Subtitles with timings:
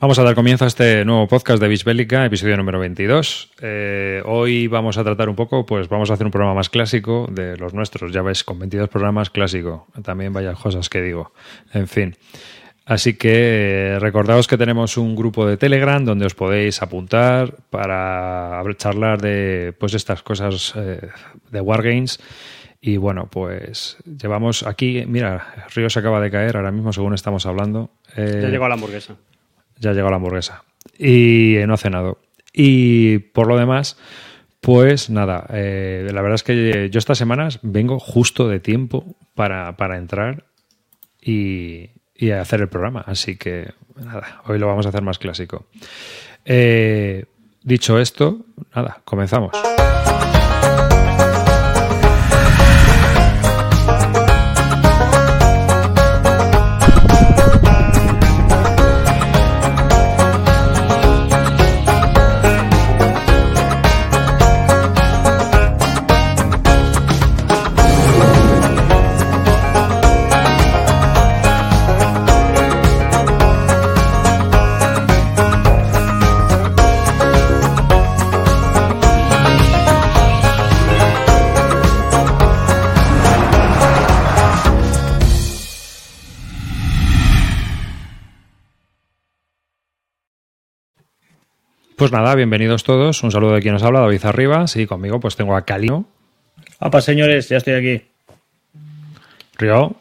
[0.00, 3.50] Vamos a dar comienzo a este nuevo podcast de Bisbélica, episodio número 22.
[3.60, 7.28] Eh, hoy vamos a tratar un poco, pues vamos a hacer un programa más clásico
[7.32, 9.88] de los nuestros, ya ves, con 22 programas clásico.
[10.04, 11.32] También vaya cosas que digo.
[11.74, 12.14] En fin.
[12.86, 18.62] Así que eh, recordaos que tenemos un grupo de Telegram donde os podéis apuntar para
[18.76, 21.08] charlar de pues estas cosas eh,
[21.50, 22.20] de Wargames.
[22.80, 27.46] Y bueno, pues llevamos aquí, mira, Río se acaba de caer ahora mismo según estamos
[27.46, 27.90] hablando.
[28.16, 29.16] ya llegó la hamburguesa
[29.78, 30.64] ya ha llegado la hamburguesa.
[30.98, 32.18] Y no ha cenado.
[32.52, 33.96] Y por lo demás,
[34.60, 39.74] pues nada, eh, la verdad es que yo estas semanas vengo justo de tiempo para,
[39.96, 40.44] entrar
[41.20, 41.90] y,
[42.32, 43.04] hacer el programa.
[43.06, 45.66] Así que nada, hoy lo vamos a hacer más clásico.
[46.44, 47.24] Eh,
[47.62, 49.52] dicho esto, nada, comenzamos.
[91.98, 93.24] Pues nada, bienvenidos todos.
[93.24, 94.76] Un saludo de quien nos habla, David Arribas.
[94.76, 96.06] Y conmigo pues tengo a Calino.
[96.78, 98.06] Apa, señores, ya estoy aquí.
[99.56, 99.96] Río.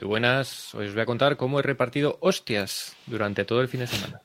[0.00, 0.74] Muy buenas.
[0.74, 4.22] Hoy os voy a contar cómo he repartido hostias durante todo el fin de semana.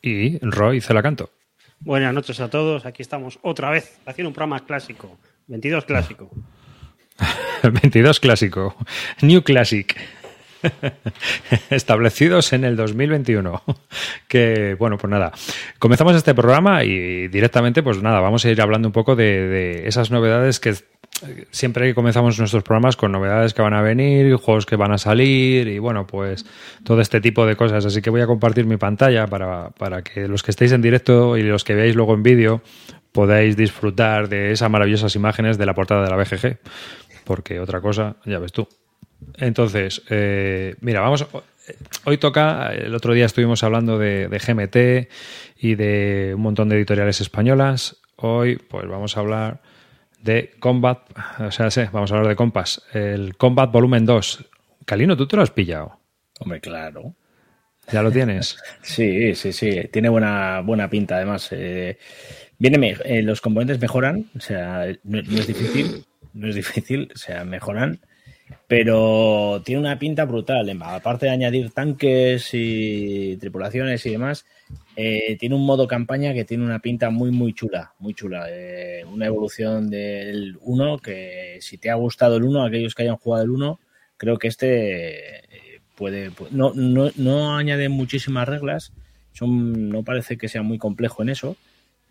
[0.00, 1.28] Y Roy Celacanto.
[1.80, 2.86] Buenas noches a todos.
[2.86, 5.18] Aquí estamos otra vez haciendo un programa clásico.
[5.48, 6.30] 22 clásico.
[7.62, 8.74] 22 clásico.
[9.20, 9.94] New Classic.
[11.70, 13.62] establecidos en el 2021.
[14.28, 15.32] Que bueno, pues nada,
[15.78, 20.10] comenzamos este programa y directamente, pues nada, vamos a ir hablando un poco de, esas
[20.10, 20.74] novedades que
[21.50, 25.66] siempre comenzamos nuestros programas con novedades que van a venir, juegos que van a salir
[25.68, 26.44] y bueno, pues
[26.84, 27.84] todo este tipo de cosas.
[27.86, 31.36] Así que voy a compartir mi pantalla para, para que los que estéis en directo
[31.36, 32.62] y los que veáis luego en vídeo
[33.12, 36.58] podáis disfrutar de esas maravillosas imágenes de la portada de la BGG.
[37.24, 38.68] Porque otra cosa, ya ves tú.
[39.38, 41.26] Entonces, eh, mira, vamos.
[42.04, 42.72] Hoy toca.
[42.72, 45.10] El otro día estuvimos hablando de, GMT
[45.62, 47.96] y de un montón de editoriales españolas.
[48.16, 49.60] Hoy, pues vamos a hablar
[50.22, 51.00] de Combat.
[51.40, 52.82] O sea, sí, vamos a hablar de Compass.
[52.92, 54.44] El Combat Volumen 2.
[54.84, 55.98] Calino, ¿tú te lo has pillado?
[56.38, 57.14] Hombre, claro.
[57.92, 58.56] ¿Ya lo tienes?
[58.82, 59.88] sí, sí, sí.
[59.92, 61.48] Tiene buena, buena pinta, además.
[61.52, 61.98] Eh,
[62.58, 67.44] viene, eh, los componentes mejoran, o sea, no, es difícil, no es difícil, o sea,
[67.44, 68.00] mejoran
[68.66, 70.76] pero tiene una pinta brutal.
[70.82, 74.46] Aparte de añadir tanques y tripulaciones y demás,
[74.96, 78.46] eh, tiene un modo campaña que tiene una pinta muy, muy chula, muy chula.
[78.50, 83.16] Eh, una evolución del 1 que si te ha gustado el 1, aquellos que hayan
[83.16, 83.80] jugado el 1,
[84.16, 86.30] creo que este eh, puede...
[86.50, 88.92] No, no, no añade muchísimas reglas,
[89.32, 91.56] son, no parece que sea muy complejo en eso,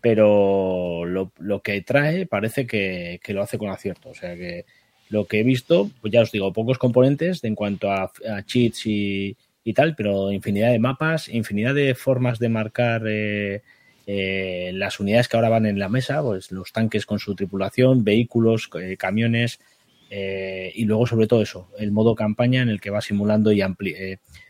[0.00, 4.10] pero lo, lo que trae parece que, que lo hace con acierto.
[4.10, 4.64] O sea que
[5.08, 8.10] lo que he visto, pues ya os digo, pocos componentes en cuanto a,
[8.44, 9.36] cheats y,
[9.74, 13.62] tal, pero infinidad de mapas, infinidad de formas de marcar eh,
[14.06, 18.04] eh, las unidades que ahora van en la mesa, pues los tanques con su tripulación,
[18.04, 19.60] vehículos, eh, camiones,
[20.08, 23.60] y luego sobre todo eso, el modo campaña en el que vas simulando y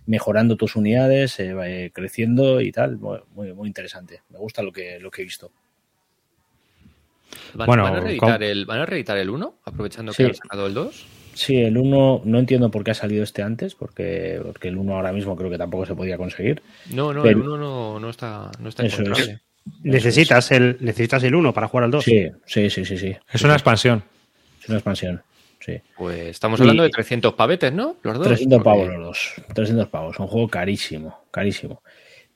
[0.05, 1.39] mejorando tus unidades,
[1.95, 4.21] creciendo y tal, muy, muy interesante.
[4.29, 5.51] Me gusta lo que, lo que he visto.
[7.57, 10.75] ¿Van, bueno, a reeditar el, ¿Van a reeditar el 1 aprovechando que han sacado el
[10.75, 11.07] 2?
[11.35, 14.95] Sí, el 1 no entiendo por qué ha salido este antes, porque, porque el 1
[14.95, 16.63] ahora mismo creo que tampoco se podía conseguir.
[16.95, 19.41] No, no, el 1 no, no, está, no está encontrable.
[19.83, 22.05] Necesitas el, necesitas el 1 para jugar al 2.
[22.05, 23.17] Sí, sí, sí, sí, sí.
[23.33, 24.03] Es una expansión.
[24.63, 25.23] Es una expansión.
[25.61, 25.81] Sí.
[25.97, 27.97] Pues estamos hablando de 300 pavetes, ¿no?
[28.03, 28.29] Los dos.
[28.29, 29.35] 300 pavos los dos.
[29.53, 30.19] 300 pavos.
[30.21, 31.83] Un juego carísimo, carísimo.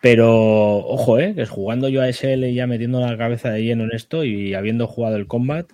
[0.01, 1.35] Pero ojo, ¿eh?
[1.35, 4.55] que es jugando yo a SL ya metiendo la cabeza de lleno en esto y
[4.55, 5.71] habiendo jugado el Combat,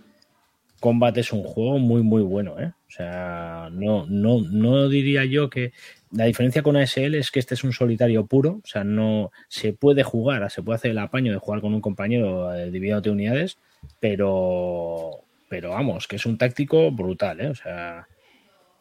[0.81, 2.59] Combat es un juego muy, muy bueno.
[2.59, 2.73] ¿eh?
[2.89, 5.73] O sea, no, no, no diría yo que.
[6.13, 9.73] La diferencia con ASL es que este es un solitario puro, o sea, no se
[9.73, 13.59] puede jugar, se puede hacer el apaño de jugar con un compañero eh, dividiéndote unidades,
[13.99, 17.49] pero, pero vamos, que es un táctico brutal, ¿eh?
[17.49, 18.07] O sea,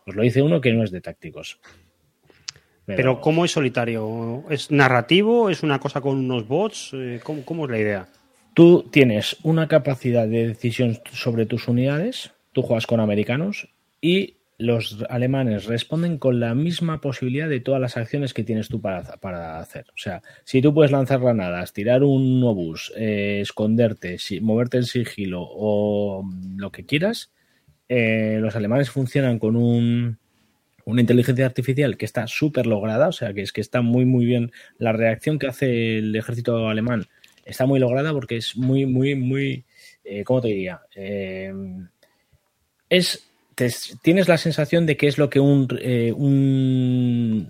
[0.06, 1.59] os lo dice uno que no es de tácticos.
[2.85, 4.43] Pero, ¿cómo es solitario?
[4.49, 5.49] ¿Es narrativo?
[5.49, 6.91] ¿Es una cosa con unos bots?
[6.93, 8.07] Eh, ¿Cómo, es la idea?
[8.53, 13.69] Tú tienes una capacidad de decisión sobre tus unidades, tú juegas con americanos
[14.01, 18.79] y los alemanes responden con la misma posibilidad de todas las acciones que tienes tú
[18.79, 19.88] para, para hacer.
[19.89, 25.41] O sea, si tú puedes lanzar granadas, tirar un obús, eh, esconderte, moverte en sigilo
[25.43, 26.23] o
[26.55, 27.31] lo que quieras,
[27.89, 30.17] eh, los alemanes funcionan con un,
[30.85, 34.25] una inteligencia artificial que está súper lograda, o sea, que es que está muy, muy
[34.25, 34.51] bien.
[34.77, 37.05] La reacción que hace el ejército alemán
[37.43, 39.65] está muy lograda porque es muy, muy, muy,
[40.03, 40.81] eh, ¿cómo te diría?
[42.89, 43.25] es
[44.01, 47.47] tienes la sensación de que es lo que eh, un,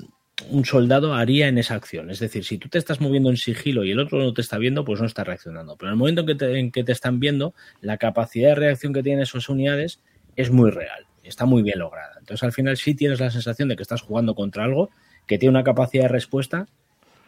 [0.51, 2.11] un, soldado haría en esa acción.
[2.11, 4.57] Es decir, si tú te estás moviendo en sigilo y el otro no te está
[4.57, 5.75] viendo, pues no está reaccionando.
[5.77, 8.55] Pero en el momento en que te, en que te están viendo, la capacidad de
[8.55, 9.99] reacción que tienen esas unidades
[10.35, 11.07] es muy real.
[11.23, 12.14] Está muy bien lograda.
[12.25, 14.89] Entonces, al final sí tienes la sensación de que estás jugando contra algo
[15.27, 16.65] que tiene una capacidad de respuesta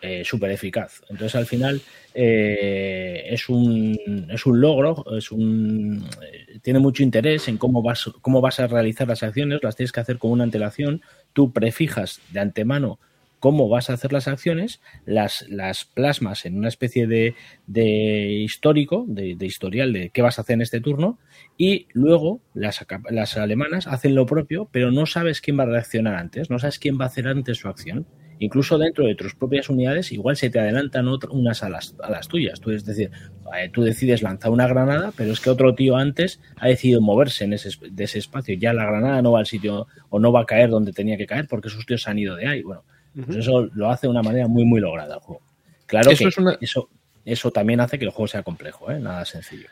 [0.02, 1.04] eh, súper eficaz.
[1.10, 1.80] Entonces, al final,
[2.16, 8.10] eh, es, un, es un logro, es un, eh, tiene mucho interés en cómo vas,
[8.22, 11.04] cómo vas a realizar las acciones, las tienes que hacer con una antelación,
[11.34, 13.00] tú prefijas de antemano
[13.40, 17.36] cómo vas a hacer las acciones, las, las plasmas en una especie de,
[17.68, 21.20] de histórico, de, de, historial de qué vas a hacer en este turno,
[21.58, 26.16] y luego las, las alemanas hacen lo propio, pero no sabes quién va a reaccionar
[26.16, 28.06] antes, no sabes quién va a hacer antes su acción
[28.40, 32.28] incluso dentro de tus propias unidades, igual se te adelantan unas a las, a las
[32.28, 32.60] tuyas.
[32.60, 33.12] Tú, es decir,
[33.58, 37.46] eh, tú decides lanzar una granada, pero es que otro tío antes ha decidido moverse
[37.46, 38.56] en ese, de ese espacio.
[38.56, 41.26] Ya la granada no va al sitio o no va a caer donde tenía que
[41.26, 42.62] caer porque sus tíos se han ido de ahí.
[42.62, 42.84] Bueno,
[43.26, 45.42] pues eso lo hace de una manera muy, muy lograda el juego.
[45.86, 46.30] Claro que
[46.62, 46.90] eso,
[47.26, 49.00] eso también hace que el juego sea complejo, ¿eh?
[49.00, 49.68] nada sencillo.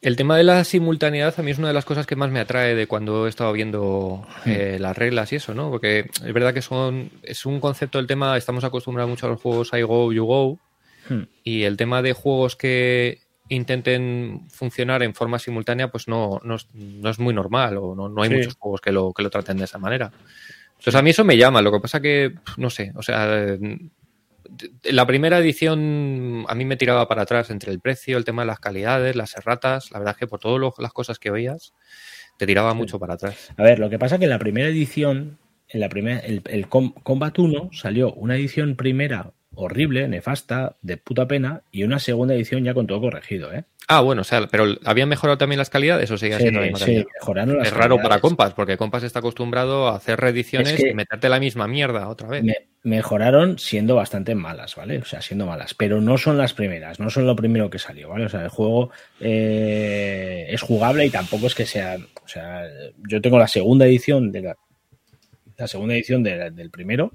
[0.00, 2.40] El tema de la simultaneidad a mí es una de las cosas que más me
[2.40, 5.70] atrae de cuando he estado viendo eh, las reglas y eso, ¿no?
[5.70, 9.42] Porque es verdad que son es un concepto del tema, estamos acostumbrados mucho a los
[9.42, 10.58] juegos I go, you go,
[11.10, 11.24] hmm.
[11.44, 13.18] y el tema de juegos que
[13.50, 18.54] intenten funcionar en forma simultánea, pues no, no, es muy normal, o no, hay muchos
[18.54, 20.10] juegos que lo, que lo traten de esa manera.
[20.80, 23.58] Entonces a mí eso me llama, lo que pasa que, no sé, o sea,
[24.84, 28.46] la primera edición a mí me tiraba para atrás entre el precio, el tema de
[28.46, 29.90] las calidades, las erratas.
[29.90, 31.74] La verdad es que por todas las cosas que oías,
[32.38, 33.52] te tiraba mucho para atrás.
[33.58, 35.36] A ver, lo que pasa que en la primera edición,
[35.68, 41.26] en la primera, el, el Combat 1 salió una edición primera horrible, nefasta, de puta
[41.26, 43.64] pena, y una segunda edición ya con todo corregido, ¿eh?
[43.92, 46.86] Ah, bueno, o sea, pero ¿habían mejorado también las calidades o seguía siendo la misma
[46.86, 50.94] sí, mejoraron las Es raro para Compas, porque Compas está acostumbrado a hacer reediciones y
[50.94, 52.44] meterte la misma mierda otra vez.
[52.84, 54.98] mejoraron siendo bastante malas, ¿vale?
[54.98, 58.10] O sea, siendo malas, pero no son las primeras, no son lo primero que salió,
[58.10, 58.26] ¿vale?
[58.26, 62.62] O sea, el juego eh, es jugable y tampoco es que sea, o sea,
[63.08, 64.56] yo tengo la segunda edición de la,
[65.58, 67.12] la segunda edición del primero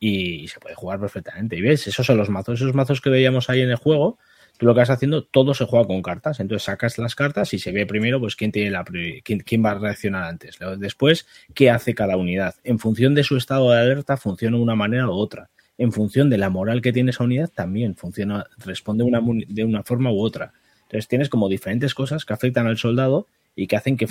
[0.00, 1.56] y, se puede jugar perfectamente.
[1.56, 4.18] Y ves, esos son los mazos, esos mazos que veíamos ahí en el juego.
[4.58, 6.40] Tú lo que vas haciendo, todo se juega con cartas.
[6.40, 9.72] Entonces sacas las cartas y se ve primero, pues quién tiene la quién, quién va
[9.72, 10.58] a reaccionar antes.
[10.78, 12.54] Después, qué hace cada unidad.
[12.62, 15.50] En función de su estado de alerta, funciona de una manera u otra.
[15.76, 19.82] En función de la moral que tiene esa unidad, también funciona, responde una, de una
[19.82, 20.52] forma u otra.
[20.82, 23.26] Entonces tienes como diferentes cosas que afectan al soldado
[23.56, 24.06] y que hacen que,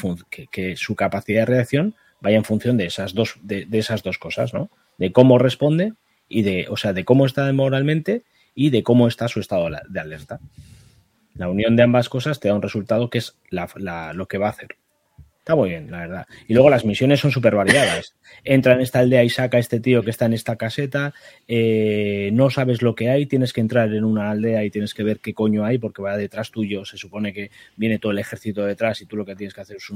[0.51, 4.17] que, su capacidad de reacción vaya en función de esas dos, de, de esas dos
[4.17, 4.69] cosas, ¿no?
[4.97, 5.93] De cómo responde
[6.27, 8.23] y de, o sea, de cómo está moralmente
[8.55, 10.39] y de cómo está su estado de alerta.
[11.35, 14.51] La unión de ambas cosas te da un resultado que es lo que va a
[14.51, 14.77] hacer.
[15.43, 16.27] Está muy bien, la verdad.
[16.47, 18.15] Y luego las misiones son súper variadas.
[18.45, 21.13] Entra en esta aldea y saca a este tío que está en esta caseta.
[21.49, 25.03] Eh, no sabes lo que hay, tienes que entrar en una aldea y tienes que
[25.03, 26.85] ver qué coño hay porque va detrás tuyo.
[26.85, 29.75] Se supone que viene todo el ejército detrás y tú lo que tienes que hacer
[29.75, 29.91] es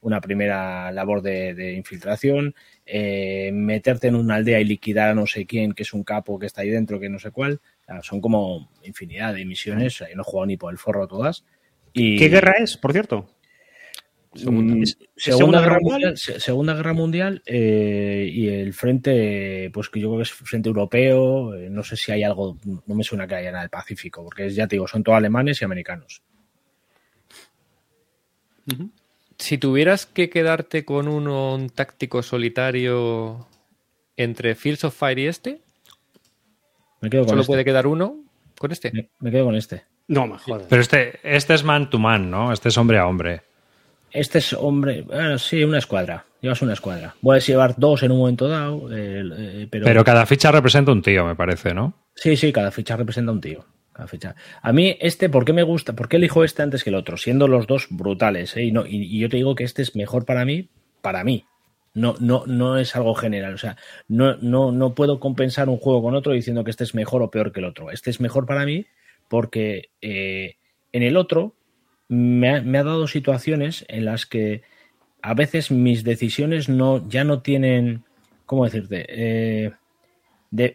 [0.00, 2.54] una primera labor de, infiltración.
[2.86, 6.38] Eh, meterte en una aldea y liquidar a no sé quién, que es un capo
[6.38, 7.60] que está ahí dentro, que no sé cuál.
[8.00, 10.02] son como infinidad de misiones.
[10.14, 11.44] no he jugado ni por el forro todas.
[11.92, 12.18] Y...
[12.18, 13.35] ¿Qué guerra es, por cierto?
[14.44, 14.84] Mm,
[15.16, 20.22] Segunda, Guerra Mundial, Segunda Guerra Mundial eh, y el frente, pues que yo creo que
[20.24, 23.62] es frente europeo, eh, no sé si hay algo, no me suena que haya nada
[23.62, 26.22] del Pacífico, porque ya te digo, son todos alemanes y americanos.
[29.38, 33.46] Si tuvieras que quedarte con uno un táctico solitario
[34.16, 35.60] entre Fields of Fire y este,
[37.00, 37.50] me quedo con ¿solo este.
[37.50, 38.24] puede quedar uno
[38.58, 39.10] con este?
[39.20, 39.84] Me, quedo con este.
[40.08, 40.64] No, mejor.
[40.68, 42.52] Pero este, este es man to man, ¿no?
[42.52, 43.42] Este es hombre a hombre.
[44.16, 46.24] Este es hombre, bueno, sí, una escuadra.
[46.40, 47.14] Llevas una escuadra.
[47.20, 49.84] Puedes llevar dos en un momento dado, eh, pero...
[49.84, 51.92] Pero cada ficha representa un tío, me parece, ¿no?
[52.14, 53.66] Sí, sí, cada ficha representa un tío.
[53.92, 54.34] Cada ficha.
[54.62, 55.94] A mí este, ¿por qué me gusta?
[55.94, 57.18] ¿Por qué elijo este antes que el otro?
[57.18, 58.64] Siendo los dos brutales, ¿eh?
[58.64, 60.70] Y, no, y, yo te digo que este es mejor para mí,
[61.02, 61.44] para mí.
[61.92, 63.52] No, no, no es algo general.
[63.52, 63.76] O sea,
[64.08, 67.30] no, no, no puedo compensar un juego con otro diciendo que este es mejor o
[67.30, 67.90] peor que el otro.
[67.90, 68.86] Este es mejor para mí
[69.28, 70.56] porque eh,
[70.92, 71.54] en el otro
[72.08, 74.62] me ha, dado situaciones en las que
[75.22, 78.04] a veces mis decisiones no, ya no tienen,
[78.44, 79.06] ¿cómo decirte?
[79.08, 79.72] Eh,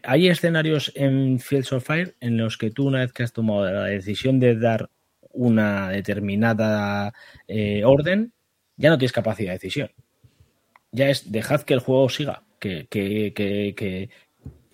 [0.03, 3.71] hay escenarios en Fields of Fire en los que tú una vez que has tomado
[3.71, 4.89] la decisión de dar
[5.33, 7.13] una determinada
[7.47, 8.33] eh, orden,
[8.75, 9.91] ya no tienes capacidad de decisión.
[10.91, 14.09] Ya es dejad que el juego siga, que, que, que, que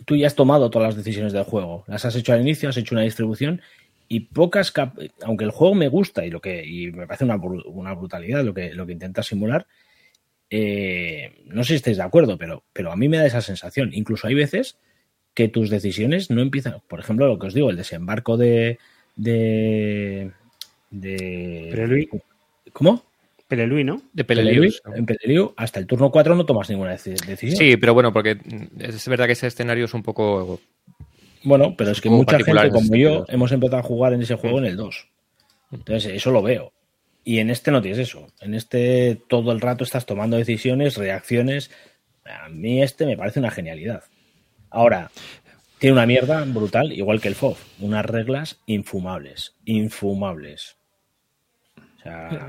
[0.05, 1.83] tú ya has tomado todas las decisiones del juego.
[1.87, 3.61] Las has hecho al inicio, has hecho una distribución
[4.07, 4.73] y pocas,
[5.23, 8.53] aunque el juego me gusta y lo que y me parece una, una brutalidad lo
[8.53, 9.67] que, lo que intenta simular,
[10.49, 13.91] eh, no sé si estáis de acuerdo, pero, pero a mí me da esa sensación.
[13.93, 14.77] Incluso hay veces
[15.33, 18.79] que tus decisiones no empiezan, por ejemplo, lo que os digo, el desembarco de...
[19.15, 20.31] de,
[20.89, 22.09] de
[22.73, 23.03] ¿Cómo?
[23.47, 24.01] Pelelui, ¿no?
[24.13, 24.69] De Peleliu.
[24.93, 27.55] En Peleliu, hasta el turno 4 no tomas ninguna decisión.
[27.55, 28.37] Sí, pero bueno, porque
[28.79, 30.59] es verdad que ese escenario es un poco
[31.43, 34.59] bueno, pero es que mucha gente como yo hemos empezado a jugar en ese juego
[34.59, 35.07] en el 2.
[35.71, 36.73] Entonces, eso lo veo.
[37.23, 38.27] Y en este no tienes eso.
[38.39, 41.71] En este todo el rato estás tomando decisiones, reacciones.
[42.25, 44.03] A mí este me parece una genialidad.
[44.69, 45.11] Ahora,
[45.77, 47.61] tiene una mierda brutal, igual que el FOF.
[47.79, 49.55] Unas reglas infumables.
[49.65, 50.77] Infumables.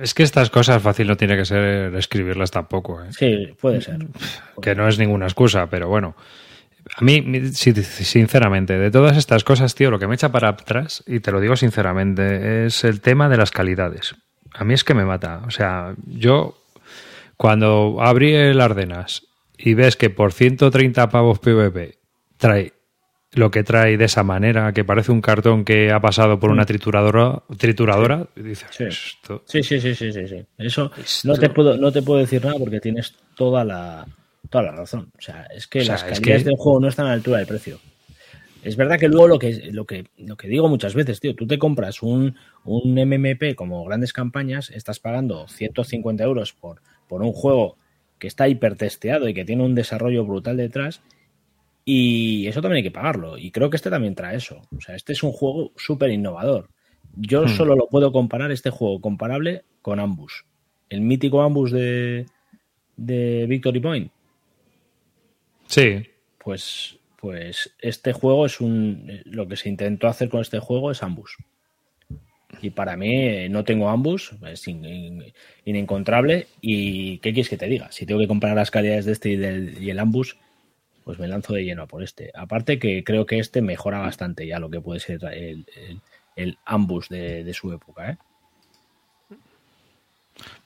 [0.00, 3.02] es que estas cosas fácil no tiene que ser escribirlas tampoco.
[3.02, 3.12] ¿eh?
[3.12, 4.06] Sí, puede ser.
[4.62, 6.14] Que no es ninguna excusa, pero bueno.
[6.96, 11.20] A mí, sinceramente, de todas estas cosas, tío, lo que me echa para atrás, y
[11.20, 14.14] te lo digo sinceramente, es el tema de las calidades.
[14.54, 15.42] A mí es que me mata.
[15.46, 16.62] O sea, yo
[17.36, 19.22] cuando abrí el Ardenas
[19.56, 21.98] y ves que por 130 pavos PVP
[22.36, 22.72] trae
[23.32, 26.62] lo que trae de esa manera, que parece un cartón que ha pasado por una
[26.62, 26.66] mm.
[26.66, 28.84] trituradora, trituradora, dices, sí.
[29.44, 30.90] Sí, sí, sí, sí, Eso
[31.24, 34.06] no te puedo, no te puedo decir nada porque tienes toda la,
[34.50, 35.12] toda la razón.
[35.18, 37.78] O sea, es que las calidades del juego no están a la altura del precio.
[38.62, 41.46] Es verdad que luego lo que, lo que, lo que digo muchas veces, tío, tú
[41.46, 47.32] te compras un, un MMP como grandes campañas, estás pagando 150 euros por, por un
[47.32, 47.76] juego
[48.18, 51.02] que está hipertesteado y que tiene un desarrollo brutal detrás,
[51.84, 53.38] y eso también hay que pagarlo.
[53.38, 54.60] Y creo que este también trae eso.
[54.76, 56.68] O sea, este es un juego súper innovador.
[57.16, 57.48] Yo hmm.
[57.48, 60.42] solo lo puedo comparar, este juego comparable, con Ambush.
[60.90, 62.26] El mítico Ambush de,
[62.96, 64.12] de Victory Point
[65.68, 66.06] Sí.
[66.38, 69.22] Pues, pues este juego es un.
[69.24, 71.36] Lo que se intentó hacer con este juego es ambus.
[72.62, 74.66] Y para mí eh, no tengo ambus, es
[75.64, 76.46] inencontrable.
[76.60, 77.92] ¿Y qué quieres que te diga?
[77.92, 80.38] Si tengo que comparar las calidades de este y, del, y el ambus,
[81.04, 82.30] pues me lanzo de lleno a por este.
[82.34, 85.66] Aparte que creo que este mejora bastante ya lo que puede ser el,
[86.36, 88.10] el, ambus de, de, su época.
[88.12, 88.18] ¿eh?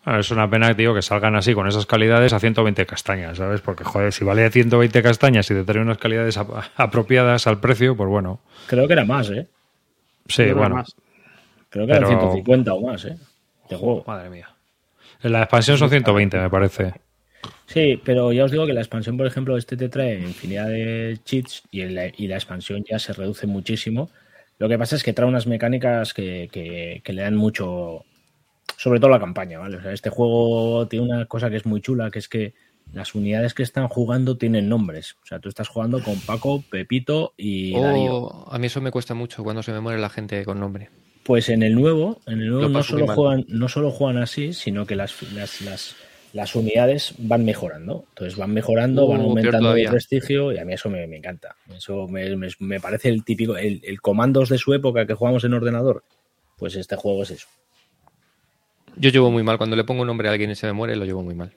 [0.04, 3.60] Es una pena, tío, que salgan así con esas calidades a 120 castañas, ¿sabes?
[3.60, 6.38] Porque, joder, si vale 120 castañas y te trae unas calidades
[6.76, 8.40] apropiadas al precio, pues bueno.
[8.66, 9.46] Creo que era más, ¿eh?
[10.26, 10.82] Sí, bueno.
[11.68, 13.16] Creo que era 150 o más, ¿eh?
[13.70, 14.04] De juego.
[14.06, 14.48] Madre mía.
[15.22, 16.94] En la expansión son 120, me parece.
[17.66, 21.18] Sí, pero ya os digo que la expansión, por ejemplo, este te trae infinidad de
[21.24, 24.10] cheats y, la, y la expansión ya se reduce muchísimo.
[24.58, 26.48] Lo que pasa es que trae unas mecánicas que,
[27.02, 28.04] que le dan mucho,
[28.76, 29.76] sobre todo la campaña, ¿vale?
[29.76, 32.54] O sea, este juego tiene una cosa que es muy chula, que es que
[32.92, 35.16] las unidades que están jugando tienen nombres.
[35.22, 39.14] O sea, tú estás jugando con Paco, Pepito y oh, A mí eso me cuesta
[39.14, 40.90] mucho cuando se me muere la gente con nombre.
[41.22, 44.86] Pues en el nuevo, en el nuevo no solo, juegan, no solo juegan así, sino
[44.86, 45.14] que las,
[46.32, 48.04] las, unidades van mejorando.
[48.08, 51.54] Entonces van mejorando, van uh, aumentando el prestigio y a mí eso me, encanta.
[51.74, 56.02] Eso me, parece el típico, el, el comandos de su época que jugamos en ordenador.
[56.58, 57.46] Pues este juego es eso.
[58.96, 59.58] Yo llevo muy mal.
[59.58, 61.52] Cuando le pongo un nombre a alguien y se me muere, lo llevo muy mal.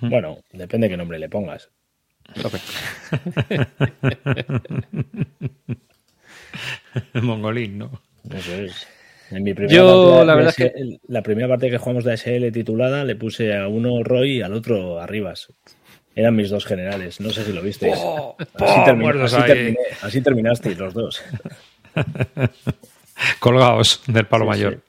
[0.00, 1.68] Bueno, depende de qué nombre le pongas.
[7.14, 8.00] Mongolín, ¿no?
[8.32, 8.86] Eso es.
[9.30, 10.98] En mi primera Yo, la verdad es que...
[11.08, 14.54] La primera parte que jugamos de SL titulada le puse a uno Roy y al
[14.54, 15.48] otro Arribas.
[16.14, 17.94] Eran mis dos generales, no sé si lo visteis.
[17.96, 18.36] Oh,
[20.02, 21.22] así, terminasteis los dos.
[23.38, 24.80] Colgaos del palo mayor.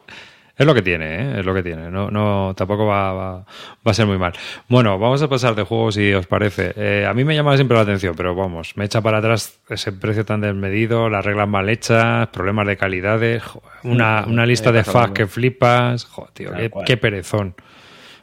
[0.61, 1.39] Es lo que tiene, ¿eh?
[1.39, 1.89] es lo que tiene.
[1.89, 3.45] No, no, tampoco va, va,
[3.83, 4.31] a ser muy mal.
[4.69, 6.71] Bueno, vamos a pasar de juego si os parece.
[6.75, 9.91] Eh, a mí me llama siempre la atención, pero vamos, me echa para atrás ese
[9.91, 13.41] precio tan desmedido, las reglas mal hechas, problemas de calidades,
[13.81, 16.05] una, una lista de fags que flipas.
[16.05, 16.51] Joder, tío,
[16.85, 17.55] qué, perezón.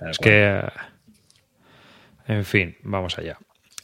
[0.08, 0.62] es que.
[2.28, 3.36] En fin, vamos allá.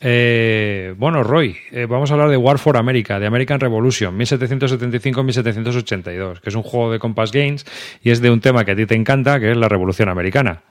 [0.06, 6.40] Eh, bueno, Roy, eh, vamos a hablar de War for America, de American Revolution, 1775-1782,
[6.40, 7.64] que es un juego de Compass Games
[8.02, 10.62] y es de un tema que a ti te encanta, que es la Revolución Americana.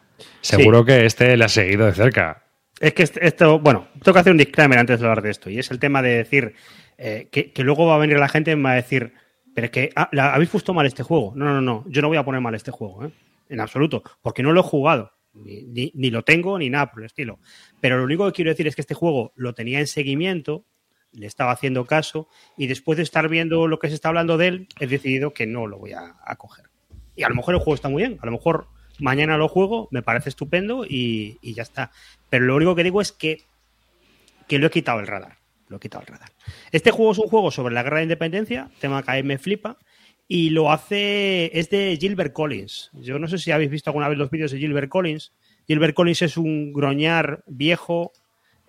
[0.42, 2.44] Seguro que este le ha seguido de cerca.
[2.80, 5.58] Es que esto, bueno, tengo que hacer un disclaimer antes de hablar de esto, y
[5.58, 6.54] es el tema de decir
[7.00, 9.14] eh, que, luego va a venir la gente y va a decir,
[9.56, 11.34] pero es que ah, habéis puesto mal este juego.
[11.36, 13.10] No, no, no, yo no voy a poner mal este juego,
[13.50, 15.13] en absoluto, porque no lo he jugado.
[15.34, 17.40] Ni, ni, lo tengo ni nada por el estilo.
[17.82, 20.66] Pero lo único que quiero decir es que este juego lo tenía en seguimiento,
[21.12, 24.48] le estaba haciendo caso y después de estar viendo lo que se está hablando de
[24.48, 26.66] él, he decidido que no lo voy a, coger.
[27.16, 28.68] Y a lo mejor el juego está muy bien, a lo mejor
[29.00, 31.92] mañana lo juego, me parece estupendo y, y ya está.
[32.30, 33.42] Pero lo único que digo es que,
[34.48, 35.38] que lo he quitado el radar.
[35.68, 36.32] Lo he quitado el radar.
[36.72, 39.38] Este juego es un juego sobre la guerra de independencia, tema que a mí me
[39.38, 39.78] flipa,
[40.28, 42.92] y lo hace, es de Gilbert Collins.
[42.94, 45.34] Yo no sé si habéis visto alguna vez los vídeos de Gilbert Collins.
[45.68, 48.12] Gilbert Collins es un groñar viejo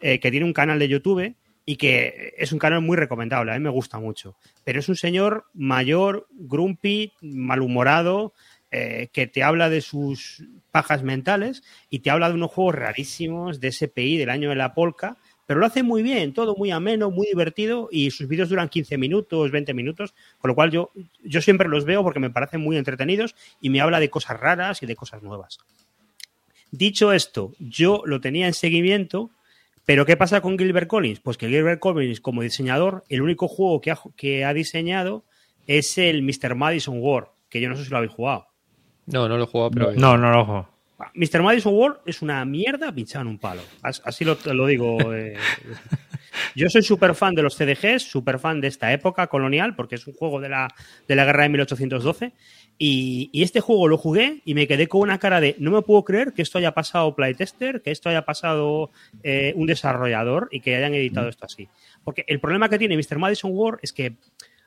[0.00, 1.34] eh, que tiene un canal de YouTube
[1.66, 4.36] y que es un canal muy recomendable, a mí me gusta mucho.
[4.64, 8.34] Pero es un señor mayor, grumpy, malhumorado,
[8.70, 13.60] eh, que te habla de sus pajas mentales y te habla de unos juegos rarísimos
[13.60, 17.10] de SPI del año de la polca, pero lo hace muy bien, todo muy ameno,
[17.10, 20.90] muy divertido y sus vídeos duran 15 minutos, 20 minutos, con lo cual yo,
[21.22, 24.82] yo siempre los veo porque me parecen muy entretenidos y me habla de cosas raras
[24.82, 25.58] y de cosas nuevas.
[26.70, 29.30] Dicho esto, yo lo tenía en seguimiento,
[29.84, 31.20] pero ¿qué pasa con Gilbert Collins?
[31.20, 35.24] Pues que Gilbert Collins, como diseñador, el único juego que ha, que ha diseñado
[35.66, 36.54] es el Mr.
[36.54, 38.48] Madison War, que yo no sé si lo habéis jugado.
[39.06, 39.92] No, no lo he jugado, pero.
[39.92, 40.73] No, no lo he jugado.
[41.14, 41.42] Mr.
[41.42, 43.62] Madison World es una mierda pinchada en un palo.
[43.82, 45.12] Así lo, lo digo.
[45.12, 45.36] Eh.
[46.54, 50.06] Yo soy súper fan de los CDGs, súper fan de esta época colonial, porque es
[50.06, 50.72] un juego de la,
[51.08, 52.32] de la guerra de 1812.
[52.76, 55.82] Y, y, este juego lo jugué y me quedé con una cara de no me
[55.82, 58.90] puedo creer que esto haya pasado playtester, que esto haya pasado
[59.22, 61.68] eh, un desarrollador y que hayan editado esto así.
[62.02, 63.18] Porque el problema que tiene Mr.
[63.18, 64.16] Madison World es que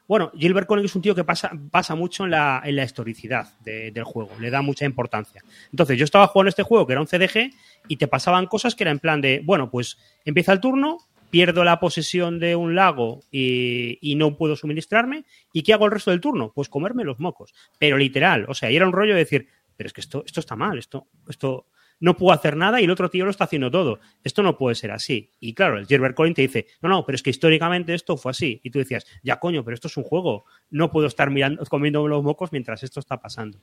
[0.07, 3.47] bueno, Gilbert Collins es un tío que pasa, pasa mucho en la, en la historicidad
[3.59, 5.43] de, del juego, le da mucha importancia.
[5.71, 7.51] Entonces, yo estaba jugando este juego que era un CDG
[7.87, 10.99] y te pasaban cosas que era en plan de, bueno, pues empieza el turno,
[11.29, 15.91] pierdo la posesión de un lago y, y, no puedo suministrarme, ¿y qué hago el
[15.91, 16.53] resto del turno?
[16.55, 17.53] Pues comerme los mocos.
[17.77, 20.39] Pero literal, o sea, y era un rollo de decir, pero es que esto, esto
[20.39, 21.67] está mal, esto, esto,
[21.99, 23.99] no puedo hacer nada y el otro tío lo está haciendo todo.
[24.23, 25.33] Esto no puede ser así.
[25.39, 28.31] Y claro, el Gilbert Collins te dice, no, no, pero es que históricamente esto fue
[28.31, 28.61] así.
[28.63, 30.45] Y tú decías, ya coño, pero esto es un juego.
[30.69, 33.59] No puedo estar mirando, comiendo los mocos mientras esto está pasando.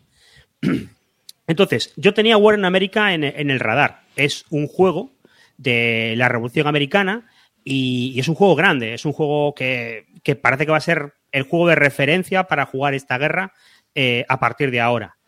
[1.46, 4.02] Entonces, yo tenía War in America en, el radar.
[4.16, 5.12] Es un juego
[5.58, 7.30] de la Revolución Americana
[7.62, 8.94] y, y es un juego grande.
[8.94, 12.64] Es un juego que, que, parece que va a ser el juego de referencia para
[12.64, 13.52] jugar esta guerra
[13.94, 15.18] eh, a partir de ahora.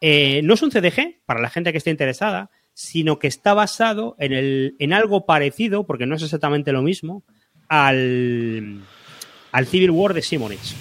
[0.00, 4.16] Eh, no es un CDG, para la gente que esté interesada, sino que está basado
[4.18, 7.22] en, el, en algo parecido, porque no es exactamente lo mismo,
[7.68, 8.82] al,
[9.52, 10.74] al Civil War de Simonich.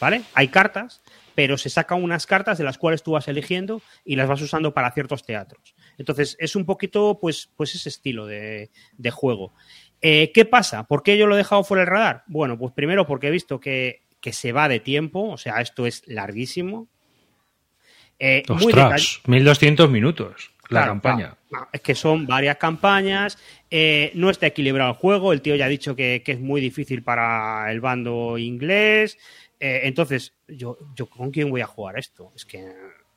[0.00, 0.22] ¿Vale?
[0.34, 1.00] Hay cartas,
[1.34, 4.74] pero se sacan unas cartas de las cuales tú vas eligiendo y las vas usando
[4.74, 5.74] para ciertos teatros.
[5.96, 9.54] Entonces, es un poquito, pues, pues ese estilo de, de juego.
[10.02, 10.84] Eh, ¿Qué pasa?
[10.84, 12.24] ¿Por qué yo lo he dejado fuera del radar?
[12.26, 15.86] Bueno, pues primero porque he visto que, que se va de tiempo, o sea, esto
[15.86, 16.88] es larguísimo.
[18.18, 21.36] Eh, Ostras, 1200 minutos la claro, campaña.
[21.50, 23.38] No, no, es que son varias campañas,
[23.70, 26.60] eh, no está equilibrado el juego, el tío ya ha dicho que, que es muy
[26.60, 29.18] difícil para el bando inglés,
[29.58, 32.32] eh, entonces, yo, yo, ¿con quién voy a jugar esto?
[32.34, 32.72] Es que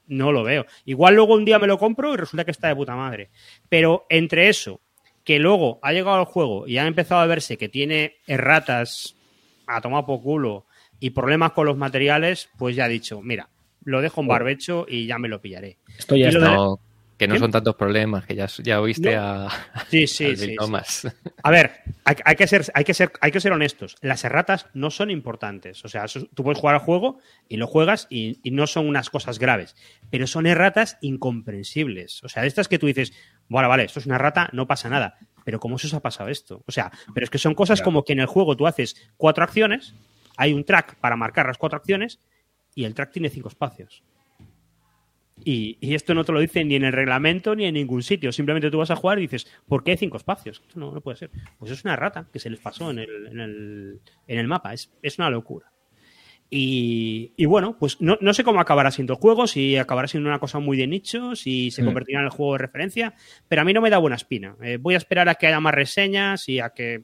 [0.08, 0.66] no lo veo.
[0.86, 3.30] Igual luego un día me lo compro y resulta que está de puta madre.
[3.68, 4.82] Pero entre eso,
[5.24, 9.16] que luego ha llegado al juego y ha empezado a verse que tiene erratas
[9.68, 10.66] a tomar por culo
[11.00, 13.50] y problemas con los materiales, pues ya ha dicho, mira,
[13.84, 15.78] lo dejo en barbecho y ya me lo pillaré.
[15.98, 16.58] Esto ya está.
[17.20, 17.40] Que no ¿Qué?
[17.42, 19.22] son tantos problemas, que ya, ya oíste no.
[19.22, 19.50] a,
[19.90, 21.08] sí, sí, sí, sí,
[21.44, 23.98] A ver, hay, hay, que ser, hay, que ser, hay que ser honestos.
[24.00, 25.84] Las erratas no son importantes.
[25.84, 29.10] O sea, tú puedes jugar al juego y lo juegas y, y, no son unas
[29.10, 29.76] cosas graves.
[30.10, 32.24] Pero son erratas incomprensibles.
[32.24, 33.12] O sea, de estas que tú dices,
[33.50, 35.18] bueno, vale, esto es una rata, no pasa nada.
[35.44, 36.64] Pero ¿cómo se os ha pasado esto?
[36.68, 37.86] O sea, pero es que son cosas claro.
[37.86, 39.94] como que en el juego tú haces cuatro acciones,
[40.38, 42.22] hay un track para marcar las cuatro acciones
[42.76, 44.04] y el track tiene cinco espacios.
[45.44, 48.32] Y, y, esto no te lo dice ni en el reglamento ni en ningún sitio.
[48.32, 50.64] Simplemente tú vas a jugar y dices, ¿por qué hay cinco espacios?
[50.76, 51.32] No, no puede ser.
[51.58, 54.74] Pues es una rata que se les pasó en el, en el, en el mapa.
[54.74, 55.72] Es, es una locura.
[56.52, 60.30] Y, y, bueno, pues no, no, sé cómo acabará siendo el juego, si acabará siendo
[60.30, 63.14] una cosa muy de nicho, si se convertirá en el juego de referencia,
[63.48, 64.56] pero a mí no me da buena espina.
[64.64, 67.04] Eh, voy a esperar a que haya más reseñas y a que,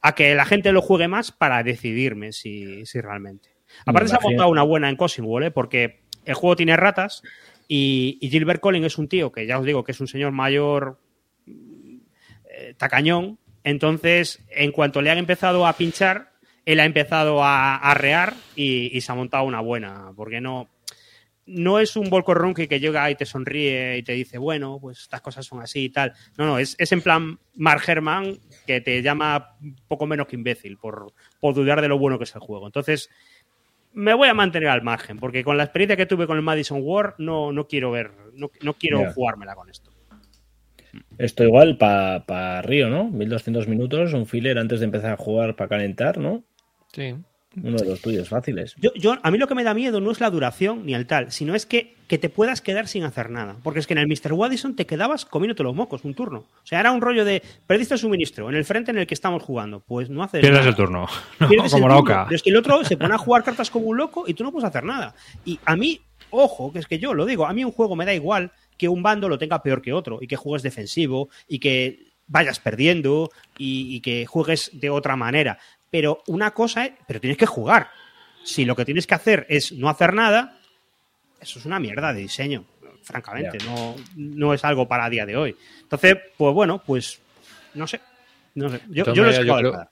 [0.00, 3.50] a que la gente lo juegue más para decidirme si, si realmente.
[3.86, 5.50] Aparte se ha montado una buena en Cosingwall, ¿eh?
[5.52, 7.22] porque el juego tiene ratas
[7.68, 10.32] y, y, Gilbert Collins es un tío que ya os digo que es un señor
[10.32, 10.98] mayor
[11.46, 13.38] eh, tacañón.
[13.64, 16.32] Entonces, en cuanto le han empezado a pinchar,
[16.66, 20.12] él ha empezado a, a rear y, se ha montado una buena.
[20.16, 20.68] Porque no,
[21.46, 25.00] no es un Volco Runky que llega y te sonríe y te dice, bueno, pues
[25.00, 26.12] estas cosas son así y tal.
[26.36, 29.56] No, no, es, es en plan Mark Herman que te llama
[29.88, 32.66] poco menos que imbécil por, por dudar de lo bueno que es el juego.
[32.66, 33.10] Entonces,
[33.94, 36.80] me voy a mantener al margen, porque con la experiencia que tuve con el Madison
[36.82, 39.90] War no, no quiero ver, no, no quiero jugármela con esto.
[41.18, 43.04] Esto igual para Río, ¿no?
[43.04, 46.44] 1200 minutos, un filler antes de empezar a jugar para calentar, ¿no?
[46.92, 47.16] Sí.
[47.60, 48.74] Uno de los tuyos fáciles.
[48.78, 51.06] Yo, yo, a mí lo que me da miedo no es la duración ni el
[51.06, 53.56] tal, sino es que, que te puedas quedar sin hacer nada.
[53.62, 54.32] Porque es que en el Mr.
[54.32, 56.38] Waddison te quedabas comiéndote los mocos un turno.
[56.40, 59.14] O sea, era un rollo de perdiste el suministro en el frente en el que
[59.14, 59.80] estamos jugando.
[59.80, 60.70] Pues no haces Pierdes nada.
[60.70, 61.06] el turno.
[61.40, 62.12] No, Pierdes como el la turno.
[62.14, 62.24] oca.
[62.26, 64.44] Pero es que el otro se pone a jugar cartas como un loco y tú
[64.44, 65.14] no puedes hacer nada.
[65.44, 68.04] Y a mí, ojo, que es que yo lo digo, a mí un juego me
[68.06, 71.58] da igual que un bando lo tenga peor que otro y que juegues defensivo y
[71.58, 75.58] que vayas perdiendo y, y que juegues de otra manera.
[75.92, 77.90] Pero una cosa es, pero tienes que jugar.
[78.42, 80.58] Si lo que tienes que hacer es no hacer nada,
[81.38, 82.64] eso es una mierda de diseño,
[83.02, 83.58] francamente.
[83.64, 85.56] No, no es algo para a día de hoy.
[85.82, 87.20] Entonces, pues bueno, pues
[87.74, 88.00] no sé.
[88.54, 88.80] No sé.
[88.88, 89.88] Yo, yo lo he del creo,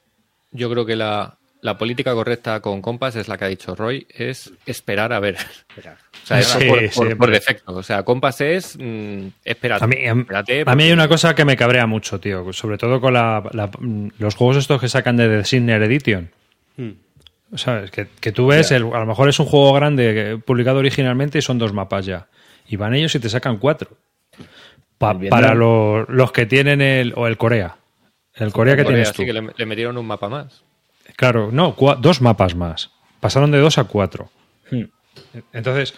[0.53, 4.07] yo creo que la, la política correcta con Compass es la que ha dicho Roy,
[4.09, 5.37] es esperar a ver.
[5.77, 7.75] O sea, es Sí, por, por- defecto.
[7.75, 9.85] O sea, Compass es mm, espérate.
[9.85, 12.53] A mí, a, espérate, a mí hay una cosa que me cabrea mucho, tío.
[12.53, 13.71] Sobre todo con la- la-
[14.19, 16.31] los juegos estos que sacan de The Signer Edition.
[16.77, 16.91] Hmm.
[17.57, 17.91] ¿Sabes?
[17.91, 21.43] Que, que tú ves, el- a lo mejor es un juego grande publicado originalmente y
[21.43, 22.29] son dos mapas ya.
[22.69, 23.91] Y van ellos y te sacan cuatro.
[24.99, 27.13] Pa- para lo- los que tienen el.
[27.17, 27.77] O el Corea.
[28.35, 29.23] El Corea que Corea, tienes tú.
[29.23, 30.63] sí que le, le metieron un mapa más.
[31.17, 32.91] Claro, no, dos mapas más.
[33.21, 34.31] Pasaron de dos a cuatro.
[34.71, 34.85] Hmm.
[35.53, 35.95] Entonces,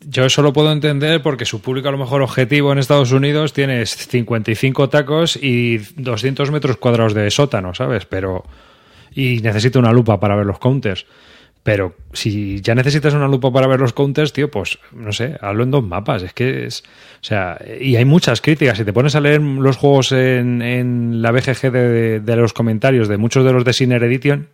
[0.00, 3.52] yo eso lo puedo entender porque su público a lo mejor objetivo en Estados Unidos
[3.52, 8.06] tiene 55 tacos y 200 metros cuadrados de sótano, ¿sabes?
[8.06, 8.44] Pero
[9.14, 11.06] y necesita una lupa para ver los counters.
[11.64, 15.62] Pero si ya necesitas una lupa para ver los counters, tío, pues no sé, hazlo
[15.62, 16.22] en dos mapas.
[16.22, 16.82] Es que es.
[16.82, 18.76] O sea, y hay muchas críticas.
[18.76, 23.08] Si te pones a leer los juegos en, en la BGG de, de los comentarios
[23.08, 24.48] de muchos de los de Sinner Edition,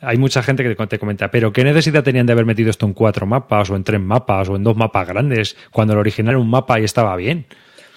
[0.00, 2.94] hay mucha gente que te comenta, pero ¿qué necesidad tenían de haber metido esto en
[2.94, 6.38] cuatro mapas, o en tres mapas, o en dos mapas grandes, cuando el original era
[6.40, 7.46] un mapa y estaba bien?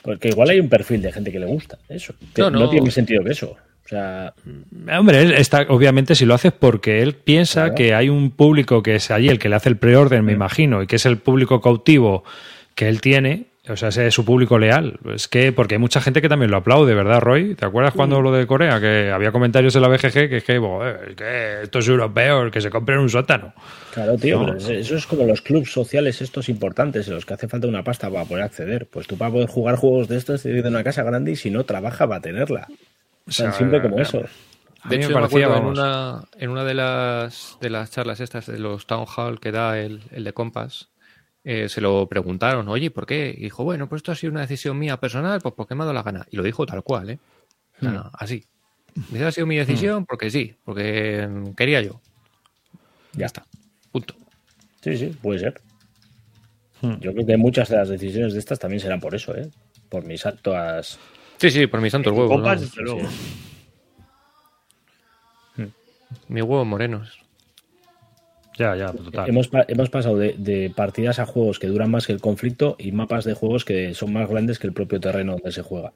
[0.03, 2.13] Porque igual hay un perfil de gente que le gusta eso.
[2.37, 2.69] No, no, no.
[2.69, 3.57] tiene más sentido que eso.
[3.89, 4.33] O sea,
[4.99, 7.75] Hombre, él está, obviamente si lo haces porque él piensa Claro.
[7.75, 10.83] que hay un público que es allí el que le hace el preorden, me imagino,
[10.83, 12.23] y que es el público cautivo
[12.75, 14.99] que él tiene, o sea, ese es su público leal.
[15.13, 17.55] Es que, porque hay mucha gente que también lo aplaude, ¿verdad, Roy?
[17.55, 18.79] ¿Te acuerdas cuando lo de Corea?
[18.79, 22.49] Que había comentarios en la BGG que es que, "Bo, eh, que esto es europeo,
[22.51, 23.53] que se compre en un sótano.
[23.91, 24.45] claro, tío, No.
[24.45, 27.65] pero es- eso es como los clubs sociales estos importantes en los que hace falta
[27.67, 28.85] una pasta para poder acceder.
[28.85, 31.63] Pues tú para poder jugar juegos de estos tienes una casa grande y si no
[31.63, 32.67] trabaja va a tenerla.
[33.29, 34.23] Tan sea, simple como eh, eso.
[34.85, 38.59] De hecho, me parecía, en una, en una de las, de las charlas estas de
[38.59, 40.89] los Town Hall que da el, el de Compass,
[41.43, 43.33] eh, se lo preguntaron, oye, ¿por qué?
[43.35, 45.85] Y dijo, bueno, pues esto ha sido una decisión mía personal, pues porque me ha
[45.85, 46.25] dado la gana.
[46.29, 47.19] Y lo dijo tal cual, ¿eh?
[47.77, 48.09] O sea, Hmm.
[48.13, 48.45] así.
[48.95, 52.01] Dice, ha sido mi decisión porque sí, porque mm, quería yo.
[53.13, 53.45] Ya está.
[53.91, 54.15] Punto.
[54.81, 55.61] Sí, sí, puede ser.
[56.81, 56.99] Hmm.
[56.99, 59.49] Yo creo que muchas de las decisiones de estas también serán por eso, ¿eh?
[59.89, 60.99] Por mis actos.
[61.39, 62.29] Sí, sí, por mis santos huevos.
[62.31, 62.67] Compas, ¿no?
[62.67, 63.01] desde luego.
[66.27, 67.19] Mis huevos morenos.
[68.57, 69.29] Ya, ya, total.
[69.29, 72.75] Hemos, pa- hemos pasado de, de partidas a juegos que duran más que el conflicto
[72.77, 75.93] y mapas de juegos que son más grandes que el propio terreno donde se juega.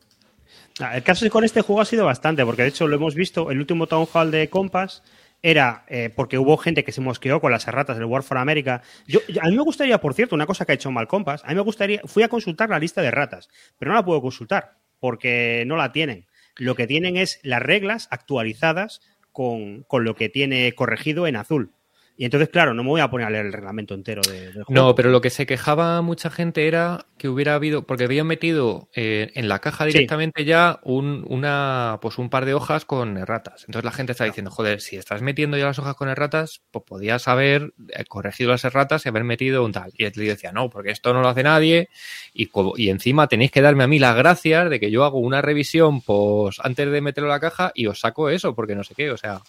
[0.80, 3.52] Ah, El caso con este juego ha sido bastante, porque de hecho lo hemos visto,
[3.52, 5.04] el último Town Hall de Compass
[5.42, 8.82] era eh, porque hubo gente que se mosqueó con las erratas del War for America.
[9.08, 11.44] Yo, yo- a mí me gustaría, por cierto, una cosa que ha hecho mal Compass,
[11.44, 14.22] a mí me gustaría, fui a consultar la lista de ratas, pero no la puedo
[14.22, 16.28] consultar, porque no la tienen.
[16.56, 19.02] Lo que tienen es las reglas actualizadas
[19.34, 21.74] con, con lo que tiene corregido en azul.
[22.16, 24.64] Y entonces, claro, no me voy a poner a leer el reglamento entero de- del
[24.64, 24.66] juego.
[24.70, 28.88] No, pero lo que se quejaba mucha gente era que hubiera habido, porque habían metido
[28.96, 29.94] eh, en la caja Sí.
[29.94, 33.64] directamente ya un, una, pues un par de hojas con erratas.
[33.68, 36.86] Entonces la gente está diciendo, joder, si estás metiendo ya las hojas con erratas, pues
[36.86, 39.92] podías haber eh, corregido las erratas y haber metido un tal.
[39.98, 41.90] Y él decía, no, porque esto no lo hace nadie
[42.32, 42.48] y,
[42.78, 46.02] y encima tenéis que darme a mí las gracias de que yo hago una revisión
[46.02, 49.10] pues antes de meterlo a la caja y os saco eso, porque no sé qué,
[49.10, 49.40] o sea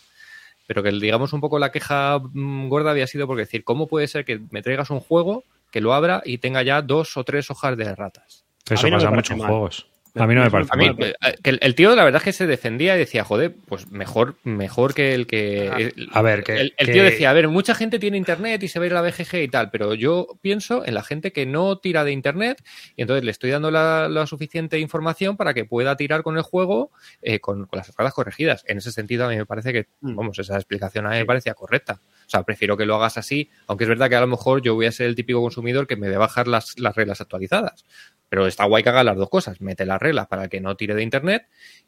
[0.66, 4.08] pero que digamos un poco la queja mm, gorda había sido porque decir, ¿cómo puede
[4.08, 7.50] ser que me traigas un juego que lo abra y tenga ya dos o tres
[7.50, 8.44] hojas de ratas?
[8.68, 9.48] Eso no pasa mucho en mal.
[9.48, 9.86] juegos.
[10.16, 10.96] A mí no me parece A mí, mal.
[11.02, 13.90] eh, que el, el tío la verdad es que se defendía y decía, joder, pues
[13.90, 15.66] mejor, mejor que el que...
[15.66, 18.62] el- A ver, que- el, el que- tío decía, a ver, mucha gente tiene internet
[18.62, 21.78] y se ve la BGG y tal, pero yo pienso en la gente que no
[21.78, 22.62] tira de internet
[22.94, 26.42] y entonces le estoy dando la, la suficiente información para que pueda tirar con el
[26.42, 28.64] juego eh, con, con las erratas corregidas.
[28.68, 30.14] En ese sentido, a mí me parece que, Mm.
[30.16, 32.00] vamos, esa explicación a mí me parecía correcta.
[32.26, 34.74] O sea, prefiero que lo hagas así, aunque es verdad que a lo mejor yo
[34.74, 37.84] voy a ser el típico consumidor que me debe bajar las, las reglas actualizadas.
[38.28, 39.60] Pero está guay que haga las dos cosas.
[39.60, 41.46] Mete las reglas para que no tire de internet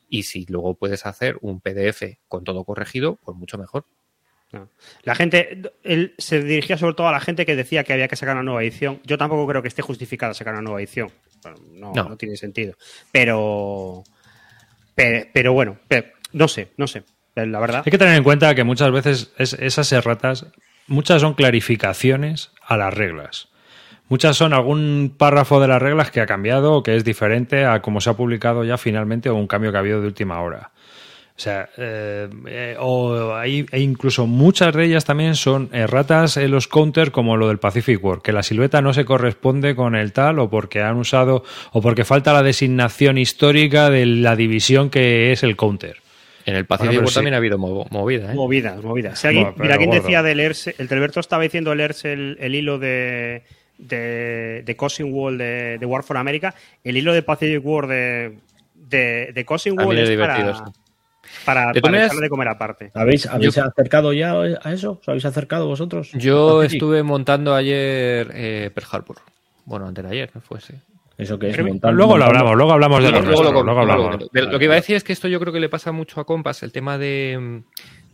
[0.09, 3.87] y si luego puedes hacer un PDF con todo corregido, pues mucho mejor.
[4.53, 4.71] No.
[5.03, 8.15] La gente, él se dirigía sobre todo a la gente que decía que había que
[8.15, 9.01] sacar una nueva edición.
[9.05, 11.11] Yo tampoco creo que esté justificada sacar una nueva edición.
[11.73, 12.09] No, No.
[12.11, 12.75] no tiene sentido.
[13.11, 14.05] Pero,
[14.95, 17.03] pero, pero bueno, pero- no sé, no sé.
[17.37, 17.83] Pero La verdad.
[17.85, 20.47] Hay que tener en cuenta que muchas veces es- esas erratas,
[20.87, 23.49] muchas son clarificaciones a las reglas.
[24.09, 27.83] Muchas son algún párrafo de las reglas que ha cambiado o que es diferente a
[27.83, 30.71] como se ha publicado ya finalmente o un cambio que ha habido de última hora.
[31.37, 36.51] O sea, eh, eh, o hay, e incluso muchas de ellas también son erratas en
[36.51, 40.15] los counters como lo del Pacific War, que la silueta no se corresponde con el
[40.15, 45.33] tal o porque han usado o porque falta la designación histórica de la división que
[45.33, 45.99] es el counter.
[46.47, 47.15] En el Pacific Bueno, sí.
[47.15, 48.35] también ha habido mo- movida, ¿eh?
[48.35, 49.19] Movidas, movidas.
[49.19, 50.03] Si alguien, mira, alguien gordo.
[50.03, 53.43] decía de leerse, el Telberto estaba diciendo de leerse el, el hilo de,
[53.79, 56.55] de, de Cousin Wall de, de War for America.
[56.85, 58.39] El hilo de Pacific War de,
[58.75, 59.45] de, de
[59.77, 60.63] Wall es para, sí.
[61.45, 62.91] para, para maneras- de comer aparte.
[62.95, 64.33] ¿Habéis, habéis Yo- acercado ya
[64.63, 64.99] a eso?
[65.03, 66.13] ¿Os habéis acercado vosotros?
[66.13, 69.17] Yo estuve montando ayer eh, Pearl Harbor.
[69.65, 70.75] Bueno, antes de ayer, no fue, sí.
[71.19, 73.63] Eso que es Pero montar- luego lo hablamos, luego hablamos de lo Luego nuestro, lo-
[73.63, 74.21] luego luego hablamos.
[74.21, 75.91] lo- de- Lo que iba a decir es que esto yo creo que le pasa
[75.93, 77.63] mucho a Compass, el tema de,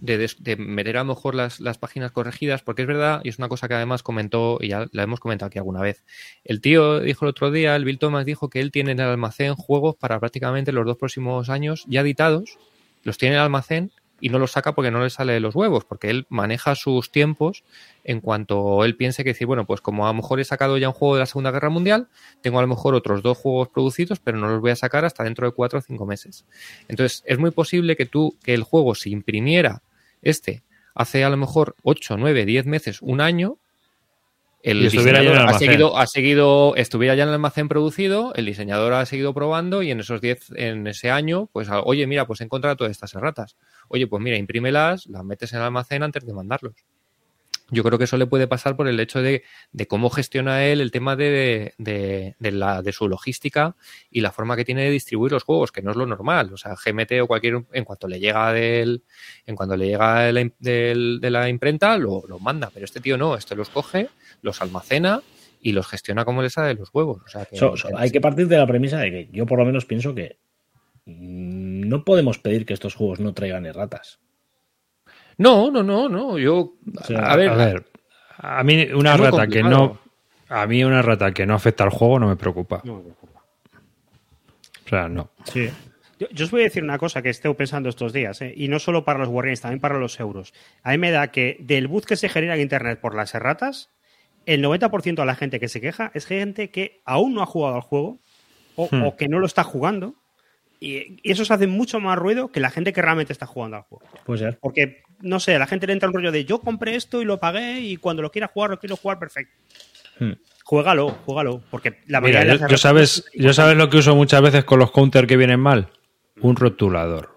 [0.01, 3.29] de, des- de meter a lo mejor las, las páginas corregidas, porque es verdad, y
[3.29, 6.05] es una cosa que además comentó, y ya la hemos comentado aquí alguna vez.
[6.45, 9.07] El tío dijo el otro día, el Bill Thomas dijo que él tiene en el
[9.09, 12.57] almacén juegos para prácticamente los dos próximos años ya editados,
[13.03, 13.91] los tiene en el almacén
[14.23, 17.11] y no los saca porque no le sale de los huevos, porque él maneja sus
[17.11, 17.65] tiempos
[18.05, 20.89] en cuanto él piense que decir, bueno, pues como a lo mejor he sacado ya
[20.89, 22.07] un juego de la Segunda Guerra Mundial,
[22.41, 25.25] tengo a lo mejor otros dos juegos producidos, pero no los voy a sacar hasta
[25.25, 26.47] dentro de cuatro o cinco meses.
[26.87, 29.83] Entonces, es muy posible que tú, que el juego se imprimiera
[30.23, 30.63] este
[30.95, 33.59] hace a lo mejor 8, 9, 10 meses, un año,
[34.63, 39.05] el diseñador ha seguido, ha seguido, estuviera ya en el almacén producido, el diseñador ha
[39.07, 42.77] seguido probando y en esos 10, en ese año, pues, oye, mira, pues he encontrado
[42.77, 43.57] todas estas erratas.
[43.93, 46.75] Oye, pues mira, imprímelas, las metes en el almacén antes de mandarlos.
[47.71, 50.81] Yo creo que eso le puede pasar por el hecho de, de cómo gestiona él
[50.83, 53.77] el tema de, de, de la, de su logística
[54.11, 56.53] y la forma que tiene de distribuir los juegos, que no es lo normal.
[56.53, 59.03] O sea, GMT o cualquier, en cuanto le llega del,
[59.47, 62.71] en cuanto le llega de la, im- del- de la imprenta, lo, lo manda.
[62.75, 64.09] Pero este tío no, este los coge,
[64.43, 65.23] los almacena
[65.63, 67.23] y los gestiona como le sale de los huevos.
[67.25, 69.59] O sea, que, So- so- hay que partir de la premisa de que yo por
[69.59, 70.37] lo menos pienso que
[71.93, 74.19] no podemos pedir que estos juegos no traigan erratas.
[75.37, 76.39] No, no, no, no.
[76.39, 76.75] Yo,
[77.05, 77.85] sea, a ver, A ver,
[78.39, 80.01] a mí una rata que no.
[80.49, 82.81] A mí una rata que no afecta al juego no me preocupa.
[82.85, 83.45] No me preocupa.
[84.85, 85.31] O sea, no.
[85.45, 85.69] Sí.
[86.19, 88.55] Yo, yo os voy a decir una cosa que estoy pensando estos días, ¿eh?
[88.57, 90.55] y no solo para los Wargames, también para los euros.
[90.83, 93.91] A mí me da que del buzz que se genera en Internet por las erratas,
[94.47, 97.75] el 90% de la gente que se queja es gente que aún no ha jugado
[97.77, 98.19] al juego
[98.77, 99.05] o, Hmm.
[99.05, 100.15] o que no lo está jugando,
[100.83, 103.77] y, y eso se hace mucho más ruido que la gente que realmente está jugando
[103.77, 104.05] al juego.
[104.25, 104.59] Puede ser.
[104.61, 107.25] Porque, no sé, a la gente le entra un rollo de yo compré esto y
[107.25, 109.55] lo pagué y cuando lo quiera jugar, lo quiero jugar perfecto.
[110.19, 110.33] Hmm.
[110.65, 114.43] Juégalo, juégalo, porque la Mira, mayoría de yo, sabes, yo sabes lo que uso muchas
[114.43, 115.89] veces con los counters que vienen mal.
[116.41, 117.31] Un rotulador.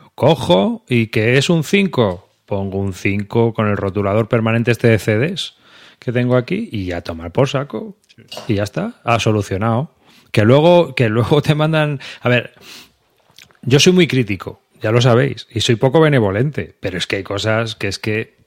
[0.00, 2.28] Lo cojo y que es un 5.
[2.44, 5.54] Pongo un 5 con el rotulador permanente este de CDs
[5.98, 7.96] que tengo aquí y a tomar por saco.
[8.46, 9.94] Y ya está, ha solucionado.
[10.30, 12.00] Que luego, que luego te mandan.
[12.20, 12.54] A ver,
[13.62, 17.22] yo soy muy crítico, ya lo sabéis, y soy poco benevolente, pero es que hay
[17.22, 18.38] cosas que es que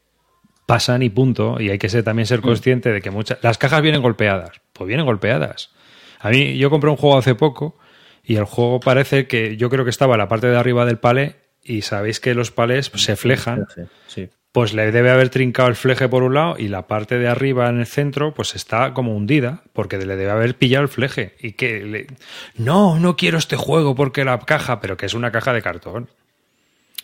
[0.66, 3.40] pasan y punto, y hay que ser, también ser consciente de que muchas...
[3.42, 5.72] Las cajas vienen golpeadas, pues vienen golpeadas.
[6.20, 7.78] A mí, yo compré un juego hace poco
[8.24, 10.98] y el juego parece que yo creo que estaba en la parte de arriba del
[10.98, 14.30] palé y sabéis que los palés se flejan, Sí, sí.
[14.52, 17.70] Pues le debe haber trincado el fleje por un lado y la parte de arriba
[17.70, 21.54] en el centro pues está como hundida porque le debe haber pillado el fleje y
[21.54, 22.08] que le...
[22.56, 26.10] no, no quiero este juego porque la caja, pero que es una caja de cartón,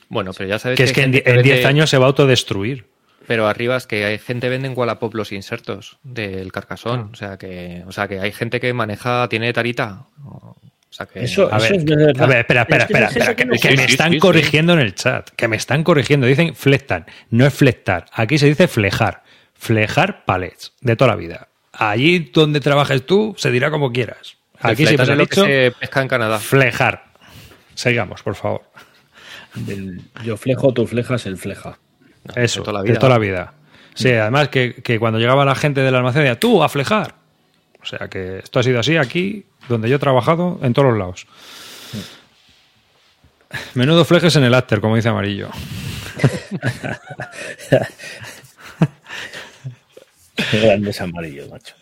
[0.10, 1.97] bueno, pero ya sabes que es que en gente die- en 10 vende- años se
[1.97, 2.86] va a autodestruir.
[3.27, 7.10] Pero arriba es que hay gente vende en Wallapop los insertos del carcasón.
[7.12, 10.05] O sea que, o sea que hay gente que maneja, tiene tarita.
[10.23, 10.55] O
[10.97, 12.21] sea que Eso- A ver, es verdad.
[12.23, 13.75] a ver, espera, espera, Es que espera, espera, que, no que juega.
[13.75, 14.19] me sí, están sí, sí.
[14.19, 18.47] corrigiendo en el chat, que me están corrigiendo, dicen flectan, no es flectar, aquí se
[18.47, 21.47] dice flejar, flejar palets, de toda la vida.
[21.73, 24.38] Allí donde trabajes tú, se dirá como quieras.
[24.60, 26.39] Aquí siempre se ha lo que dicho se pesca en Canadá.
[26.39, 27.05] flejar.
[27.75, 28.63] Sigamos, por favor.
[29.55, 31.77] Del- yo flejo, tú flejas, él fleja.
[32.36, 32.99] Eso, de toda la de vida.
[32.99, 33.53] toda la vida.
[33.93, 37.15] Sí, además que, que cuando llegaba la gente del almacén decía, tú, a flejar.
[37.81, 40.97] O sea que esto ha sido así aquí, donde yo he trabajado, en todos los
[40.97, 41.27] lados.
[43.73, 45.49] Menudo flejes en el after, como dice Amarillo.
[50.51, 51.75] Qué grandes amarillos, macho.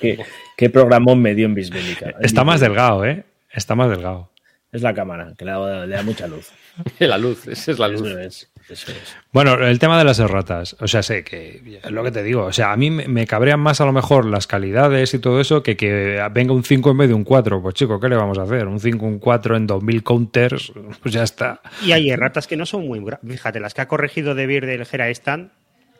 [0.00, 0.24] Qué,
[0.56, 2.14] qué programón me dio en Bisbélica.
[2.20, 3.24] Está más delgado, ¿eh?
[3.50, 4.30] Está más delgado.
[4.72, 6.50] Es la cámara, que le da, le da mucha luz.
[6.98, 8.06] la luz, esa es la luz.
[8.08, 8.50] Eso es.
[8.68, 9.16] Eso es.
[9.32, 10.74] Bueno, el tema de las erratas.
[10.80, 12.44] O sea, sé que es lo que te digo.
[12.44, 15.62] O sea, a mí me, cabrean más a lo mejor las calidades y todo eso
[15.62, 17.60] que que venga un 5 en vez de un 4.
[17.60, 18.66] Pues chico, ¿qué le vamos a hacer?
[18.66, 20.72] Un 5, un 4 en 2000 counters,
[21.02, 21.60] pues ya está.
[21.84, 23.04] Y hay erratas que no son muy.
[23.26, 25.50] Fíjate, las que ha corregido De Beer del Gera Stand,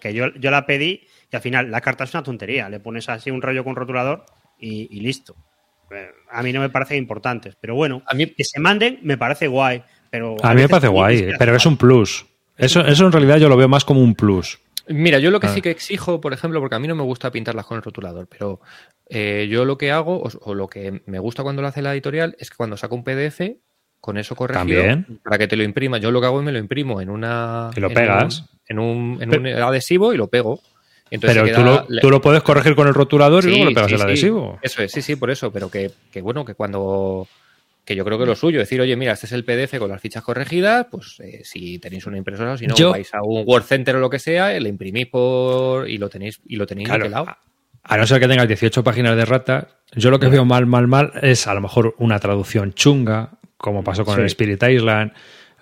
[0.00, 2.68] que yo, yo la pedí y al final la carta es una tontería.
[2.70, 4.24] Le pones así un rollo con rotulador
[4.58, 5.36] y, y listo.
[5.90, 9.18] Eh, A mí no me parecen importantes, pero bueno, A mí- que se manden me
[9.18, 9.82] parece guay.
[10.10, 12.24] Pero A mí me parece guay, pero es un plus.
[12.56, 14.58] Eso, eso en realidad yo lo veo más como un plus.
[14.88, 15.54] Mira, yo lo que Ah.
[15.54, 18.26] sí que exijo, por ejemplo, porque a mí no me gusta pintarlas con el rotulador,
[18.28, 18.60] pero
[19.08, 21.92] eh, yo lo que hago, o, o lo que me gusta cuando lo hace la
[21.92, 23.56] editorial, es que cuando saco un PDF,
[24.00, 25.20] con eso corregido, También.
[25.24, 27.70] para que te lo imprima, yo lo que hago es me lo imprimo en una...
[27.74, 28.40] Y lo en pegas.
[28.40, 30.60] un- En un, en un adhesivo y lo pego.
[31.10, 33.88] Entonces Pero tú lo, tú lo puedes corregir con el rotulador y luego le pegas
[33.88, 34.06] sí, el sí.
[34.06, 34.58] adhesivo.
[34.62, 37.26] Eso es, sí, sí, por eso, pero que, que bueno, que cuando
[37.84, 40.00] que yo creo que lo suyo, decir, oye, mira, este es el PDF con las
[40.00, 43.44] fichas corregidas, pues eh, si tenéis una impresora, o si no, Yo- vais a un
[43.46, 46.66] Word Center o lo que sea, eh, le imprimís por y lo tenéis y lo
[46.66, 47.28] tenéis Claro, niquelado.
[47.28, 47.38] a-
[47.82, 50.86] a no ser que tengas 18 páginas de rata, yo lo que veo mal, mal,
[50.88, 54.20] mal es a lo mejor una traducción chunga, como pasó con Sí.
[54.22, 55.12] el Spirit Island,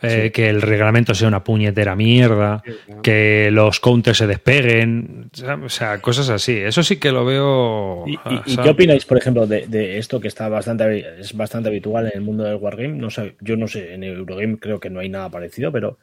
[0.03, 2.63] eh, que el reglamento sea una puñetera mierda,
[3.03, 5.31] que los counters se despeguen,
[5.65, 6.57] o sea, cosas así.
[6.57, 8.05] Eso sí que lo veo.
[8.07, 8.17] ¿Y,
[8.57, 12.21] qué opináis, por ejemplo, de, de esto que está bastante es bastante habitual en el
[12.23, 12.97] mundo del Wargame?
[12.97, 15.99] No sé, yo no sé, en Eurogame creo que no hay nada parecido, pero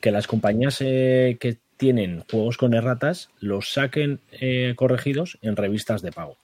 [0.00, 6.02] que las compañías eh, que tienen juegos con erratas los saquen eh, corregidos en revistas
[6.02, 6.36] de pago.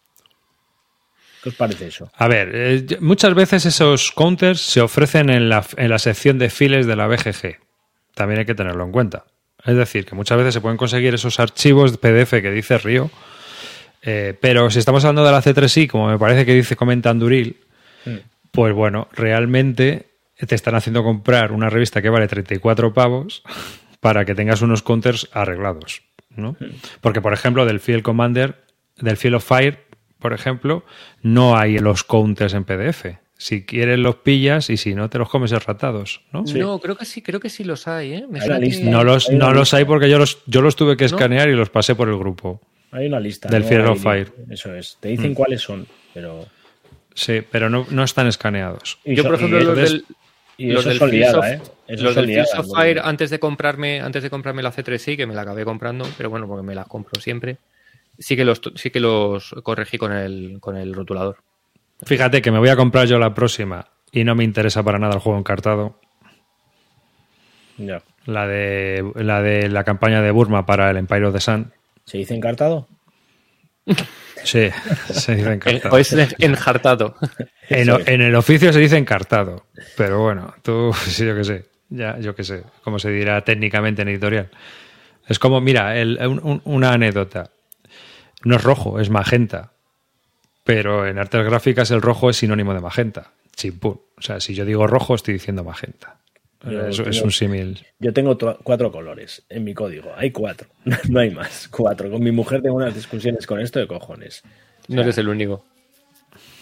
[1.44, 2.10] ¿Qué os parece eso?
[2.16, 6.50] A ver, eh, muchas veces esos counters se ofrecen en la, en la sección de
[6.50, 7.58] files de la BGG.
[8.14, 9.26] También hay que tenerlo en cuenta.
[9.64, 13.10] Es decir, que muchas veces se pueden conseguir esos archivos de PDF que dice Río,
[14.02, 17.60] eh, pero si estamos hablando de la C3I, como me parece que dice comenta Anduril,
[18.06, 18.16] Mm.
[18.50, 20.10] pues bueno, realmente
[20.46, 23.42] te están haciendo comprar una revista que vale 34 pavos
[24.00, 26.02] para que tengas unos counters arreglados,
[26.36, 26.56] ¿no?
[27.00, 28.62] Porque, por ejemplo, del Field Commander,
[28.98, 29.83] del Field of Fire,
[30.24, 30.84] por ejemplo,
[31.20, 33.18] no hay los counters en PDF.
[33.36, 36.46] Si quieres los pillas y si no te los comes erratados, ¿no?
[36.46, 36.58] Sí.
[36.58, 38.26] No, creo que sí, creo que sí los hay, ¿eh?
[38.30, 38.84] Me Hay que-.
[38.84, 41.08] No los, Hay no los hay porque yo los, yo los tuve que ¿No?
[41.08, 42.58] escanear y los pasé por el grupo.
[42.90, 43.50] Hay una lista.
[43.50, 43.68] Del ¿no?
[43.68, 44.32] Fear Hay- of Fire.
[44.48, 44.96] Eso es.
[44.98, 46.46] Te dicen cuáles son, pero.
[47.12, 48.98] Sí, pero no, no están escaneados.
[49.04, 50.06] y Yo, por ejemplo, los del,
[50.56, 51.20] y los eso del
[52.30, 52.44] ¿eh?
[52.56, 56.08] of- Fire antes de comprarme antes de comprarme la C3i que me la acabé comprando
[56.16, 57.58] pero bueno porque me las compro siempre
[58.18, 61.36] sí que los sí que los corregí con el con el rotulador
[62.04, 65.14] Fíjate que me voy a comprar yo la próxima y no me interesa para nada
[65.14, 65.98] el juego encartado.
[67.78, 68.02] Ya.
[68.26, 71.72] La de la de la campaña de Burma para el Empire of the Sun.
[72.04, 72.88] ¿Se dice encartado?
[74.44, 74.68] Sí,
[75.12, 75.94] se dice encartado.
[75.94, 77.16] o es enjartado
[77.68, 82.34] En, el oficio se dice encartado, pero bueno, tú, sí, yo qué sé, ya, yo
[82.34, 84.50] qué sé, cómo se dirá técnicamente en editorial.
[85.26, 87.50] Es como, mira, el- un- un- una anécdota.
[88.44, 89.72] No es rojo, es magenta,
[90.64, 94.00] pero en artes gráficas el rojo es sinónimo de magenta, chimpún.
[94.16, 96.16] O sea, si yo digo rojo, estoy diciendo magenta.
[96.66, 97.86] Yo es tengo- un símil.
[97.98, 100.12] Yo tengo cuatro colores en mi código.
[100.16, 100.68] Hay cuatro.
[101.10, 101.68] No hay más.
[101.68, 102.10] Cuatro.
[102.10, 104.42] Con mi mujer tengo unas discusiones con esto de cojones.
[104.88, 105.64] no eres el único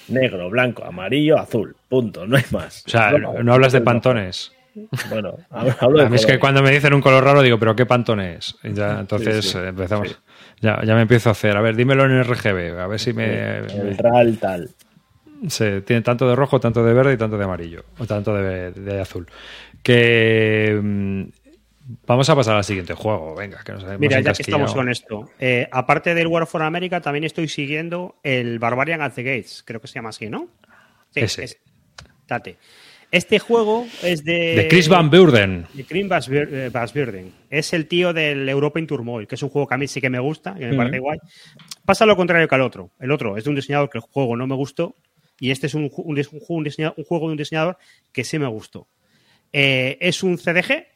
[0.09, 1.77] Negro, blanco, amarillo, azul.
[1.88, 2.27] Punto.
[2.27, 2.83] No hay más.
[2.87, 4.51] O sea, no, no hablas de pantones.
[5.09, 7.59] Bueno, hablo, hablo de A mí es que cuando me dicen un color raro digo,
[7.59, 8.57] pero ¿qué pantone es?
[8.64, 10.09] Y ya, entonces sí, eh, empezamos.
[10.09, 10.14] sí.
[10.62, 11.57] Ya, ya me empiezo a hacer.
[11.57, 14.70] A ver, dímelo en RGB, a ver si me, El RAL tal.
[15.48, 17.85] Sí, tiene tanto de rojo, tanto de verde y tanto de amarillo.
[17.98, 19.27] O tanto de, de azul.
[19.83, 20.79] Que.
[20.81, 21.22] mm,
[22.07, 23.35] Vamos a pasar al siguiente juego.
[23.35, 26.62] Venga, que nos hemos Mira, ya que estamos con esto, eh, aparte del War for
[26.62, 30.46] America, también estoy siguiendo el Barbarian at the Gates, creo que se llama así, ¿no?
[31.11, 31.44] Sí, Ese.
[31.44, 31.59] es-
[32.29, 32.57] date.
[33.12, 34.57] Este juego es de.
[34.57, 35.66] De Chris Van Beurden.
[35.75, 37.33] de Chris Van Bier- eh.
[37.51, 40.01] Es el tío del Europa in Turmoil, que es un juego que a mí sí
[40.01, 41.18] que me gusta, que me parece guay.
[41.85, 42.90] Pasa lo contrario que al otro.
[42.98, 44.96] El otro es de un diseñador que el juego no me gustó,
[45.38, 47.77] y este es un, un, un juego de un diseñador
[48.12, 48.88] que sí me gustó.
[49.53, 50.87] Eh, es un CDG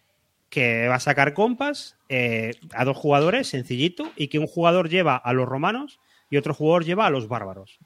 [0.49, 5.17] que va a sacar compas eh, a dos jugadores, sencillito, y que un jugador lleva
[5.17, 6.01] a los romanos
[6.31, 7.79] y otro jugador lleva a los bárbaros.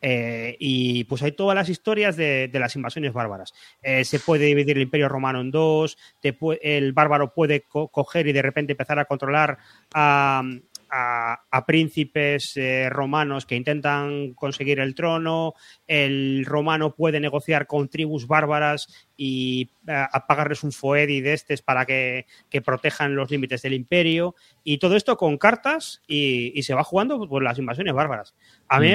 [0.00, 3.52] Eh, y pues hay todas las historias de, de las invasiones bárbaras.
[3.82, 8.26] Eh, se puede dividir el imperio romano en dos, te el bárbaro puede co- coger
[8.28, 9.58] y de repente empezar a controlar
[9.92, 10.42] a,
[10.90, 15.54] a- a príncipes eh, romanos que intentan conseguir el trono,
[15.86, 21.60] el romano puede negociar con tribus bárbaras y eh, a pagarles un foedi de estos
[21.60, 26.62] para que, que protejan los límites del imperio, y todo esto con cartas y, y
[26.62, 28.34] se va jugando por las invasiones bárbaras.
[28.68, 28.86] A mí,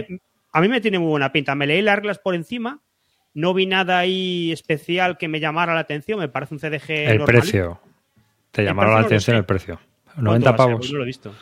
[0.54, 1.56] a mí me tiene muy buena pinta.
[1.56, 2.80] Me leí las reglas por encima,
[3.34, 7.18] no vi nada ahí especial que me llamara la atención, me parece un CDG El
[7.18, 7.26] normalito.
[7.26, 7.80] precio.
[8.52, 9.80] te llamaron la atención el precio.
[10.06, 10.66] ¿Cuánto 90 va a ser?
[10.66, 10.78] pavos.
[10.80, 11.34] Pues no lo he visto.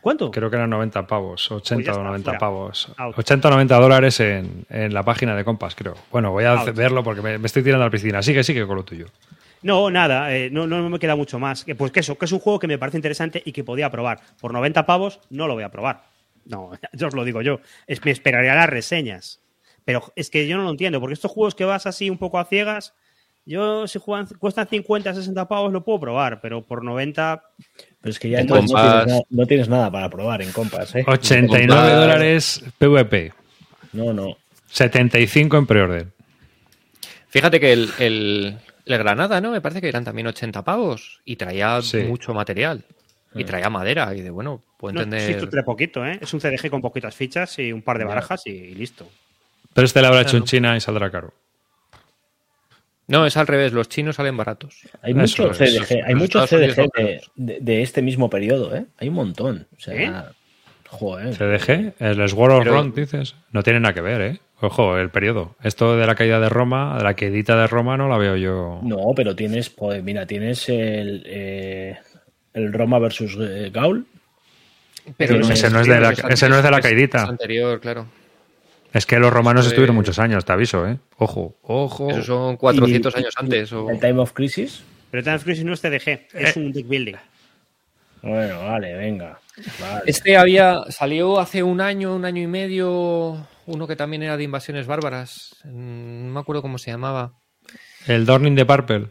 [0.00, 0.30] ¿Cuánto?
[0.32, 2.38] Creo que eran 90 pavos, 80 Pues o está, 90 fuera.
[2.38, 2.92] pavos.
[2.96, 3.18] Out.
[3.18, 5.94] 80 o 90 dólares en, en la página de Compass, creo.
[6.10, 6.74] Bueno, voy a Out.
[6.74, 8.20] verlo porque me, me estoy tirando a la piscina.
[8.22, 9.06] Sigue, sigue con lo tuyo.
[9.62, 11.64] No, nada, eh, no, no me queda mucho más.
[11.78, 14.18] Pues que eso, que es un juego que me parece interesante y que podía probar.
[14.40, 16.02] Por 90 pavos no lo voy a probar.
[16.46, 17.60] No, yo os lo digo yo.
[17.86, 19.40] Es, me esperaría a las reseñas.
[19.84, 22.38] Pero es que yo no lo entiendo, porque estos juegos que vas así un poco
[22.38, 22.94] a ciegas,
[23.44, 27.42] yo si juegan, cuestan 50, 60 pavos lo puedo probar, pero por 90
[28.00, 28.66] Pero es que ya no, Compass.
[28.70, 31.04] tienes nada, no tienes nada para probar en compas, ¿eh?
[31.04, 31.96] 89 Compass.
[32.00, 33.32] dólares PvP,
[33.92, 34.36] No, no.
[34.68, 36.12] 75 en preorden.
[37.28, 39.50] Fíjate que el, el, el Granada, ¿no?
[39.50, 41.98] Me parece que eran también 80 pavos y traía Sí.
[42.04, 42.84] mucho material.
[43.34, 44.14] Y traía madera.
[44.14, 45.34] Y de bueno, puedo no, entender.
[45.34, 46.18] sí, tú trae poquito, ¿eh?
[46.20, 49.08] Es un CDG con poquitas fichas y un par de barajas y listo.
[49.72, 50.44] Pero este lo habrá hecho en.
[50.44, 51.32] China y saldrá caro.
[53.08, 53.72] No, es al revés.
[53.72, 54.80] Los chinos salen baratos.
[55.02, 58.00] Hay Eso mucho es, CDG, hay Los mucho Estados Unidos CDG de, de- de este
[58.02, 58.86] mismo periodo, ¿eh?
[58.98, 59.66] Hay un montón.
[59.76, 60.12] O sea, ¿Eh?
[60.88, 61.34] joder.
[61.34, 63.34] CDG, el Sword of Rome, dices.
[63.50, 64.40] No tiene nada que ver, ¿eh?
[64.60, 65.56] Ojo, el periodo.
[65.62, 68.78] Esto de la caída de Roma, de la quedita de Roma, no la veo yo.
[68.84, 71.98] No, pero tienes, pues mira, tienes el, eh,
[72.54, 74.06] el Roma versus eh, Gaul.
[75.16, 77.24] Pero Ese no es de la- ese no es de la caidita.
[77.24, 78.06] Es anterior, claro.
[78.92, 80.98] Es que los romanos estuvieron muchos años, te aviso, ¿eh?
[81.16, 82.10] Ojo, ojo.
[82.10, 83.72] Eso son 400 Y- años antes.
[83.72, 83.88] O...
[83.90, 84.82] El Time of Crisis.
[85.10, 86.60] Pero Time Crisis no es CDG, es Eh.
[86.60, 87.14] un deck building.
[88.22, 89.40] Bueno, vale, venga.
[89.80, 90.02] Vale.
[90.06, 94.44] Este había salió hace un año, un año y medio, uno que también era de
[94.44, 95.56] invasiones bárbaras.
[95.64, 97.32] Mm, No me acuerdo cómo se llamaba.
[98.06, 99.06] El Dorning de Purple.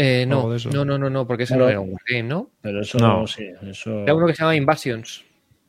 [0.00, 2.50] Eh, no, no, no, no, no, porque ese no era un wargame, ¿no?
[2.62, 3.26] Pero eso No.
[3.26, 4.02] sí, eso.
[4.04, 5.24] Era uno que se llama Invasions,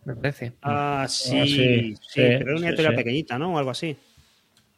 [0.06, 0.54] me parece.
[0.62, 2.96] Ah, sí, Ah, sí, sí, sí, pero era una sí, sí.
[2.96, 3.56] pequeñita, ¿no?
[3.56, 3.98] O algo así.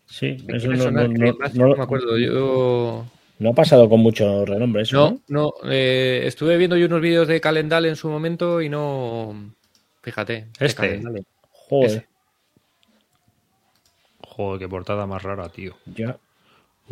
[0.06, 2.18] Sí, eso no, no- no- no- no me acuerdo.
[2.18, 3.06] Yo
[3.39, 4.95] no ha pasado con mucho renombre eso.
[4.97, 9.54] no, no, eh, estuve viendo yo unos vídeos de Calendal en su momento y no,
[10.02, 10.76] fíjate, Este.
[10.76, 11.26] Calendal.
[11.49, 12.08] Joder, Ese.
[14.22, 15.76] Joder, qué portada más rara, tío.
[15.93, 16.18] ya.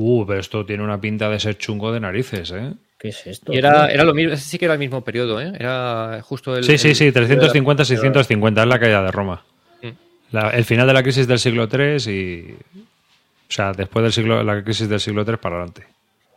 [0.02, 2.72] Uh, pero esto tiene una pinta de ser chungo de narices, ¿eh?
[2.98, 3.54] ¿Qué es esto?
[3.54, 5.52] Y era, era lo mismo, ese sí que era el mismo periodo, ¿eh?
[5.60, 6.64] Era justo el.
[6.64, 9.44] Sí, sí, el- sí, 350-650 es la caída de Roma.
[9.82, 9.88] Mm.
[10.32, 12.54] La- el final de la crisis del siglo III y...
[12.54, 15.84] O sea, después del siglo, la crisis del siglo III para adelante.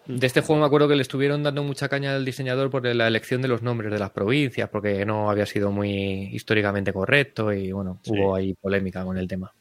[0.07, 3.07] De este juego me acuerdo que le estuvieron dando mucha caña al diseñador por la
[3.07, 7.71] elección de los nombres de las provincias, porque no había sido muy históricamente correcto y
[7.71, 9.53] bueno, hubo ahí polémica con el tema.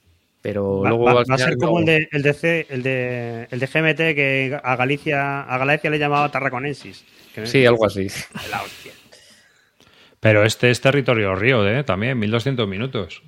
[0.42, 3.48] Pero Va, luego va- a ser como no- el de, el de C- el de
[3.52, 7.04] el de GMT que a Galicia a Galicia le llamaba Tarraconensis.
[7.36, 8.08] Que Sí, algo así.
[8.50, 8.92] La hostia.
[10.20, 11.84] Pero este es territorio río, ¿eh?
[11.84, 13.22] También, 1200 minutos.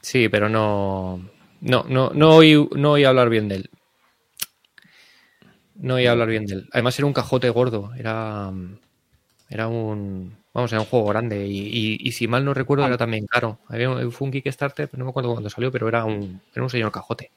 [0.00, 1.20] Sí, pero no.
[1.60, 3.70] No, no, no oí, no oí hablar bien de él.
[5.76, 6.68] No oí hablar bien de él.
[6.72, 7.90] Además era un cajote gordo.
[7.98, 8.50] Era.
[9.50, 10.36] Era un.
[10.54, 11.46] Vamos, era un juego grande.
[11.46, 13.58] Y, y- y si mal no recuerdo, era también caro.
[13.68, 16.70] Había un, fue un Kickstarter, no me acuerdo cuándo salió, pero era un, era un
[16.70, 17.30] señor cajote.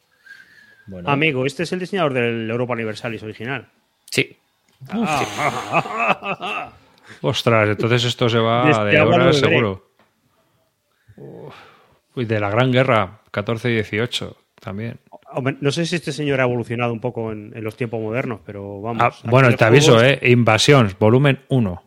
[0.85, 3.67] Bueno, Amigo, este es el diseñador del Europa Universalis original.
[4.09, 4.37] Sí.
[7.21, 9.33] Ostras, entonces esto se va Desde de horas beberé.
[9.39, 9.87] seguro.
[11.15, 11.55] Uf.
[12.15, 14.99] Uy, de la Gran Guerra, 14 y 18 también.
[15.33, 18.39] Hombre, no sé si este señor ha evolucionado un poco en, en los tiempos modernos,
[18.45, 19.03] pero vamos.
[19.03, 20.29] Ah, bueno, te aviso, juegos- ¿eh?
[20.31, 21.83] Invasions, volumen 1.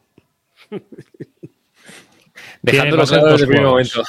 [2.62, 4.02] Dejándolo más de claro dos desde el primer momento.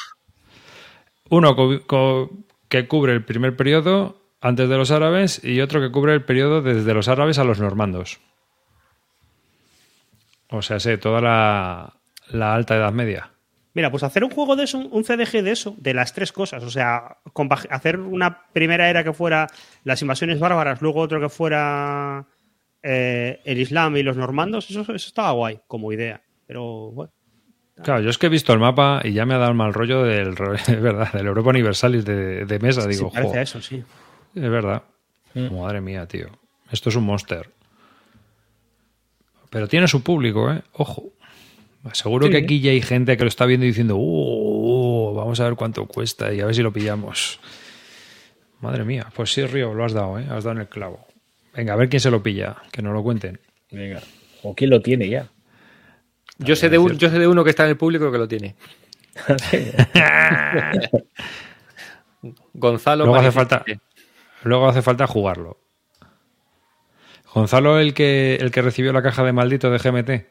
[1.30, 2.30] Uno co- co-
[2.70, 6.62] que cubre el primer periodo antes de los árabes y otro que cubre el periodo
[6.62, 8.20] desde los árabes a los normandos.
[10.50, 11.94] O sea, sé, toda la,
[12.32, 13.32] la alta edad media.
[13.74, 16.62] Mira, pues hacer un juego de eso, un CDG de eso, de las tres cosas.
[16.64, 17.20] O sea,
[17.70, 19.48] hacer una primera era que fuera
[19.86, 22.26] las invasiones bárbaras, luego otro que fuera
[22.84, 26.22] eh, el Islam y los normandos, eso, eso estaba guay como idea.
[26.52, 27.14] Pero bueno.
[27.82, 29.74] Claro, yo es que he visto el mapa y ya me ha dado el mal
[29.74, 30.36] rollo del,
[30.82, 32.86] verdad, del Europa Universalis de, de mesa.
[32.86, 33.82] Digo, sí, parece "Jo, a eso, sí.
[34.36, 34.84] es verdad.
[35.34, 35.56] Mm.
[35.58, 36.28] Madre mía, tío.
[36.70, 37.50] Esto es un monster.
[39.50, 40.62] Pero tiene su público, ¿eh?
[40.74, 41.06] Ojo.
[41.94, 42.34] Seguro Sí.
[42.34, 45.46] que aquí ya hay gente que lo está viendo y diciendo, "Uh, uh, vamos a
[45.46, 47.40] ver cuánto cuesta y a ver si lo pillamos.
[48.60, 50.24] Madre mía, pues sí, Río, lo has dado, ¿eh?
[50.30, 51.08] Has dado en el clavo.
[51.56, 53.40] Venga, a ver quién se lo pilla, que nos lo cuenten.
[53.72, 54.02] venga.
[54.44, 55.30] ¿O quién lo tiene ya?
[56.42, 58.28] Yo sé, de un, yo sé de uno que está en el público que lo
[58.28, 58.56] tiene.
[62.54, 63.06] Gonzalo.
[63.06, 63.64] Luego hace falta,
[64.44, 65.58] luego hace falta jugarlo.
[67.34, 70.28] Gonzalo, el que, el que recibió la caja de maldito de GMT,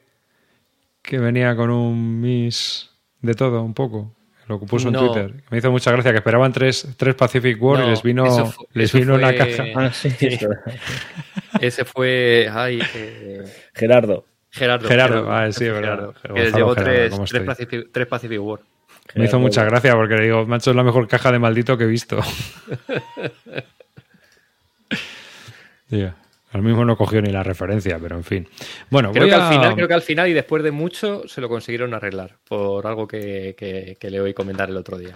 [1.03, 2.91] que venía con un Miss
[3.23, 4.15] de todo, un poco.
[4.47, 4.99] Lo que puso No.
[5.01, 5.45] en Twitter.
[5.51, 8.47] Me hizo mucha gracia que esperaban tres, tres Pacific War No, y les vino, eso
[8.47, 9.65] fu- les vino una fue- caja.
[9.77, 10.09] Ah, sí.
[11.61, 12.49] Ese fue.
[12.53, 13.45] Ay, eh,
[13.75, 14.25] Gerardo.
[14.51, 14.89] Gerardo.
[14.89, 15.81] Gerardo, ah, sí, verdad.
[15.81, 17.43] Gerardo, que llevo Gerardo, tres, ¿cómo tres?
[17.43, 18.61] Pacific, tres Pacific War.
[19.15, 21.85] Me hizo mucha gracia porque le digo, macho, es la mejor caja de maldito que
[21.85, 22.21] he visto.
[26.53, 28.49] Al mismo no cogió ni la referencia, pero en fin.
[28.91, 29.47] Bueno, Creo voy que, a...
[29.49, 32.87] al final, creo que al final y después de mucho se lo consiguieron arreglar por
[32.87, 35.15] algo que, que, que le oí comentar el otro día.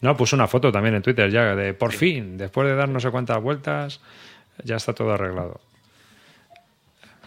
[0.00, 2.98] No, puso una foto también en Twitter ya de por fin, después de dar no
[2.98, 4.00] sé cuántas vueltas,
[4.64, 5.60] ya está todo arreglado.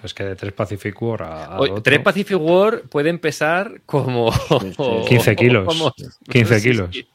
[0.04, 3.82] Es que de tres Pacific War a, a Oye, otro, tres Pacific War pueden pesar
[3.86, 4.32] como
[5.08, 5.66] 15 kilos.
[5.66, 5.94] como-
[6.30, 6.90] 15 Sí, kilos.
[6.92, 7.08] sí.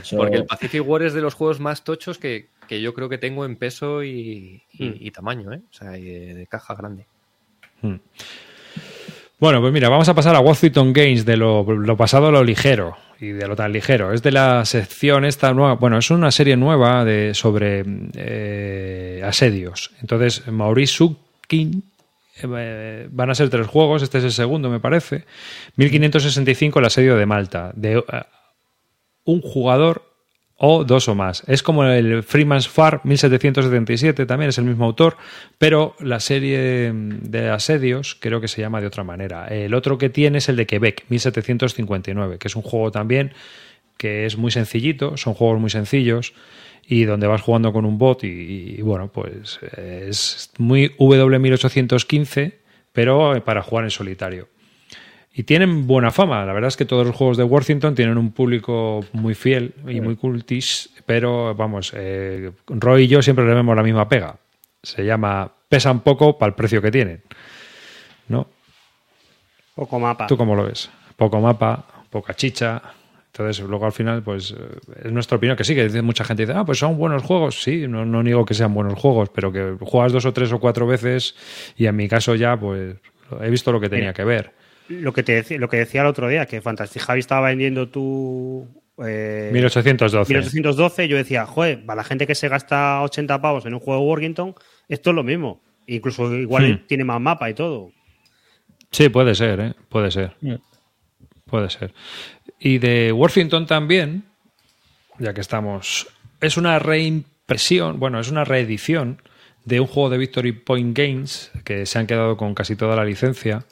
[0.00, 3.08] Eso- Porque el Pacific War es de los juegos más tochos que, que yo creo
[3.08, 4.94] que tengo en peso y, y- Mm.
[5.00, 5.60] y tamaño, ¿eh?
[5.70, 7.06] O sea, y de, de caja grande.
[7.82, 7.96] Hmm.
[9.38, 12.42] Bueno, pues mira, vamos a pasar a Washington Games de lo, lo pasado a lo
[12.42, 14.12] ligero y de lo tan ligero.
[14.14, 17.84] Es de la sección esta nueva, bueno, es una serie nueva de sobre
[18.14, 19.90] eh, asedios.
[20.00, 21.82] Entonces, Maurice Sukin
[22.42, 25.24] eh, van a ser tres juegos, este es el segundo, me parece.
[25.76, 28.02] 1565 el asedio de Malta, de eh,
[29.24, 30.02] un jugador
[30.58, 31.42] o dos o más.
[31.46, 35.16] Es como el Freeman's Farm 1777, también es el mismo autor,
[35.58, 39.48] pero la serie de asedios creo que se llama de otra manera.
[39.48, 43.32] El otro que tiene es el de Quebec 1759, que es un juego también
[43.98, 46.34] que es muy sencillito, son juegos muy sencillos
[46.88, 52.54] y donde vas jugando con un bot y, y, bueno, pues eh, es muy W1815,
[52.92, 54.48] pero para jugar en solitario.
[55.38, 56.46] Y tienen buena fama.
[56.46, 60.00] La verdad es que todos los juegos de Worthington tienen un público muy fiel y
[60.00, 64.38] muy cultish, pero vamos, eh, Roy y yo siempre le vemos la misma pega.
[64.82, 67.22] Se llama pesan poco para el precio que tienen.
[68.28, 68.48] ¿No?
[69.74, 70.26] Poco mapa.
[70.26, 70.88] ¿Tú cómo lo ves?
[71.16, 72.80] Poco mapa, poca chicha.
[73.38, 74.54] Entonces, luego al final, pues
[75.04, 77.60] es nuestra opinión que sí, que dice- mucha gente dice, ah, pues son buenos juegos.
[77.62, 80.58] Sí, no, no niego que sean buenos juegos, pero que juegas dos o tres o
[80.58, 81.34] cuatro veces
[81.76, 82.96] y en mi caso ya, pues
[83.42, 84.14] he visto lo que tenía Mira.
[84.14, 84.52] que ver.
[84.88, 88.66] Lo que, te, lo que decía el otro día, que Fantastic Javi estaba vendiendo tu...
[89.04, 90.32] eh, 1812.
[90.32, 94.00] 1812, yo decía, joder, para la gente que se gasta 80 pavos en un juego
[94.00, 94.54] de Workington,
[94.88, 95.60] esto es lo mismo.
[95.88, 96.86] Incluso igual Hmm.
[96.86, 97.90] tiene más mapa y todo.
[98.92, 99.74] Sí, puede ser, ¿eh?
[99.90, 100.36] Puede ser.
[101.46, 101.92] Puede ser.
[102.58, 104.24] Y de Worthington también,
[105.18, 106.08] ya que estamos,
[106.40, 109.20] es una reimpresión, bueno, es una reedición
[109.64, 113.04] de un juego de Victory Point Games que se han quedado con casi toda la
[113.04, 113.64] licencia,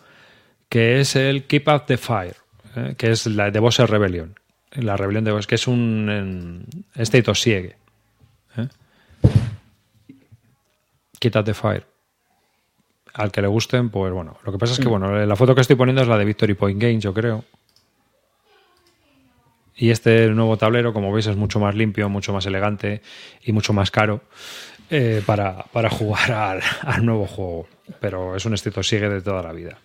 [0.69, 2.37] que es el Keep Up the Fire,
[2.77, 2.95] ¿eh?
[2.99, 4.35] que es la de Bosser Rebellion.
[4.73, 7.77] La rebelión de Boss, que es un en, State of Siege.
[8.57, 8.69] ¿eh?
[11.21, 11.87] Keep Up the Fire
[13.15, 14.37] al que le gusten, pues bueno.
[14.45, 16.55] Lo que pasa es que, bueno, la foto que estoy poniendo es la de Victory
[16.55, 17.45] Point Games, yo creo.
[19.77, 23.03] Y este nuevo tablero, como veis, es mucho más limpio, mucho más elegante
[23.43, 24.23] y mucho más caro
[24.91, 27.67] eh, para, para jugar al, al nuevo juego.
[28.01, 29.79] Pero es un estilo sigue de toda la vida.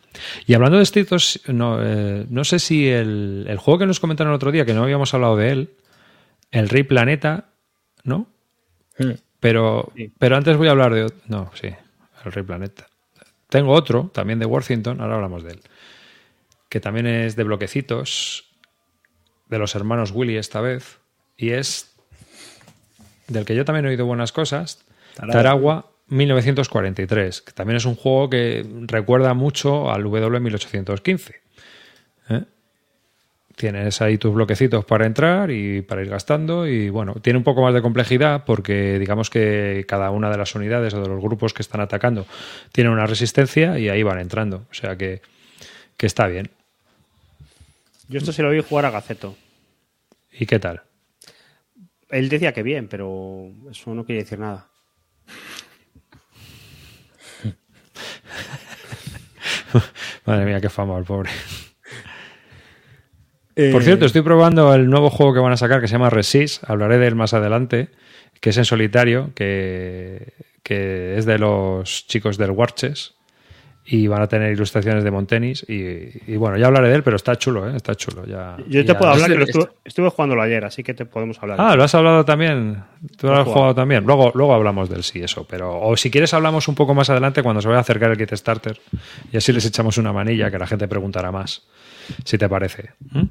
[0.46, 4.32] Y hablando de estilos, no, eh, no sé si el, el juego que nos comentaron
[4.32, 5.70] el otro día, que no habíamos hablado de él,
[6.52, 7.50] el Rey Planeta,
[8.04, 8.28] ¿no?
[9.40, 10.12] Pero, Sí.
[10.20, 11.06] pero antes voy a hablar de...
[11.06, 11.68] ot- No, sí,
[12.26, 12.88] el Rey Planeta.
[13.50, 15.62] Tengo otro, también de Worthington, ahora hablamos de él,
[16.70, 18.49] que también es de bloquecitos,
[19.50, 21.00] de los hermanos Willy esta vez,
[21.36, 21.95] y es
[23.28, 24.86] del que yo también he oído buenas cosas,
[25.16, 25.34] Taragua.
[25.34, 31.36] Taragua 1943, que también es un juego que recuerda mucho al W1815.
[32.30, 32.43] ¿eh?
[33.56, 37.62] Tienes ahí tus bloquecitos para entrar y para ir gastando y bueno, tiene un poco
[37.62, 41.54] más de complejidad porque digamos que cada una de las unidades o de los grupos
[41.54, 42.26] que están atacando
[42.72, 44.66] tiene una resistencia y ahí van entrando.
[44.72, 45.22] O sea que,
[45.97, 46.50] que está bien.
[48.10, 49.38] Yo esto se lo vi jugar a Gaceto.
[50.32, 50.82] ¿Y qué tal?
[52.10, 54.68] Él decía que bien, pero eso no quiere decir nada.
[60.26, 61.30] Madre mía, qué fama el pobre.
[63.72, 66.64] Por cierto, estoy probando el nuevo juego que van a sacar que se llama Resist.
[66.68, 67.89] Hablaré de él más adelante,
[68.39, 70.34] que es en solitario, que,
[70.64, 73.18] que es de los chicos del Warches.
[73.92, 75.66] Y van a tener ilustraciones de Montenis.
[75.68, 77.76] Y, y bueno, ya hablaré de él, pero está chulo, ¿eh?
[77.76, 78.24] Está chulo.
[78.28, 81.06] Ya, Yo te ya- puedo hablar que lo estuve, estuve jugándolo ayer, así que te
[81.06, 81.58] podemos hablar.
[81.60, 82.84] Ah, lo has hablado también.
[83.18, 83.54] Tú lo has jugado.
[83.54, 84.04] jugado también.
[84.06, 85.48] Luego, luego hablamos del sí, eso.
[85.50, 88.18] Pero, o si quieres, hablamos un poco más adelante cuando se vaya a acercar el
[88.18, 88.80] kit starter.
[89.32, 91.64] Y así les echamos una manilla que la gente preguntará más.
[92.26, 92.92] Si te parece.
[93.12, 93.24] ¿Mm?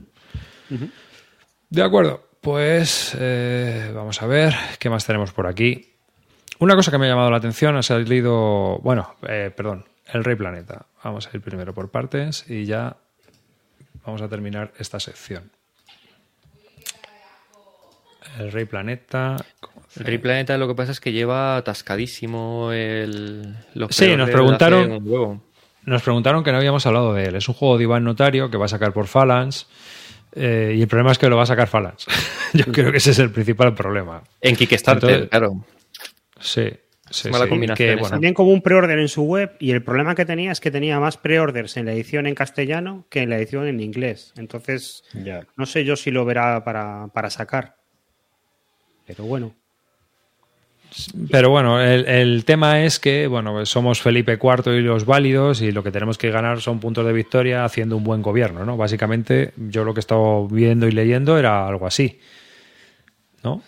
[1.71, 2.25] De acuerdo.
[2.41, 5.93] Pues eh, vamos a ver qué más tenemos por aquí.
[6.61, 8.79] Una cosa que me ha llamado la atención ha salido.
[8.81, 9.85] Bueno, eh, perdón.
[10.13, 10.87] El Rey Planeta.
[11.05, 12.97] Vamos a ir primero por partes y ya
[14.05, 15.51] vamos a terminar esta sección.
[18.39, 19.37] El Rey Planeta.
[19.99, 23.55] El Rey Planeta lo que pasa es que lleva atascadísimo el...
[23.75, 25.43] Los Sí, nos preguntaron-
[25.85, 27.37] nos preguntaron que no habíamos hablado de él.
[27.37, 29.67] Es un juego de Iván Notario que va a sacar por Phalanx.
[30.33, 32.07] eh, y el problema es que lo va a sacar Phalanx.
[32.53, 34.23] Yo creo que ese es el principal problema.
[34.41, 35.65] En Kickstarter, Entonces- claro.
[36.41, 36.71] Sí.
[37.11, 39.83] Sí, Mala sí, combinación que, bueno, También como un pre-order en su web y el
[39.83, 43.31] problema que tenía es que tenía más pre-orders en la edición en castellano que en
[43.31, 44.33] la edición en inglés.
[44.37, 45.47] Entonces, Ya.
[45.57, 47.77] no sé yo si lo verá para, para sacar.
[49.07, 49.55] Pero bueno.
[51.31, 55.71] Pero bueno, el, el tema es que bueno, somos Felipe IV y los válidos y
[55.71, 58.77] lo que tenemos que ganar son puntos de victoria haciendo un buen gobierno, ¿no?
[58.79, 62.19] Básicamente, yo lo que he estado viendo y leyendo era algo así,
[63.45, 63.63] ¿no?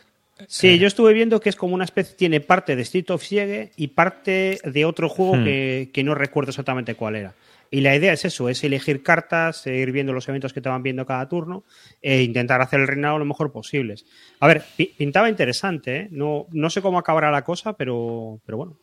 [0.48, 3.72] Sí, yo estuve viendo que es como una especie, tiene parte de Street of Siege
[3.76, 5.44] y parte de otro juego Hmm.
[5.44, 7.34] que, que no recuerdo exactamente cuál era.
[7.72, 10.82] Y la idea es eso, es elegir cartas, ir viendo los eventos que te van
[10.82, 11.62] viendo cada turno
[12.02, 14.04] e intentar hacer el reinado lo mejor posibles.
[14.40, 16.08] A ver, pi- pintaba interesante, ¿eh?
[16.10, 18.76] No, no sé cómo acabará la cosa, pero, pero bueno.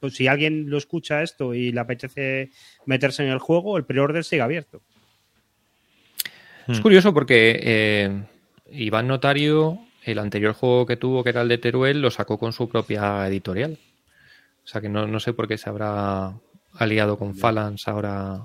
[0.00, 2.50] Pues si alguien lo escucha esto y le apetece
[2.86, 4.82] meterse en el juego, el pre-order sigue abierto.
[6.68, 8.22] Es curioso porque eh,
[8.72, 12.52] Iván Notario, el anterior juego que tuvo, que era el de Teruel, lo sacó con
[12.52, 13.78] su propia editorial.
[14.64, 16.34] O sea que no, no sé por qué se habrá
[16.74, 18.40] aliado con Phalanx ahora.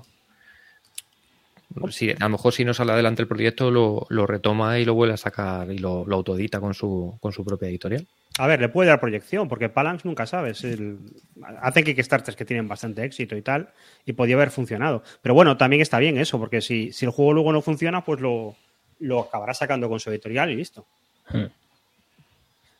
[1.90, 4.94] Sí, a lo mejor si no sale adelante el proyecto lo, lo retoma y lo
[4.94, 8.06] vuelve a sacar y lo, lo autoedita con su, con su propia editorial.
[8.38, 10.62] A ver, le puede dar proyección, porque Palanx nunca sabes.
[10.64, 10.98] El...
[11.60, 13.70] Hacen Kickstarters que tienen bastante éxito y tal,
[14.06, 15.02] y podía haber funcionado.
[15.22, 18.20] Pero bueno, también está bien eso, porque si, si el juego luego no funciona, pues
[18.20, 18.54] lo,
[19.00, 20.86] lo acabará sacando con su editorial y listo.
[21.32, 21.46] Hmm.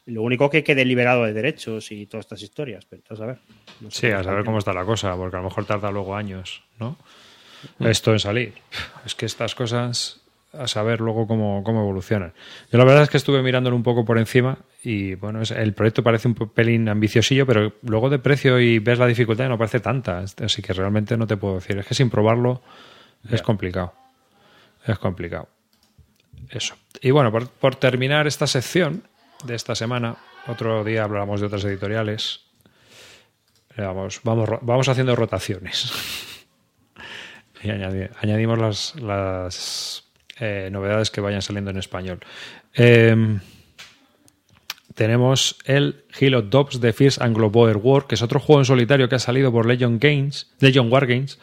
[0.06, 2.86] Lo único que quede liberado de derechos y todas estas historias.
[2.86, 3.26] Pero a
[3.80, 6.16] no sé Sí, a saber cómo está la cosa, porque a lo mejor tarda luego
[6.16, 6.96] años, ¿no?
[7.80, 8.54] Esto en salir.
[9.04, 10.20] Es que estas cosas,
[10.54, 12.32] a saber luego cómo, cómo evolucionan.
[12.72, 15.74] Yo la verdad es que estuve mirándolo un poco por encima y bueno, es- el
[15.74, 19.58] proyecto parece un pelín ambiciosillo, pero luego de precio y ves la dificultad y no
[19.58, 20.20] parece tanta.
[20.42, 21.76] Así que realmente no te puedo decir.
[21.78, 22.62] Es que sin probarlo
[23.30, 23.92] es complicado.
[24.86, 25.48] Es complicado.
[26.50, 26.76] Eso.
[27.00, 29.02] Y bueno, por, por terminar esta sección
[29.44, 32.40] de esta semana, otro día hablamos de otras editoriales.
[33.76, 35.92] Vamos, vamos, vamos haciendo rotaciones.
[37.62, 40.04] y añadi- añadimos las, las
[40.40, 42.18] eh, novedades que vayan saliendo en español.
[42.74, 43.38] Em,
[44.94, 49.08] tenemos el Halo Dobbs de Fierce Anglo Boer War, que es otro juego en solitario
[49.08, 51.38] que ha salido por Legion Games, Legion War Games,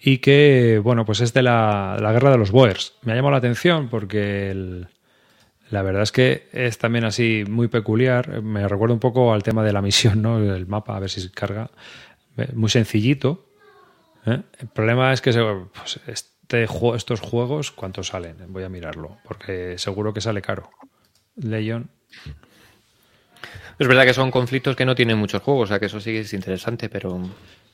[0.00, 2.94] y que, bueno, pues es de la, la guerra de los Boers.
[3.02, 4.88] Me ha llamado la atención porque el-
[5.70, 8.40] la verdad es que es también así muy peculiar.
[8.42, 10.38] Me recuerda un poco al tema de la misión, ¿no?
[10.38, 11.70] El mapa, a ver si se carga.
[12.36, 13.46] Eh, Muy sencillito.
[14.26, 14.42] ¿eh?
[14.60, 18.36] El problema es que se- pues, este, estos juegos, ¿cuántos salen?
[18.48, 20.70] Voy a mirarlo, porque seguro que sale caro.
[21.36, 21.90] Legion.
[23.78, 26.10] Es verdad que son conflictos que no tienen muchos juegos, o sea que eso sí
[26.12, 27.20] que es interesante, pero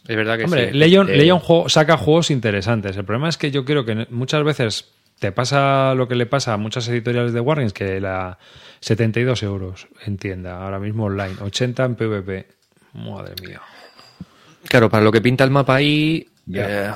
[0.07, 2.97] es verdad que Hombre, sí, Legion, eh, Legion juego- saca juegos interesantes.
[2.97, 4.91] El problema es que yo creo que muchas veces
[5.21, 8.39] te pasa lo que le pasa a muchas editoriales de Wargames, que la
[8.81, 12.47] 72 euros en tienda, ahora mismo online, 80 en PvP.
[12.95, 13.61] Madre mía.
[14.69, 16.91] Claro, para lo que pinta el mapa ahí, Ya.
[16.91, 16.93] eh,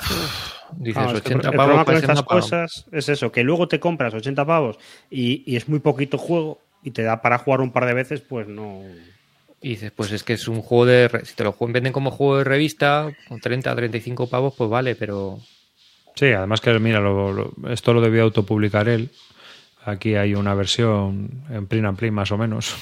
[0.77, 2.35] dices el 80 pro- el pavos problema con para ese estas mapa.
[2.35, 4.77] cosas es eso, que luego te compras 80 pavos
[5.09, 8.21] y, y es muy poquito juego y te da para jugar un par de veces,
[8.21, 8.81] pues no.
[9.61, 11.07] Y dices, pues es que es un juego de.
[11.09, 14.95] re- Si te lo venden como juego de revista, con 30 35 pavos, pues vale,
[14.95, 15.39] pero.
[16.15, 19.09] Sí, además que mira, lo- lo- esto lo debió autopublicar él.
[19.83, 22.75] Aquí hay una versión en print and play más o menos.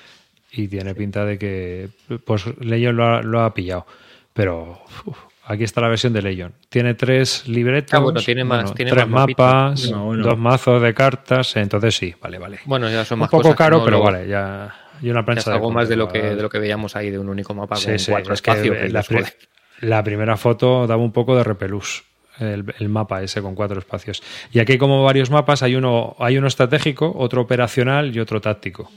[0.52, 1.88] y tiene pinta de que
[2.24, 3.86] pues Legion lo ha, lo ha pillado.
[4.32, 6.52] Pero uf, aquí está la versión de Legion.
[6.68, 11.56] Tiene tres libretos, Ah, bueno, tiene más- tiene tres más mapas, dos mazos de cartas.
[11.56, 12.58] Entonces sí, vale, vale.
[12.64, 14.74] Bueno, ya son Un más poco cosas que caro, no pero lo- vale, ya.
[15.00, 16.94] Y una ya plancha es algo de más de lo, que, de lo que veíamos
[16.94, 18.76] ahí de un único mapa Sí, con sí, cuatro es espacios.
[18.76, 22.04] que la, pri- primera foto daba un poco de repelús.
[22.38, 24.22] El, el mapa ese con cuatro espacios.
[24.52, 28.40] Y aquí hay como varios mapas, hay uno, hay uno estratégico, otro operacional y otro
[28.40, 28.90] táctico.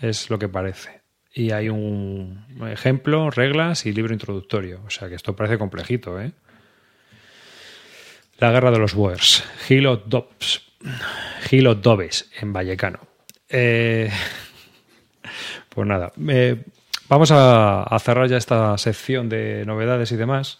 [0.00, 0.97] Es lo que parece.
[1.32, 4.80] Y hay un ejemplo, reglas y libro introductorio.
[4.86, 6.32] O sea que esto parece complejito, ¿eh?
[8.38, 9.44] La guerra de los Boers.
[9.68, 10.62] Hilo Dobbs.
[11.50, 13.00] Dobbs en Vallecano.
[13.48, 14.10] Eh,
[15.68, 16.64] pues nada, eh,
[17.08, 20.58] vamos a, a cerrar ya esta sección de novedades y demás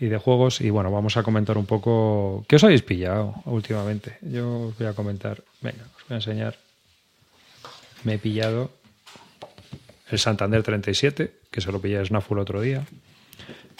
[0.00, 4.16] y de juegos y bueno, vamos a comentar un poco qué os habéis pillado últimamente.
[4.22, 6.56] Yo os voy a comentar, venga, os voy a enseñar.
[8.04, 8.70] Me he pillado
[10.10, 12.84] el Santander 37, que se lo pillé a Snafu el otro día,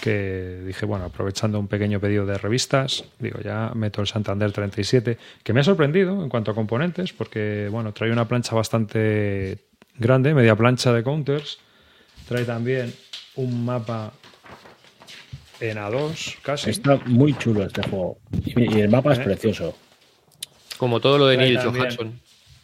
[0.00, 5.18] que dije, bueno, aprovechando un pequeño pedido de revistas, digo, ya meto el Santander 37,
[5.42, 9.58] que me ha sorprendido en cuanto a componentes, porque, bueno, trae una plancha bastante
[9.98, 11.58] grande, media plancha de counters,
[12.26, 12.92] trae también
[13.36, 14.12] un mapa
[15.60, 16.70] en A2 casi.
[16.70, 18.18] Está muy chulo este juego.
[18.32, 19.22] Y, el mapa es ¿Eh?
[19.22, 19.76] precioso.
[20.78, 22.20] Como todo lo de Neil Johansson.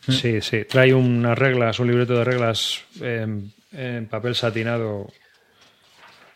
[0.08, 0.64] Sí, sí.
[0.64, 5.06] Trae unas reglas, un libreto de reglas en, en papel satinado.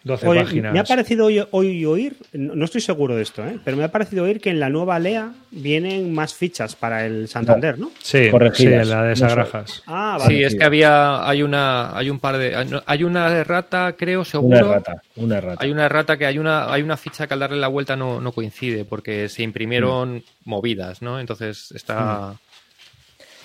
[0.03, 0.73] 12 Oye, páginas.
[0.73, 3.59] me ha parecido hoy, hoy oír, no no estoy seguro de esto, ¿eh?
[3.63, 7.29] pero me ha parecido oír que en la nueva Lea vienen más fichas para el
[7.29, 7.91] Santander, ¿no?
[8.03, 9.83] Sí, sí, la de No Sagrajas.
[9.87, 10.35] Ah, vale.
[10.35, 14.25] Sí, es que había, hay una, hay un par de, hay una errata, creo, Una
[14.25, 14.57] seguro.
[14.59, 15.03] errata.
[15.17, 15.63] Una errata.
[15.63, 18.23] Hay una errata que hay una, hay una ficha que al darle la vuelta no,
[18.23, 21.21] no coincide porque se imprimieron movidas, ¿no?
[21.21, 22.37] Entonces está.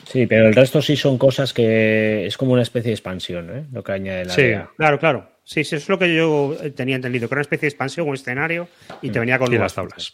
[0.05, 3.65] Sí, pero el resto sí son cosas que es como una especie de expansión, ¿eh?
[3.71, 4.41] Lo que añade la Sí.
[4.41, 4.69] idea.
[4.77, 5.29] Claro, claro.
[5.43, 8.07] Sí, sí, eso es lo que yo tenía entendido, que era una especie de expansión,
[8.07, 8.67] un escenario
[9.01, 10.13] y te venía con Y las tablas.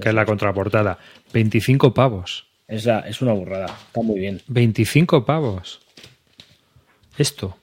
[0.00, 0.98] Que es la contraportada.
[1.32, 2.46] 25 pavos.
[2.66, 3.66] Es, la, es una burrada.
[3.66, 4.40] Está muy bien.
[4.48, 5.80] 25 pavos.
[7.18, 7.56] Esto.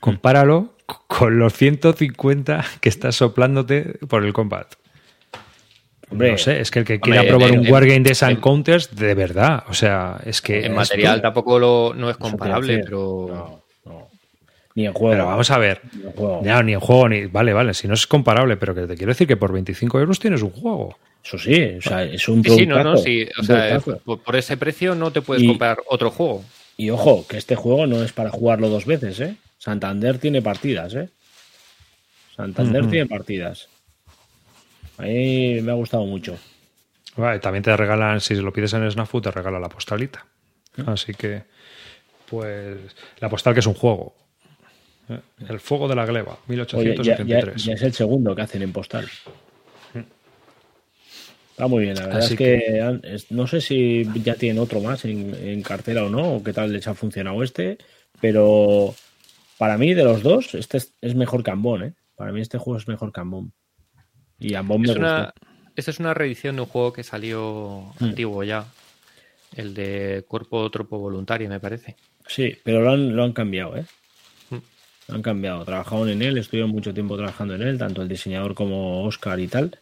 [0.00, 4.74] Compáralo c- con los 150 que estás soplándote por el combat.
[6.10, 8.14] Hombre, no sé, es que el que quiera Hombre, probar en- un en- Wargame de
[8.14, 9.64] Sun en- Counters, de verdad.
[9.68, 10.66] O sea, es que.
[10.66, 13.26] En material tampoco lo, no es comparable, pero.
[13.28, 14.08] No, no.
[14.74, 15.12] Ni en juego.
[15.12, 15.80] Pero vamos a ver.
[15.92, 16.40] Ni en juego.
[16.44, 17.26] Ya, ni en juego, ni.
[17.26, 20.18] Vale, vale, si no es comparable, pero que te quiero decir que por 25 euros
[20.18, 20.96] tienes un juego.
[21.24, 23.28] Eso sí, o sea, es un Sí, sí, no, no, sí.
[23.38, 26.42] O sea, por, por ese precio no te puedes Y- comprar otro juego.
[26.78, 29.36] Y ojo, que este juego no es para jugarlo dos veces, ¿eh?
[29.58, 31.10] Santander tiene partidas, ¿eh?
[32.34, 33.68] Santander tiene partidas.
[35.00, 36.36] A mí me ha gustado mucho.
[37.16, 40.26] Vale, también te regalan, si lo pides en Snafu, te regala la postalita.
[40.86, 41.42] Así que,
[42.28, 42.78] pues,
[43.18, 44.14] la postal que es un juego.
[45.08, 47.64] Eh, El fuego de la gleba, Oye, ya, ya- 1883.
[47.64, 49.08] ya es el segundo que hacen en postal.
[51.50, 55.04] Está muy bien, la verdad Así es que, no sé si ya tienen otro más
[55.04, 57.76] en, en cartera o no, o qué tal les ha funcionado este,
[58.20, 58.94] pero
[59.58, 61.92] para mí de los dos, este es, es mejor que Ambon, ¿eh?
[62.16, 63.52] Para mí este juego es mejor que Ambon.
[64.40, 65.32] Y me Es una, gustó.
[65.76, 68.04] esta es una reedición de un juego que salió Mm.
[68.04, 68.64] antiguo ya.
[69.56, 71.96] El de Cuerpo Tropo Voluntario, me parece.
[72.26, 73.84] Sí, pero lo han, lo han cambiado, ¿eh?
[74.50, 74.56] Mm.
[75.08, 75.64] Lo han cambiado.
[75.64, 79.48] Trabajaron en él, estuvieron mucho tiempo trabajando en él, tanto el diseñador como Oscar y
[79.48, 79.78] tal,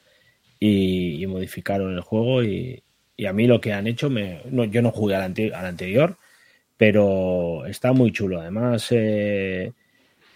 [0.58, 2.42] y, y modificaron el juego.
[2.42, 2.82] Y,
[3.16, 5.66] y a mí lo que han hecho, me, no, yo no jugué al, ante- al
[5.66, 6.16] anterior,
[6.76, 8.40] pero está muy chulo.
[8.40, 9.72] Además, eh,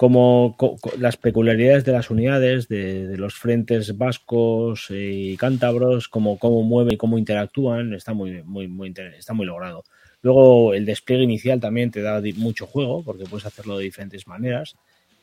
[0.03, 6.09] como co- co- las peculiaridades de las unidades, de, de los frentes vascos y cántabros,
[6.09, 9.85] como cómo mueven y cómo interactúan, está muy, muy, muy, está muy logrado.
[10.23, 14.75] Luego el despliegue inicial también te da mucho juego, porque puedes hacerlo de diferentes maneras.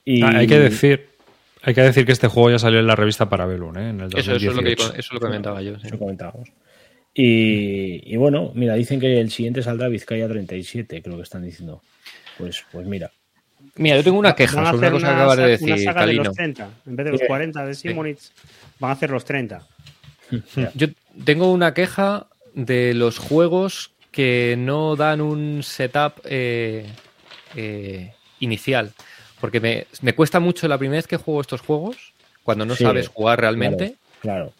[0.06, 1.08] Y Ah, hay que decir.
[1.62, 3.90] Hay que decir que este juego ya salió en la revista Parabellum, ¿eh?
[3.90, 4.94] En el Eso, eso, es lo que, 2018.
[4.98, 5.78] eso lo comentaba yo.
[5.78, 5.88] sí.
[5.88, 6.54] Eso comentábamos.
[7.14, 11.82] Y, y bueno, mira, dicen que el siguiente saldrá Vizcaya 37, creo que están diciendo.
[12.38, 13.12] Pues, pues mira.
[13.76, 16.06] Mira, yo tengo una queja sobre una cosa que acabas de decir, una saga de
[16.08, 16.24] Calino.
[16.26, 16.70] los 30.
[16.86, 17.28] En vez de los Sí.
[17.28, 18.32] 40 de Simonitz,
[18.80, 19.66] van a hacer los 30.
[20.76, 20.88] Yo
[21.26, 26.86] tengo una queja de los juegos que no dan un setup eh,
[27.56, 28.92] eh, inicial.
[29.40, 32.84] Porque me, me cuesta mucho la primera vez que juego estos juegos, cuando no Sí,
[32.84, 34.00] sabes jugar realmente, Claro.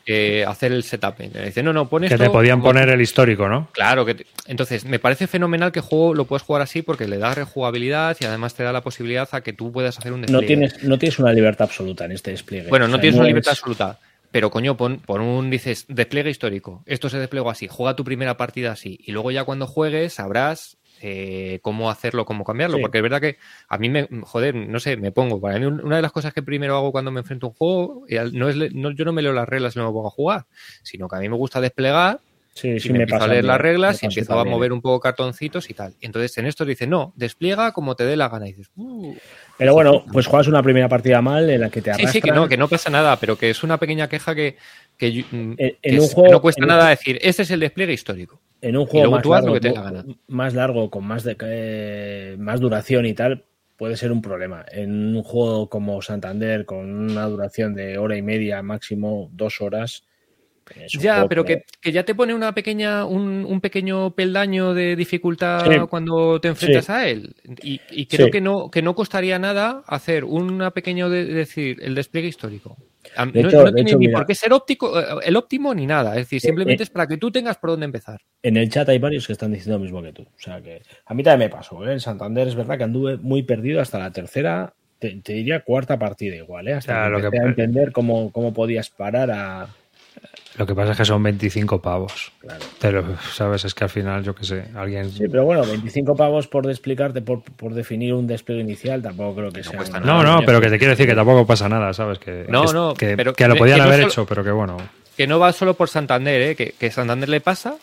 [0.06, 1.16] Eh, hacer el setup.
[1.64, 3.70] No, no, pon Que te podían como- poner el histórico, ¿no?
[3.74, 7.08] Claro, que te- entonces me parece fenomenal que el juego lo puedes jugar así porque
[7.08, 10.22] le da rejugabilidad y además te da la posibilidad a que tú puedas hacer un
[10.22, 10.48] No despliegue.
[10.48, 12.70] tienes, no tienes una libertad absoluta en este despliegue.
[12.70, 14.00] Bueno, O no sea, tienes una es- libertad absoluta.
[14.32, 16.84] Pero coño, pon, pon un, dices, despliegue histórico.
[16.86, 17.68] Esto se desplegó así.
[17.68, 19.00] Juega tu primera partida así.
[19.04, 22.78] Y luego ya cuando juegues sabrás eh, cómo hacerlo, cómo cambiarlo.
[22.78, 22.82] Sí.
[22.82, 23.38] Porque es verdad que
[23.68, 25.40] a mí me, joder, no sé, me pongo.
[25.42, 27.56] Para mí un- una de las cosas que primero hago cuando me enfrento a un
[27.56, 30.12] juego, no es, no, yo no me leo las reglas y no me pongo a
[30.12, 30.46] jugar,
[30.84, 32.20] sino que a mí me gusta desplegar
[32.56, 34.74] Sí, y sí, me, me empiezo a leer bien, las reglas y empiezo a mover
[34.74, 35.96] un poco cartoncitos y tal.
[36.02, 38.48] Entonces en esto dice, no, despliega como te dé la gana.
[38.50, 39.16] Y dices, "Uh".
[39.60, 42.14] Pero bueno, pues juegas una primera partida mal en la que te Sí, arrastran.
[42.14, 44.56] sí, que no, que no pasa nada, pero que es una pequeña queja que,
[44.98, 47.52] que, mm, En- un es- que juego- no cuesta en un- nada decir, este es
[47.52, 48.40] el despliegue histórico.
[48.62, 50.06] En un juego más largo, lo que gana.
[50.28, 53.44] más largo, con más, de, eh, más duración y tal,
[53.78, 54.66] puede ser un problema.
[54.72, 60.04] En un juego como Santander, con una duración de hora y media, máximo dos horas.
[61.00, 65.66] Ya, pero que, que ya te pone una pequeña, un, un pequeño peldaño de dificultad
[65.70, 65.78] Sí.
[65.90, 66.92] cuando te enfrentas Sí.
[66.92, 67.36] a él.
[67.64, 68.32] Y, y creo Sí.
[68.32, 72.78] que no, que no costaría nada hacer una pequeño de, decir el despliegue histórico.
[73.34, 74.20] De no hecho- no de tiene hecho, ni mira.
[74.20, 76.12] por qué ser óptico, eh, el óptimo ni nada.
[76.12, 76.86] Es decir, simplemente eh.
[76.86, 78.22] es para que tú tengas por dónde empezar.
[78.44, 80.24] En el chat hay varios que están diciendo lo mismo que tú.
[80.24, 81.88] O sea que a mí también me pasó.
[81.88, 81.94] ¿eh?
[81.94, 85.98] En Santander es verdad que anduve muy perdido hasta la tercera, te, te diría cuarta
[85.98, 86.74] partida igual, ¿eh?
[86.74, 89.68] hasta Ya, que lo empecé que- a entender cómo, cómo podías parar a,
[90.60, 92.34] Lo que pasa es que son 25 pavos.
[92.42, 92.60] Claro.
[92.82, 93.64] Pero, ¿sabes?
[93.64, 95.10] Es que al final, yo qué sé, alguien...
[95.10, 99.52] Sí, pero bueno, 25 pavos por explicarte, por, por definir un despliegue inicial, tampoco creo
[99.54, 99.80] que No sea.
[100.02, 100.46] No, nada, no, coño.
[100.46, 102.20] pero que te quiero decir que tampoco pasa nada, ¿sabes?
[102.20, 104.44] Que, No, que, no, que, pero que lo podían que no haber solo- hecho, pero
[104.44, 104.76] que bueno.
[105.16, 106.56] Que no va solo por Santander, ¿eh?
[106.58, 107.76] que, que Santander le pasa,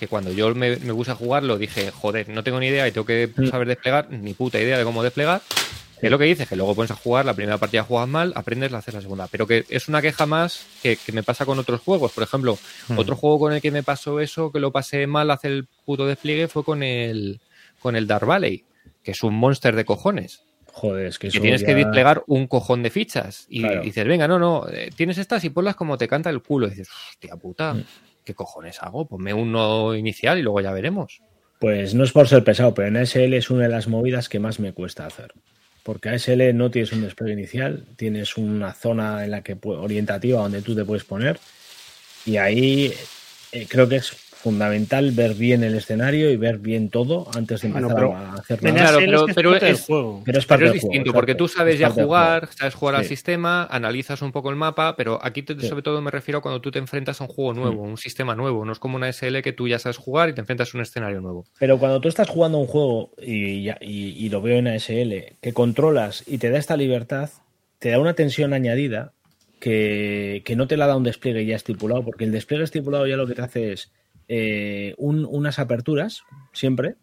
[0.00, 2.90] que cuando yo me, me puse a jugarlo dije, joder, no tengo ni idea y
[2.90, 3.46] tengo que Mm.
[3.46, 5.40] saber desplegar, ni puta idea de cómo desplegar.
[6.02, 8.70] Es lo que dices, que luego pones a jugar, la primera partida juegas mal, aprendes,
[8.70, 9.26] la haces la segunda.
[9.30, 12.12] Pero que es una queja más que, que me pasa con otros juegos.
[12.12, 12.98] Por ejemplo, Hmm.
[12.98, 16.06] otro juego con el que me pasó eso, que lo pasé mal hacer el puto
[16.06, 17.40] despliegue, fue con el,
[17.80, 18.64] con el Dark Valley,
[19.02, 20.42] que es un monster de cojones.
[20.72, 23.46] Joder, es que que tienes ya- que desplegar un cojón de fichas.
[23.48, 23.80] Y Claro.
[23.82, 26.66] dices, venga, no, no, eh, tienes estas y ponlas como te canta el culo.
[26.66, 27.84] Y dices, hostia puta, Mm.
[28.24, 29.06] ¿qué cojones hago?
[29.06, 31.22] Ponme uno inicial y luego ya veremos.
[31.60, 34.40] Pues no es por ser pesado, pero en ASL es una de las movidas que
[34.40, 35.32] más me cuesta hacer.
[35.84, 40.62] Porque ASL no tienes un despliegue inicial, tienes una zona en la que orientativa donde
[40.62, 41.38] tú te puedes poner.
[42.26, 42.92] Y ahí
[43.52, 44.10] eh, creo que es
[44.44, 48.34] fundamental ver bien el escenario y ver bien todo antes de Bueno, empezar pero a
[48.34, 48.76] hacer nada.
[48.76, 50.22] Claro, pero- es que es pero es- juego.
[50.24, 52.74] Pero es parte Pero es del juego, distinto, porque tú sabes Es ya jugar, sabes
[52.74, 55.66] jugar al sistema, analizas un poco el mapa, pero aquí te- Sí.
[55.66, 57.88] sobre todo me refiero a cuando tú te enfrentas a un juego nuevo, Mm.
[57.92, 58.64] un sistema nuevo.
[58.66, 60.82] No es como una SL que tú ya sabes jugar y te enfrentas a un
[60.82, 61.46] escenario nuevo.
[61.58, 65.36] Pero cuando tú estás jugando un juego, y, ya- y- y lo veo en ASL,
[65.40, 67.30] que controlas y te da esta libertad,
[67.78, 69.12] te da una tensión añadida
[69.60, 73.16] que, que no te la da un despliegue ya estipulado, porque el despliegue estipulado ya
[73.16, 73.90] lo que te hace es
[74.28, 76.22] eh, un- unas aperturas,
[76.52, 76.94] siempre,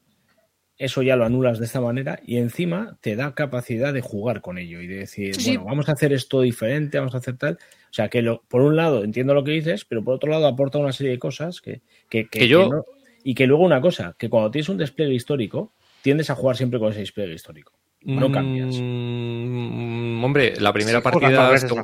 [0.77, 4.57] eso ya lo anulas de esta manera, y encima te da capacidad de jugar con
[4.57, 7.59] ello y de decir, Sí, bueno, vamos a hacer esto diferente, vamos a hacer tal.
[7.89, 10.47] O sea, que lo, por un lado entiendo lo que dices, pero por otro lado
[10.47, 12.85] aporta una serie de cosas que, que, que- Que yo- que no-
[13.23, 16.79] y que luego una cosa, que cuando tienes un despliegue histórico, tiendes a jugar siempre
[16.79, 17.73] con ese despliegue histórico.
[18.03, 18.75] No cambias.
[18.81, 21.27] Mm, hombre, la primera partida,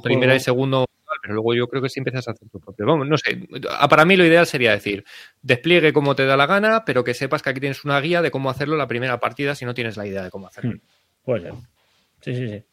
[0.01, 0.85] primera y segundo,
[1.21, 2.85] pero luego yo creo que sí empiezas a hacer tu propio.
[2.85, 3.47] Vamos, no sé.
[3.89, 5.03] Para mí lo ideal sería decir,
[5.41, 8.31] despliegue como te da la gana, pero que sepas que aquí tienes una guía de
[8.31, 10.71] cómo hacerlo la primera partida si no tienes la idea de cómo hacerlo.
[10.71, 10.81] Hmm.
[11.23, 11.53] Puede ser.
[12.21, 12.63] Sí, sí, sí.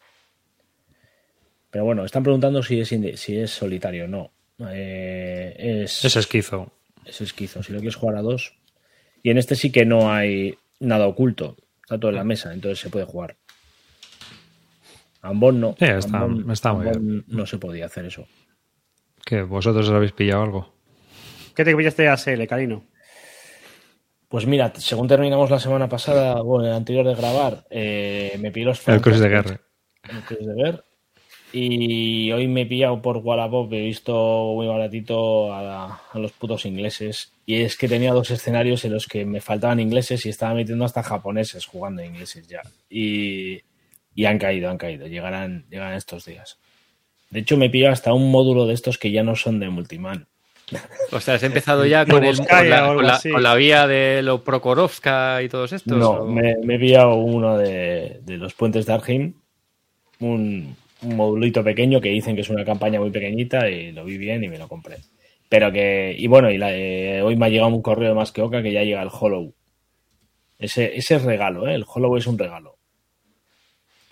[1.70, 4.06] Pero bueno, están preguntando si es, si es solitario.
[4.06, 4.30] No.
[4.70, 6.72] Eh, es, Es esquizo.
[7.04, 7.62] es esquizo.
[7.62, 8.54] Si lo quieres jugar a dos.
[9.22, 11.56] Y en este sí que no hay nada oculto.
[11.82, 13.36] Está todo en la mesa, entonces se puede jugar.
[15.24, 15.74] Ambon no.
[15.78, 18.26] Sí, está- Ambon- está muy Ambon no se podía hacer eso.
[19.24, 20.74] ¿Que vosotros os habéis pillado algo?
[21.56, 22.84] ¿Qué te pillaste de ASL, Carino?
[24.28, 28.66] Pues mira, según terminamos la semana pasada, bueno, el anterior de grabar, eh, me pilló
[28.66, 29.28] los El Cruz de.
[29.28, 29.60] Guerra.
[30.10, 30.84] el Cruz de Guerra.
[31.52, 36.66] Y hoy me he pillado por Wallapop, he visto muy baratito a, a los putos
[36.66, 37.32] ingleses.
[37.46, 40.84] Y es que tenía dos escenarios en los que me faltaban ingleses y estaba metiendo
[40.84, 42.60] hasta japoneses jugando ingleses ya.
[42.90, 43.60] Y,
[44.14, 45.06] y han caído, han caído.
[45.06, 46.58] Llegarán, llegarán estos días.
[47.30, 49.68] De hecho, me he pillado hasta un módulo de estos que ya no son de
[49.68, 50.26] multiman.
[51.12, 53.30] O sea, has empezado ya con, el, Novoskaya con, la, o algo con la- así.
[53.30, 55.96] con la vía de los Prokorovska y todos estos.
[55.98, 56.26] No, ¿o?
[56.26, 59.34] me, me he pillado uno de, de los puentes de Argim,
[60.20, 64.16] un, un modulito pequeño que dicen que es una campaña muy pequeñita y lo vi
[64.16, 64.98] bien y me lo compré.
[65.48, 68.32] Pero que, y bueno, y la- eh, hoy me ha llegado un correo de más
[68.32, 69.52] que Oca que ya llega el Hollow.
[70.58, 71.74] Ese, ese es regalo, ¿eh?
[71.74, 72.76] el Hollow es un regalo.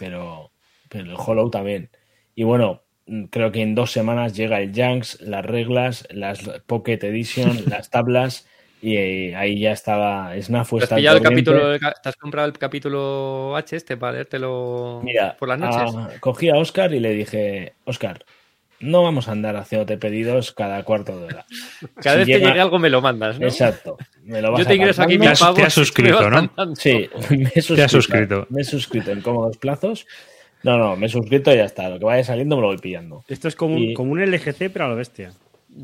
[0.03, 0.51] Pero,
[0.89, 1.89] pero el Hollow también.
[2.35, 6.99] Y bueno, mm, creo que en dos semanas llega el Janks, las reglas, las Pocket
[7.03, 8.49] Edition, las tablas.
[8.81, 10.79] Y eh, ahí ya estaba Snafu.
[10.79, 15.37] ¿Te has pillado el capítulo, te has comprado el capítulo H este para leértelo Mira,
[15.39, 15.95] por las noches?
[15.97, 18.25] ah, cogí a Oscar y le dije, Oscar,
[18.83, 21.47] no vamos a andar haciéndote pedidos cada cuarto de hora.
[22.03, 23.47] Cada si vez que llegue algo me lo mandas, ¿no?
[23.47, 23.97] Exacto.
[24.25, 25.57] Me lo vas Yo te ingreso aquí has- pavos.
[25.59, 26.51] te has suscrito, ¿no?
[26.77, 27.89] Sí, me he suscrito.
[27.89, 28.47] suscrito.
[28.51, 30.07] Me he suscrito en cómodos plazos.
[30.65, 31.89] No, no, me he suscrito y ya está.
[31.89, 33.25] Lo que vaya saliendo me lo voy pillando.
[33.29, 35.33] Esto es como Y- como un LGC, pero a lo bestia.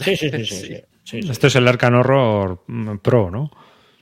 [0.00, 0.56] Sí, sí, sí, sí.
[0.56, 0.66] sí,
[1.04, 1.30] sí, sí.
[1.30, 3.50] Esto es el Arcan Horror mm, Pro, ¿no?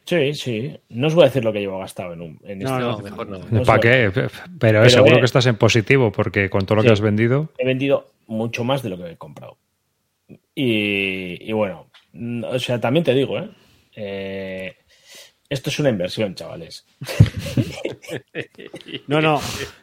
[0.07, 0.78] Sí, sí.
[0.90, 2.80] No os voy a decir lo que llevo gastado en, un, en No, este.
[2.80, 3.38] No, mejor no.
[3.50, 4.11] No ¿Para qué?
[4.14, 6.86] Pero, Pero, seguro eh, que estás en positivo, porque con todo lo Sí.
[6.88, 7.50] que has vendido.
[7.59, 9.57] he vendido mucho más de lo que he comprado.
[10.54, 11.86] Y, y bueno,
[12.48, 13.48] o sea, también te digo, ¿eh?
[13.96, 14.76] Eh,
[15.49, 16.86] esto es una inversión, chavales.
[19.09, 19.40] No, no.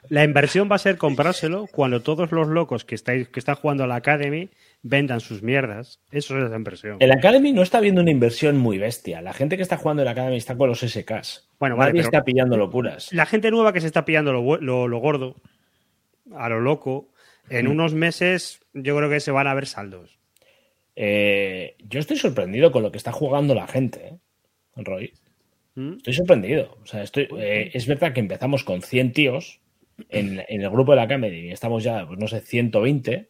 [0.10, 3.84] La inversión va a ser comprárselo cuando todos los locos que, estáis, que están jugando
[3.84, 4.50] a la Academy
[4.82, 6.00] vendan sus mierdas.
[6.12, 6.98] Eso es la inversión.
[7.00, 9.22] El Academy no está viendo una inversión muy bestia.
[9.22, 11.50] La gente que está jugando en el Academy está con los SKs.
[11.60, 13.12] Bueno, vale, Nadie pero- está pillando locuras.
[13.14, 15.36] La gente nueva que se está pillando lo, lo- lo gordo,
[16.36, 17.10] a lo loco,
[17.50, 20.18] en unos meses yo creo que se van a ver saldos.
[20.96, 24.18] Eh, yo estoy sorprendido con lo que está jugando la gente, ¿eh?
[24.78, 25.14] Roy.
[25.76, 25.94] ¿Mm?
[25.98, 26.78] Estoy sorprendido.
[26.82, 29.62] O sea, estoy, eh, es verdad que empezamos con 100 tíos
[30.10, 33.30] en, en el grupo de la Academy y estamos ya, pues no sé, 120,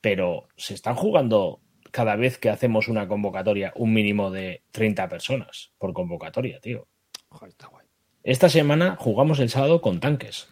[0.00, 5.72] pero se están jugando cada vez que hacemos una convocatoria un mínimo de 30 personas
[5.78, 6.88] por convocatoria, tío.
[7.28, 7.86] Joder, está guay.
[8.24, 10.48] Esta semana jugamos el sábado con tanques.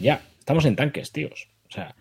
[0.00, 1.50] Ya, estamos en tanques, tíos.
[1.68, 1.94] O sea,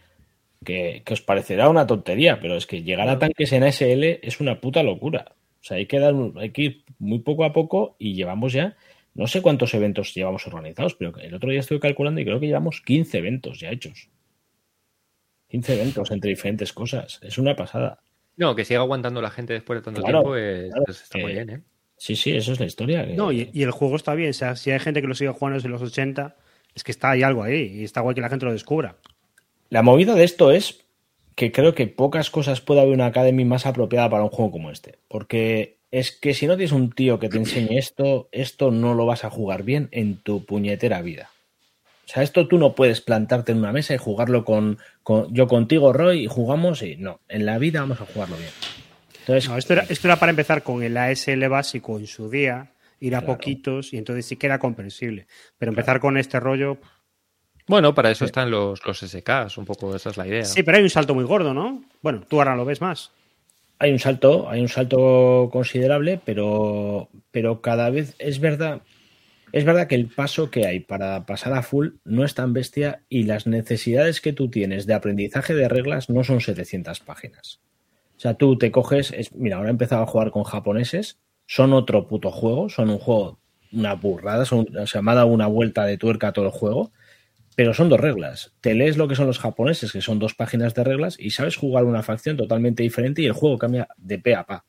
[0.66, 4.40] que, que os parecerá una tontería, pero es que llegar a tanques en ASL es
[4.40, 5.36] una puta locura.
[5.62, 8.78] O sea, hay que, dar, hay que ir muy poco a poco y llevamos ya,
[9.14, 12.48] no sé cuántos eventos llevamos organizados, pero el otro día estuve calculando y creo que
[12.48, 14.10] llevamos 15 eventos ya hechos.
[15.50, 17.20] 15 eventos entre diferentes cosas.
[17.24, 18.00] Es una pasada.
[18.38, 21.18] No, que siga aguantando la gente después de tanto Claro, tiempo es- claro, es- está
[21.18, 21.62] que- muy bien, ¿eh?
[21.98, 23.06] Sí, sí, eso es la historia.
[23.06, 24.30] que- No, y, y el juego está bien.
[24.30, 26.38] O sea, si hay gente que lo sigue jugando desde los 80,
[26.74, 27.80] es que está ahí algo ahí.
[27.80, 28.96] Y está guay que la gente lo descubra.
[29.70, 30.86] La movida de esto es
[31.40, 34.72] que creo que pocas cosas puede haber una Academy más apropiada para un juego como
[34.72, 35.00] este.
[35.08, 39.06] Porque es que si no tienes un tío que te enseñe esto, esto no lo
[39.06, 41.30] vas a jugar bien en tu puñetera vida.
[42.06, 45.48] O sea, esto tú no puedes plantarte en una mesa y jugarlo con, con- yo
[45.48, 48.50] contigo, Roy, y jugamos y no, en la vida vamos a jugarlo bien.
[49.22, 52.74] Entonces, No, esto, era, esto era para empezar con el ASL básico en su día,
[53.00, 53.36] ir a Claro.
[53.36, 55.26] poquitos y entonces sí que era comprensible.
[55.58, 56.80] Pero empezar con este rollo.
[57.70, 60.44] Bueno, para eso están los, los SKs, un poco esa es la idea.
[60.44, 61.84] Sí, pero hay un salto muy gordo, ¿no?
[62.02, 63.12] Bueno, tú ahora lo ves más.
[63.78, 68.82] hay un salto, hay un salto considerable, pero, pero cada vez es verdad,
[69.54, 73.04] es verdad que el paso que hay para pasar a full no es tan bestia
[73.08, 77.60] y las necesidades que tú tienes de aprendizaje de reglas no son 700 páginas.
[78.18, 81.72] O sea, tú te coges, es- mira, ahora he empezado a jugar con japoneses, son
[81.74, 83.40] otro puto juego, son un juego,
[83.72, 86.52] una burrada, son, o sea, me ha dado una vuelta de tuerca a todo el
[86.52, 86.92] juego,
[87.56, 88.54] pero son dos reglas.
[88.62, 91.56] Te lees lo que son los japoneses, que son dos páginas de reglas, y sabes
[91.56, 94.66] jugar una facción totalmente diferente y el juego cambia de pe a pa.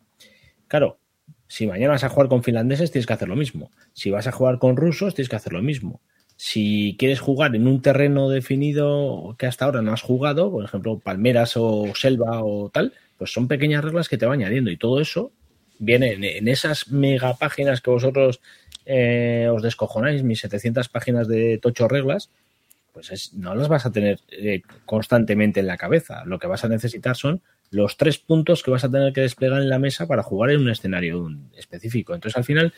[0.68, 0.98] Claro,
[1.46, 3.70] si mañana vas a jugar con finlandeses, tienes que hacer lo mismo.
[3.92, 6.00] Si vas a jugar con rusos, tienes que hacer lo mismo.
[6.36, 10.98] Si quieres jugar en un terreno definido que hasta ahora no has jugado, por ejemplo,
[10.98, 15.00] palmeras o selva o tal, pues son pequeñas reglas que te va añadiendo y todo
[15.00, 15.32] eso
[15.80, 18.40] viene en, esas mega páginas que vosotros
[18.86, 22.30] eh, os descojonáis, mis 700 páginas de tocho reglas,
[22.92, 26.24] pues es- no las vas a tener eh, constantemente en la cabeza.
[26.24, 29.62] Lo que vas a necesitar son los tres puntos que vas a tener que desplegar
[29.62, 32.14] en la mesa para jugar en un escenario específico.
[32.14, 32.72] Entonces, al final,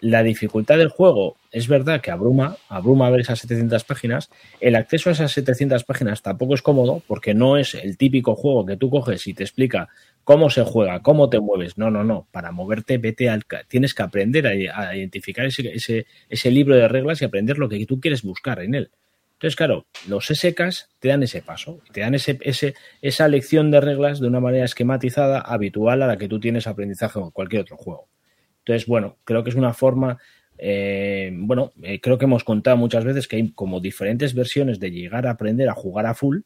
[0.00, 4.30] la dificultad del juego es verdad que abruma, abruma ver esas 700 páginas.
[4.60, 8.64] El acceso a esas 700 páginas tampoco es cómodo porque no es el típico juego
[8.64, 9.88] que tú coges y te explica
[10.22, 11.78] cómo se juega, cómo te mueves.
[11.78, 12.28] No, no, no.
[12.30, 13.42] Para moverte, vete al.
[13.66, 17.68] Tienes que aprender a, a identificar ese, ese, ese libro de reglas y aprender lo
[17.68, 18.90] que tú quieres buscar en él.
[19.38, 23.80] Entonces, claro, los SKs te dan ese paso, te dan ese, ese, esa lección de
[23.80, 27.76] reglas de una manera esquematizada, habitual a la que tú tienes aprendizaje con cualquier otro
[27.76, 28.08] juego.
[28.58, 30.18] Entonces, bueno, creo que es una forma,
[30.58, 34.90] eh, bueno, eh, creo que hemos contado muchas veces que hay como diferentes versiones de
[34.90, 36.40] llegar a aprender a jugar a full.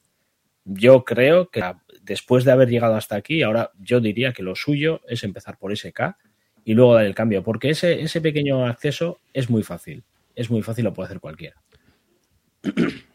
[0.67, 1.63] Yo creo que
[2.03, 5.75] después de haber llegado hasta aquí, ahora yo diría que lo suyo es empezar por
[5.75, 6.15] SK
[6.63, 10.61] y luego dar el cambio, porque ese, ese pequeño acceso es muy fácil, es muy
[10.61, 11.57] fácil, lo puede hacer cualquiera.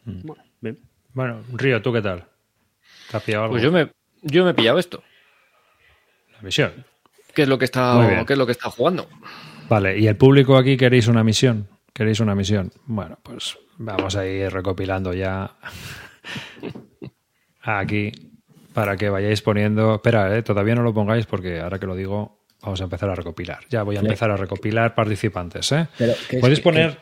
[0.04, 0.78] Bueno, bien.
[1.14, 2.24] Bueno, Río, ¿tú qué tal?
[3.10, 3.52] ¿Te has pillado algo?
[3.54, 3.90] Pues yo me,
[4.22, 5.02] yo me he pillado esto.
[6.34, 6.84] La misión.
[7.34, 9.08] ¿Qué es lo que está, qué es lo que está jugando?
[9.68, 11.68] Vale, ¿y el público aquí queréis una misión?
[11.92, 12.70] ¿Queréis una misión?
[12.86, 15.56] Bueno, pues vamos a ir recopilando ya
[17.62, 18.12] aquí
[18.74, 19.96] para que vayáis poniendo...
[19.96, 23.14] Espera, eh, todavía no lo pongáis porque ahora que lo digo vamos a empezar a
[23.14, 23.60] recopilar.
[23.70, 25.70] Ya voy a empezar a recopilar participantes.
[25.72, 25.88] ¿eh?
[25.96, 26.98] Pero, ¿qué es- Podéis qué- poner...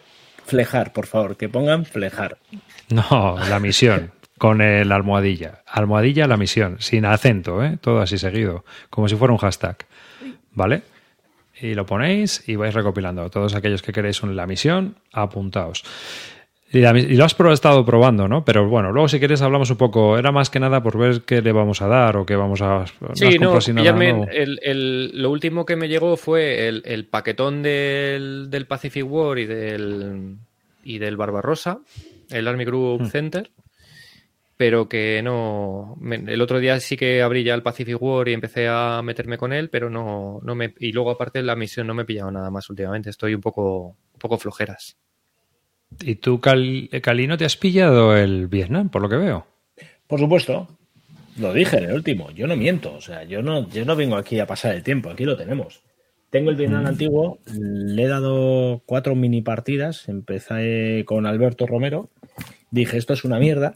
[0.47, 2.39] Flejar, por favor, que pongan flejar.
[2.89, 4.13] No, la misión.
[4.39, 5.63] Con el almohadilla.
[5.67, 6.77] Almohadilla la misión.
[6.79, 7.79] Sin acento, ¿eh?
[7.81, 8.65] Todo así seguido.
[8.91, 9.79] Como si fuera un hashtag.
[10.53, 10.83] ¿Vale?
[11.61, 13.29] Y lo ponéis y vais recopilando.
[13.31, 15.85] Todos aquellos que queréis la misión, apuntaos.
[16.73, 18.45] Y, la mi- y lo has pro- estado probando, ¿no?
[18.45, 20.19] Pero bueno, luego si quieres hablamos un poco.
[20.19, 22.85] Era más que nada por ver qué le vamos a dar o qué vamos a.
[23.15, 23.53] Sí, no,
[24.13, 24.33] nuevo?
[24.33, 29.39] el, el- lo último que me llegó fue el, el paquetón del, del Pacific War
[29.39, 30.37] y del,
[30.83, 31.79] y del Barbarossa,
[32.31, 33.07] el Army Group Hmm.
[33.07, 33.51] Center,
[34.57, 35.97] pero que no...
[36.01, 39.39] me- el otro día sí que abrí ya el Pacific War y empecé a meterme
[39.39, 40.75] con él, pero no, no me...
[40.81, 43.89] Y luego aparte la misión no me he pillado nada más últimamente, estoy un poco,
[44.15, 44.97] un poco flojeras.
[46.01, 49.47] ¿Y tú, Cal- Calino, te has pillado el Vietnam, por lo que veo?
[50.07, 50.69] Por supuesto,
[51.39, 54.17] lo dije en el último, yo no miento, o sea, yo no, yo no vengo
[54.17, 55.81] aquí a pasar el tiempo, aquí lo tenemos.
[56.31, 62.11] Tengo el Vietnam antiguo, le he dado cuatro mini partidas, empecé con Alberto Romero,
[62.71, 63.75] dije esto es una mierda,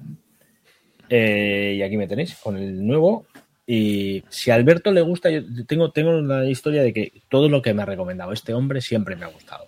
[1.08, 3.26] eh, y aquí me tenéis con el nuevo.
[3.66, 7.62] Y si a Alberto le gusta, yo tengo, tengo la historia de que todo lo
[7.62, 9.66] que me ha recomendado este hombre siempre me ha gustado.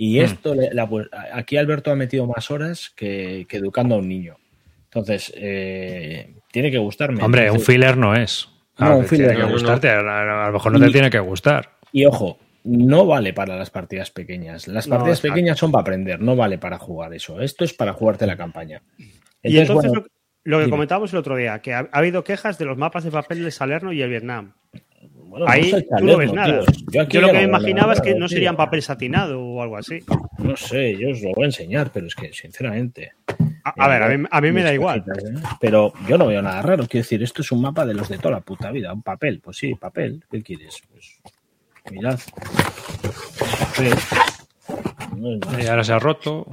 [0.00, 3.98] Y esto, le- la- pues, aquí Alberto ha metido más horas que, que educando a
[3.98, 4.36] un niño.
[4.84, 7.22] Entonces, eh, tiene que gustarme.
[7.22, 8.48] Hombre, un filler no es.
[8.76, 10.92] A, No, un filler tiene que no, gustarte, a, a- a lo mejor no te
[10.92, 11.72] tiene que gustar.
[11.92, 14.68] Y ojo, no vale para las partidas pequeñas.
[14.68, 17.40] Las partidas pequeñas son para aprender, no vale para jugar eso.
[17.40, 18.82] Esto es para jugarte la campaña.
[19.42, 20.06] y entonces bueno,
[20.44, 23.02] lo, lo que comentábamos el otro día, que ha, ha habido quejas de los mapas
[23.02, 24.52] de papel de Salerno y el Vietnam.
[25.28, 26.60] Bueno, no Ahí sé, tú no ves nada.
[26.64, 26.72] tío.
[26.90, 29.76] Yo, aquí Yo lo que me imaginaba es que no serían papel satinado o algo
[29.76, 30.00] así.
[30.38, 33.12] No sé, yo os lo voy a enseñar, pero es que, sinceramente.
[33.64, 35.04] A, a ver, a mí, a mí me da igual.
[35.04, 35.46] cositas, ¿eh?
[35.60, 36.86] Pero yo no veo nada raro.
[36.86, 38.92] Quiero decir, esto es un mapa de los de toda la puta vida.
[38.92, 40.24] Un papel, pues sí, papel.
[40.30, 40.80] ¿Qué quieres?
[40.90, 41.20] Pues
[41.90, 42.18] mirad.
[43.58, 43.94] Papel.
[45.16, 45.60] No.
[45.60, 46.46] Y ahora se ha roto.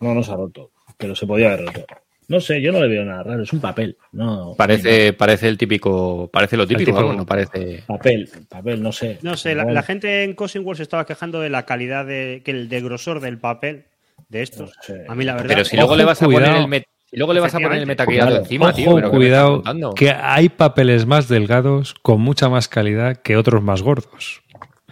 [0.00, 1.86] no, no se ha roto, pero se podía haber roto.
[2.28, 3.42] No sé, yo no le veo nada raro.
[3.42, 3.96] Es un papel.
[4.12, 7.84] No, Parece, parece el típico, parece lo típico, típico- no parece.
[7.86, 9.18] Papel, papel, no sé.
[9.22, 12.50] No sé, la, gente en Cousin Wars se estaba quejando de la calidad de, que
[12.50, 13.84] el de grosor del papel
[14.28, 14.72] de estos.
[14.76, 15.04] No sé.
[15.08, 15.48] A mí la verdad.
[15.48, 16.46] Pero si Ojo, luego le vas a cuidado.
[16.46, 18.36] poner el met- si luego le vas a poner el Claro.
[18.36, 22.66] encima, tío, pero ¿qué me estás cuidado, que hay papeles más delgados con mucha más
[22.66, 24.42] calidad que otros más gordos.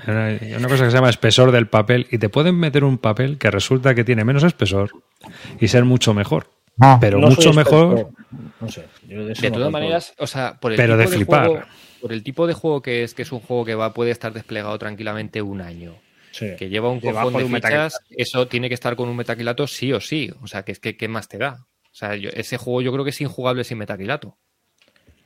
[0.07, 3.39] Hay una cosa que se llama espesor del papel y te pueden meter un papel
[3.39, 4.91] que resulta que tiene menos espesor
[5.59, 6.47] y ser mucho mejor.
[7.01, 8.09] Pero No mucho mejor.
[8.61, 8.85] No sé.
[9.09, 11.47] yo de eso De no todas maneras, o sea, por el Pero tipo de flipar.
[11.47, 11.65] juego,
[12.01, 14.33] por el tipo de juego que es, que es un juego que va puede estar
[14.33, 15.95] desplegado tranquilamente un año,
[16.33, 16.49] Sí.
[16.59, 19.93] que lleva un Debajo cojón de fichas, eso tiene que estar con un metaquilato sí
[19.93, 20.33] o sí.
[20.43, 21.59] O sea, que es que ¿qué más te da?
[21.85, 24.37] O sea, yo- ese juego yo creo que es injugable sin metaquilato.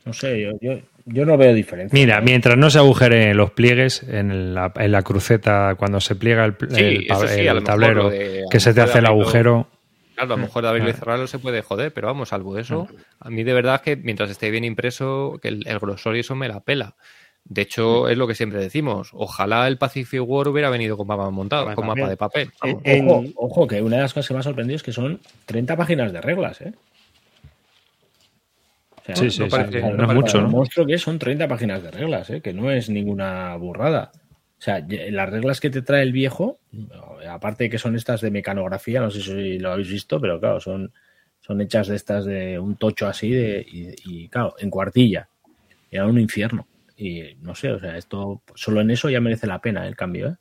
[0.05, 1.95] No sé, yo, yo, yo no veo diferencia.
[1.99, 6.45] Mira, mientras no se agujeren los pliegues en la, en la cruceta cuando se pliega
[6.45, 9.69] el, Sí, sí, tablero, de- que se te hace el agujero.
[10.19, 12.89] Claro, a lo mejor de abrirlo y cerrarlo se puede joder, pero vamos, salvo eso.
[13.21, 16.21] A mí de verdad es que mientras esté bien impreso, que el, el grosor y
[16.21, 16.97] eso me la pela.
[17.45, 19.11] De hecho, es lo que siempre decimos.
[19.13, 21.87] Ojalá el Pacific War hubiera venido con mapa montado, Con papel.
[22.03, 22.51] mapa de papel.
[22.85, 25.21] en- Ojo, ojo, que una de las cosas que me ha sorprendido es que son
[25.47, 26.73] 30 páginas de reglas, ¿eh?
[29.01, 30.49] O sea, Sí, sí, no sí, parece- no no es mucho, ¿no?
[30.49, 32.41] monstruo que son 30 páginas de reglas, ¿eh?
[32.43, 34.11] Que no es ninguna burrada.
[34.59, 36.59] O sea, las reglas que te trae el viejo,
[37.29, 40.59] aparte de que son estas de mecanografía, no sé si lo habéis visto, pero claro,
[40.61, 40.93] son,
[41.41, 45.29] son hechas de estas de un tocho así de, y, y, claro, en cuartilla.
[45.91, 46.67] Era un infierno.
[46.97, 50.29] Y no sé, o sea, esto solo en eso ya merece la pena el cambio,
[50.31, 50.37] ¿eh?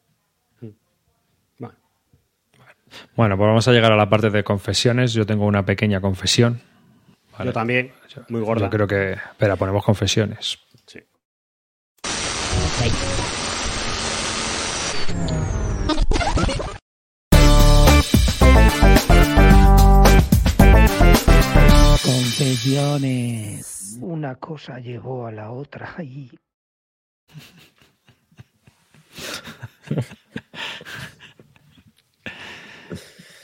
[1.59, 1.75] Bueno,
[3.15, 5.13] Bueno, pues vamos a llegar a la parte de confesiones.
[5.13, 6.59] Yo tengo una pequeña confesión.
[7.33, 7.49] Vale.
[7.49, 7.91] Yo también,
[8.29, 8.65] muy gorda.
[8.65, 9.11] Yo creo que.
[9.11, 10.57] Espera, ponemos confesiones.
[10.87, 10.99] Sí.
[24.01, 26.29] Una cosa llegó a la otra y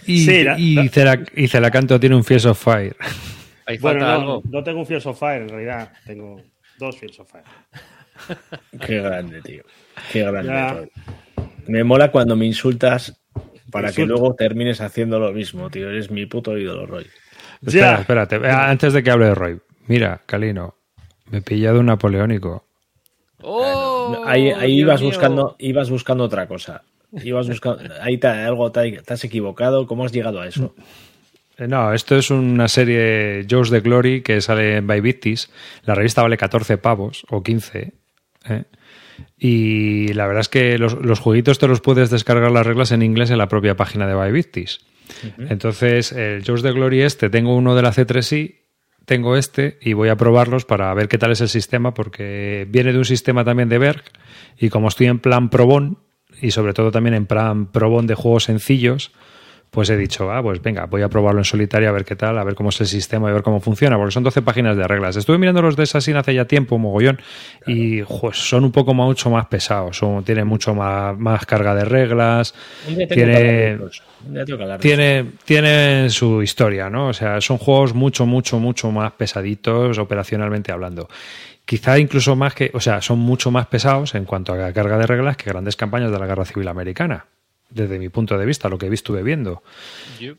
[0.06, 1.48] Y, Sí, la- y, la- y
[2.00, 2.96] tiene un Fierce of Fire.
[3.66, 4.44] Ahí Bueno, falta no, algo.
[4.50, 5.94] no tengo un Fields of Fire, en realidad.
[6.06, 6.42] Tengo
[6.78, 7.46] dos Fields of Fire.
[8.86, 9.64] Qué grande, tío.
[10.12, 10.92] Qué grande.
[11.68, 13.18] Me mola cuando me insultas
[13.72, 15.90] para que luego termines haciendo lo mismo, tío.
[15.90, 17.08] Eres mi puto ídolo, Roy.
[17.66, 18.36] Espera, espérate.
[18.38, 19.60] eh, Antes de que hable de Roy.
[19.88, 20.76] Mira, Calino.
[21.30, 22.66] Me he pillado un napoleónico.
[23.42, 24.24] ¡Oh!
[24.26, 25.10] ahí ahí ibas mío!
[25.10, 26.84] buscando, ibas buscando otra cosa.
[27.12, 29.86] Ibas buscando, ahí te, algo te, te has equivocado.
[29.88, 30.74] ¿Cómo has llegado a eso?
[31.58, 35.52] Eh, No, esto es una serie Joe's the Glory que sale en By Victis.
[35.84, 37.94] La revista vale 14 pavos o 15.
[38.50, 38.64] ¿eh?
[39.38, 43.02] Y la verdad es que los, los jueguitos te los puedes descargar las reglas en
[43.02, 44.80] inglés en la propia página de By Victis.
[45.38, 48.56] Entonces, el Joe's the Glory este, tengo uno de la C3i,
[49.06, 52.94] tengo este y voy a probarlos para ver qué tal es el sistema, porque viene
[52.94, 54.04] de un sistema también de Berg
[54.58, 56.00] y como estoy en plan probón
[56.42, 59.12] y sobre todo también en plan probón de juegos sencillos,
[59.74, 62.38] pues he dicho, ah, pues venga, voy a probarlo en solitario a ver qué tal,
[62.38, 64.78] a ver cómo es el sistema y a ver cómo funciona, porque son 12 páginas
[64.78, 65.16] de reglas.
[65.16, 67.20] Estuve mirando los de Assassin hace ya tiempo, mogollón,
[67.66, 71.74] y pues, son un poco más- mucho más pesados, son, tienen mucho más, más carga
[71.74, 72.54] de reglas,
[73.16, 73.78] tiene,
[74.80, 77.08] tiene, tiene su historia, ¿no?
[77.08, 81.10] O sea, son juegos mucho, mucho, mucho más pesaditos operacionalmente hablando.
[81.66, 85.08] Quizá incluso más que, o sea, son mucho más pesados en cuanto a carga de
[85.08, 87.26] reglas que grandes campañas de la Guerra Civil Americana,
[87.74, 89.64] desde mi punto de vista, lo que estuve viendo.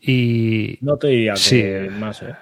[0.01, 0.79] Y.
[0.81, 1.65] No te diría que Sí.
[1.99, 2.35] más, ¿eh?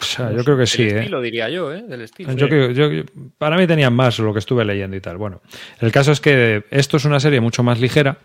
[0.00, 0.98] o sea, yo creo que sí, Del ¿eh?
[1.00, 1.82] estilo, diría yo, ¿eh?
[1.86, 2.32] Del estilo.
[2.32, 3.04] Yo creo- yo-
[3.38, 5.16] para mí tenían más lo que estuve leyendo y tal.
[5.16, 5.40] Bueno,
[5.80, 8.18] el caso es que esto es una serie mucho más ligera,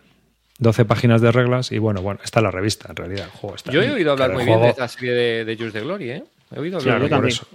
[0.60, 3.26] 12 páginas de reglas y bueno, bueno, está la revista en realidad.
[3.26, 5.56] el juego está Yo he oído hablar muy bien de juego- esta serie de, de
[5.56, 6.24] Jules de Glory, ¿eh?
[6.56, 7.22] He oído Claro, hablar bien.
[7.22, 7.48] por eso.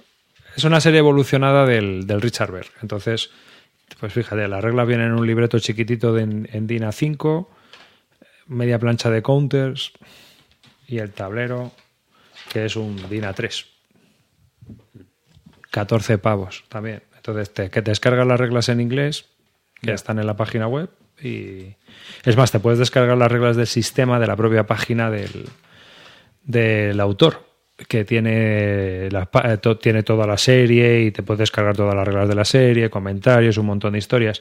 [0.57, 2.71] Es una serie evolucionada del, del Richard Berg.
[2.83, 3.31] Entonces,
[3.99, 7.49] pues fíjate, las reglas vienen en un libreto chiquitito de, en, en DIN A5,
[8.47, 9.93] media plancha de counters
[10.87, 11.73] y el tablero,
[12.53, 13.67] que es un DIN A3.
[15.71, 17.03] 14 pavos también.
[17.17, 19.27] Entonces, te, que te descargas las reglas en inglés,
[19.81, 20.91] que están en la página web,
[21.23, 21.77] y
[22.25, 25.49] es más, te puedes descargar las reglas del sistema de la propia página del,
[26.43, 27.52] del autor,
[27.89, 32.35] que tiene, eh, tiene toda la serie y te puedes descargar todas las reglas de
[32.35, 34.41] la serie, comentarios, un montón de historias.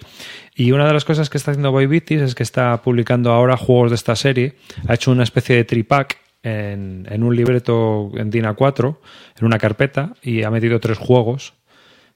[0.56, 3.92] Y una de las cosas que está haciendo Boybitis es que está publicando ahora juegos
[3.92, 4.56] de esta serie.
[4.88, 8.98] Ha hecho una especie de tripack en, en un libreto en DIN A4,
[9.40, 11.54] en una carpeta, y ha metido tres juegos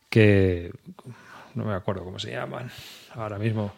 [0.09, 0.71] que
[1.55, 2.69] no me acuerdo cómo se llaman
[3.15, 3.73] ahora mismo.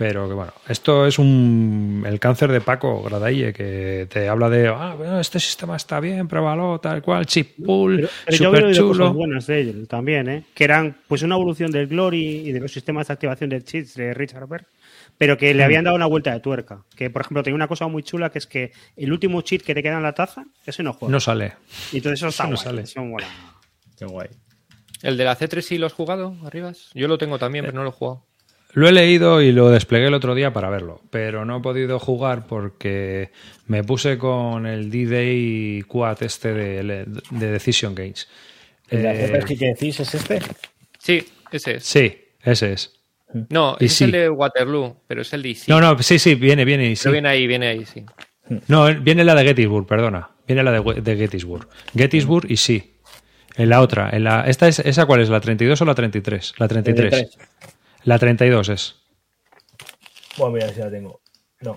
[0.00, 4.68] Pero que bueno, esto es un el cáncer de Paco Gradaille, que te habla de
[4.68, 9.12] ah, bueno, este sistema está bien, pruébalo, tal cual, chip pool, súper oído cosas chulo.
[9.12, 10.44] buenas de él también, ¿eh?
[10.54, 13.94] que eran pues una evolución del Glory y de los sistemas de activación de cheats
[13.94, 14.64] de Richard Berg,
[15.18, 16.82] pero que le habían dado una vuelta de tuerca.
[16.96, 19.74] Que, por ejemplo, tenía una cosa muy chula que es que el último cheat que
[19.74, 21.12] te queda en la taza, ese no juega.
[21.12, 21.52] No sale.
[21.92, 22.82] y entonces eso está no guay, sale.
[22.84, 23.26] eso mola.
[23.98, 24.28] Qué guay.
[25.02, 26.88] ¿El de la C3 sí lo has jugado, Arribas?
[26.94, 28.29] Yo lo tengo también, pero no lo he jugado.
[28.72, 31.98] Lo he leído y lo desplegué el otro día para verlo, pero no he podido
[31.98, 33.30] jugar porque
[33.66, 38.28] me puse con el D-Day Quad este de, de Decision Games.
[38.88, 40.40] ¿El de Eh, que decís es este?
[40.98, 41.84] Sí, ese es.
[41.84, 42.92] sí, ese es.
[43.48, 44.04] No, ese sí.
[44.04, 45.56] es el de Waterloo, pero es el de.
[45.68, 46.94] No, no, sí, sí, viene, viene.
[46.96, 47.02] sí.
[47.04, 48.04] Pero viene ahí, viene ahí, sí.
[48.66, 50.30] No, viene la de Gettysburg, perdona.
[50.46, 51.68] Viene la de, de Gettysburg.
[51.94, 52.94] Gettysburg y sí.
[53.56, 56.54] En la otra, en la esta es esa cuál es, la 32 o la 33?
[56.58, 57.10] La 33.
[57.10, 57.48] 33.
[58.04, 58.96] La 32 es.
[60.38, 61.20] Bueno, mira si la tengo.
[61.60, 61.76] No.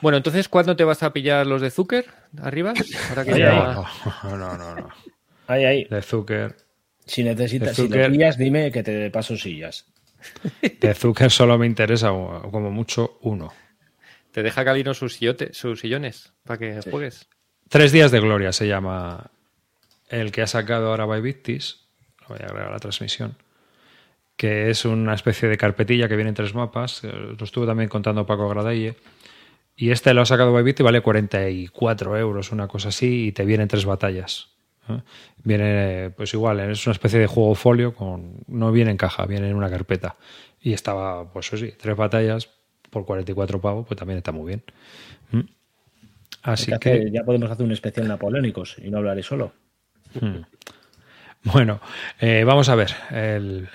[0.00, 2.06] Bueno, entonces, ¿cuándo te vas a pillar los de Zucker?
[2.40, 2.78] ¿Arribas?
[3.08, 3.74] Ahora que Ahí, ya...
[3.74, 3.86] No,
[4.36, 4.88] no, no, no.
[5.48, 5.84] Ahí, ahí.
[5.84, 6.56] De Zucker.
[7.04, 8.06] Si necesitas, si Zucker.
[8.06, 9.86] lo pillas, dime que te paso sillas.
[10.80, 13.52] De Zucker solo me interesa como mucho uno.
[14.30, 17.26] Te deja Calino sus, sillote- sus sillones para que juegues.
[17.68, 19.32] Tres días de gloria se llama
[20.08, 21.79] el que ha sacado ahora by Victis.
[22.30, 23.34] Voy a agregar a la transmisión.
[24.36, 27.02] Que es una especie de carpetilla que viene en tres mapas.
[27.04, 28.94] eh, Lo estuvo también contando Paco Gradaille.
[29.76, 33.44] Y este lo ha sacado by Victis, vale 44 euros, una cosa así, y te
[33.44, 34.50] vienen tres batallas.
[34.88, 35.00] ¿eh?
[35.42, 39.48] Viene, pues igual, es una especie de juego folio, con no viene en caja, viene
[39.48, 40.16] en una carpeta.
[40.60, 42.48] Y estaba, pues sí, tres batallas
[42.90, 44.62] por 44 pavos, pues también está muy bien.
[45.32, 45.40] ¿Mm?
[46.42, 49.52] Así que, ya podemos hacer un especial napoleónicos y no hablaré solo.
[51.44, 51.80] Bueno,
[52.20, 52.90] eh, vamos a ver.
[53.10, 53.68] el-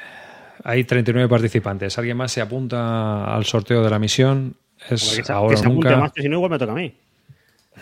[0.63, 1.97] hay 39 participantes.
[1.97, 4.55] ¿Alguien más se apunta al sorteo de la misión?
[4.89, 5.95] Es que se, ahora que se nunca.
[5.97, 6.93] más, que si no, igual me toca a mí.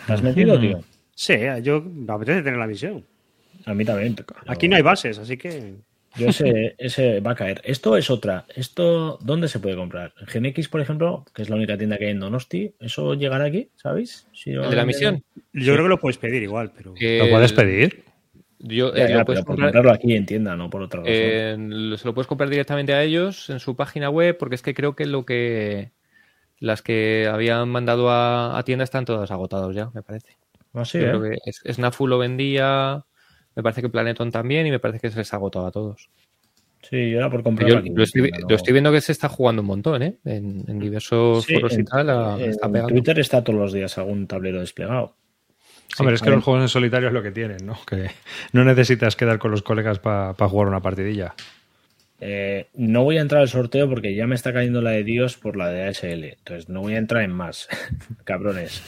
[0.06, 0.80] ¿Te has metido, tío?
[1.14, 3.04] Sí, yo me apetece tener la misión.
[3.66, 4.14] A mí también.
[4.14, 5.74] pero- Aquí no hay bases, así que.
[6.16, 7.60] Yo ese, ese va a caer.
[7.64, 8.44] Esto es otra.
[8.54, 10.12] ¿Esto dónde se puede comprar?
[10.20, 13.46] En GMX, por ejemplo, que es la única tienda que hay en Donosti, ¿eso llegará
[13.46, 13.68] aquí?
[13.76, 14.26] ¿Sabéis?
[14.32, 15.24] Si ¿El de la misión?
[15.52, 16.94] Yo creo que lo puedes pedir igual, pero.
[16.96, 18.04] ¿Lo puedes pedir?
[18.58, 21.14] Yo, Ya, eh, ya, lo puedes comprar- comprarlo aquí en tienda, no por otra razón.
[21.14, 24.74] Eh, se lo puedes comprar directamente a ellos en su página web, porque es que
[24.74, 25.92] creo que lo que
[26.60, 30.38] las que habían mandado a, a tienda están todas agotados ya, me parece.
[30.72, 31.08] Ah, sí, Yo ¿eh?
[31.10, 33.04] creo que es- Snafu lo vendía,
[33.54, 36.08] me parece que Planeton también, y me parece que se les ha agotado a todos.
[36.82, 37.88] Sí, yo era por Yo comprarlo aquí.
[37.88, 40.18] en lo, estoy, lo viendo que se está jugando un montón, ¿eh?
[40.24, 42.94] En, en diversos Sí, foros y tal, a- en está pegando.
[42.94, 45.16] Twitter está todos los días algún tablero desplegado.
[45.98, 47.78] Hombre, es que los juegos en solitario es lo que tienen, ¿no?
[47.86, 48.10] Que
[48.52, 51.34] no necesitas quedar con los colegas para jugar una partidilla.
[52.20, 55.36] Eh, no voy a entrar al sorteo porque ya me está cayendo la de Dios
[55.36, 56.24] por la de ASL.
[56.24, 57.68] Entonces no voy a entrar en más,
[58.24, 58.82] cabrones.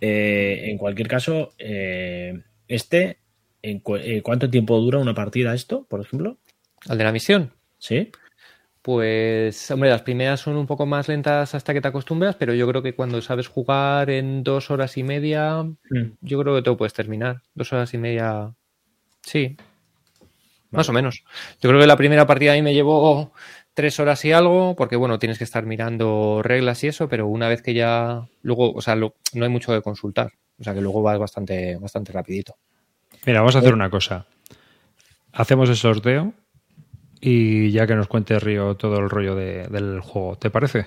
[0.00, 3.18] Eh, en cualquier caso, eh, este,
[3.62, 6.38] ¿en cu- eh, ¿cuánto tiempo dura una partida esto, por ejemplo?
[6.88, 7.52] ¿Al de la misión?
[7.78, 8.10] ¿Sí?
[8.84, 12.68] Pues, hombre, las primeras son un poco más lentas hasta que te acostumbras, pero yo
[12.68, 15.64] creo que cuando sabes jugar en dos horas y media,
[16.20, 17.40] yo creo que te lo puedes terminar.
[17.54, 18.52] Dos horas y media,
[19.22, 19.56] sí.
[20.70, 21.24] Más o menos.
[21.62, 23.32] Yo creo que la primera partida a mí me llevó
[23.72, 27.48] tres horas y algo, porque bueno, tienes que estar mirando reglas y eso, pero una
[27.48, 30.30] vez que ya, luego, o sea, lo- no hay mucho que consultar.
[30.60, 32.56] O sea que luego vas bastante, bastante rapidito.
[33.24, 34.26] Mira, vamos a hacer una cosa.
[35.32, 36.34] Hacemos el sorteo
[37.26, 40.36] y ya que nos cuente Río todo el rollo de- del juego.
[40.36, 40.86] ¿Te parece?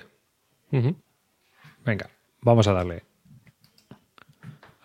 [1.84, 2.10] Venga,
[2.42, 3.02] vamos a darle.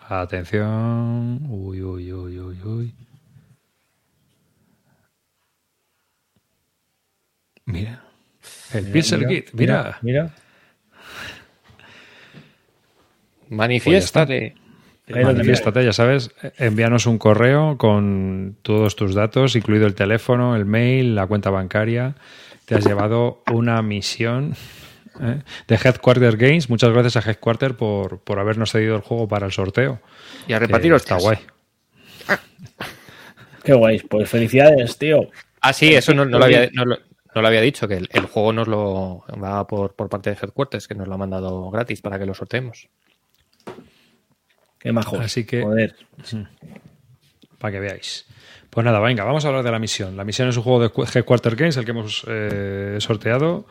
[0.08, 1.40] Atención.
[1.48, 2.94] Uy, uy, uy, uy, uy.
[7.66, 8.02] Mira.
[8.72, 9.98] El Pixel Kit, mira.
[10.02, 10.34] Mira.
[13.48, 14.34] Manifiéstate.
[14.44, 14.63] Ahí lo
[15.06, 21.14] Manifiéstate, ya sabes, envíanos un correo con todos tus datos, incluido el teléfono, el mail,
[21.14, 22.14] la cuenta bancaria.
[22.64, 24.54] Te has llevado una misión
[25.20, 25.42] ¿eh?
[25.68, 26.70] de Headquarter Games.
[26.70, 30.00] Muchas gracias a Headquarter por, por habernos cedido el juego para el sorteo.
[30.48, 31.38] Y a repartir Que Está guay.
[33.62, 33.98] Qué guay.
[34.00, 35.28] Pues felicidades, tío.
[35.60, 36.98] Ah, sí, eso no, no lo, había, no, lo,
[37.34, 40.36] no lo había dicho, que el, el juego nos lo va por, por parte de
[40.40, 42.88] Headquarters, que nos lo ha mandado gratis para que lo sorteemos.
[44.84, 45.18] Qué majo.
[45.18, 45.96] Así que- Joder.
[47.58, 48.26] para que veáis.
[48.70, 50.16] Pues nada, venga, vamos a hablar de la misión.
[50.16, 53.64] La misión es un juego de Headquarter Games, el que hemos eh, sorteado.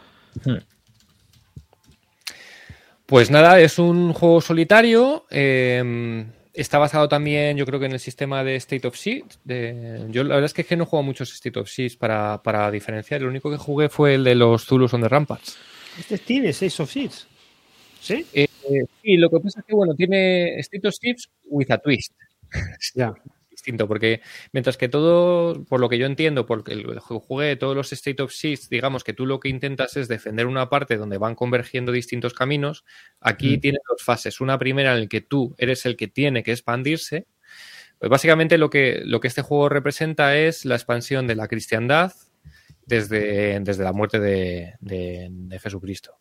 [3.05, 5.25] Pues nada, es un juego solitario.
[5.29, 9.25] eh, está basado también, yo creo que en el sistema de State of Siege.
[9.43, 11.97] de- yo la verdad es que, es que no he jugado muchos State of Siege
[11.97, 13.21] para, para diferenciar.
[13.21, 15.57] El único que jugué fue el de los Zulus on the Ramparts.
[15.99, 17.27] Este tiene Six of Seeds.
[18.01, 18.25] ¿Sí?
[18.33, 18.47] Eh,
[19.01, 22.13] sí, lo que pasa es que, bueno, tiene State of Siege with a twist.
[22.95, 23.13] Ya.
[23.49, 24.19] distinto, porque
[24.51, 28.33] mientras que todo, por lo que yo entiendo, porque el- jugué todos los State of
[28.33, 32.33] Siege, digamos que tú lo que intentas es defender una parte donde van convergiendo distintos
[32.33, 32.83] caminos,
[33.21, 34.41] aquí tienes dos fases.
[34.41, 37.27] Una primera en la que tú eres el que tiene que expandirse.
[37.99, 42.11] Pues básicamente lo que, lo que este juego representa es la expansión de la cristiandad
[42.85, 46.17] desde, desde la muerte de, de- de Jesucristo.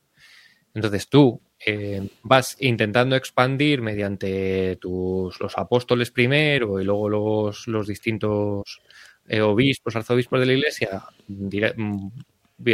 [0.75, 7.87] Entonces tú eh, vas intentando expandir mediante tus, los apóstoles primero y luego los, los
[7.87, 8.81] distintos
[9.29, 12.09] eh, obispos, arzobispos de la iglesia, mm,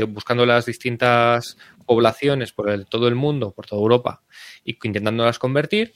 [0.09, 1.57] buscando las distintas
[1.87, 4.23] poblaciones por el- todo el mundo, por toda Europa,
[4.65, 5.95] y intentándolas convertir.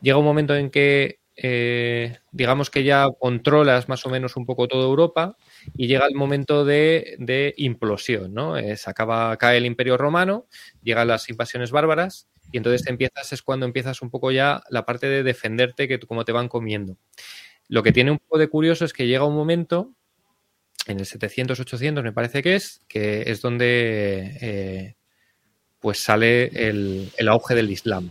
[0.00, 4.68] Llega un momento en que, eh, digamos que ya controlas más o menos un poco
[4.68, 5.36] toda Europa
[5.76, 8.56] y llega el momento de, de implosión, ¿no?
[8.56, 10.46] Eh, se acaba, cae el Imperio Romano,
[10.82, 15.06] llegan las invasiones bárbaras y entonces empiezas, es cuando empiezas un poco ya la parte
[15.06, 16.96] de defenderte, que cómo te van comiendo.
[17.68, 19.94] Lo que tiene un poco de curioso es que llega un momento,
[20.86, 24.96] en el 700-800 me parece que es, que es donde eh,
[25.80, 28.10] pues sale el, el auge del Islam.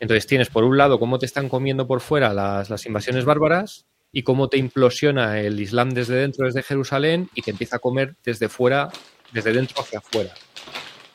[0.00, 3.86] Entonces tienes por un lado cómo te están comiendo por fuera las, las invasiones bárbaras
[4.12, 8.14] y cómo te implosiona el Islam desde dentro, desde Jerusalén, y te empieza a comer
[8.24, 8.90] desde fuera,
[9.32, 10.34] desde dentro hacia afuera.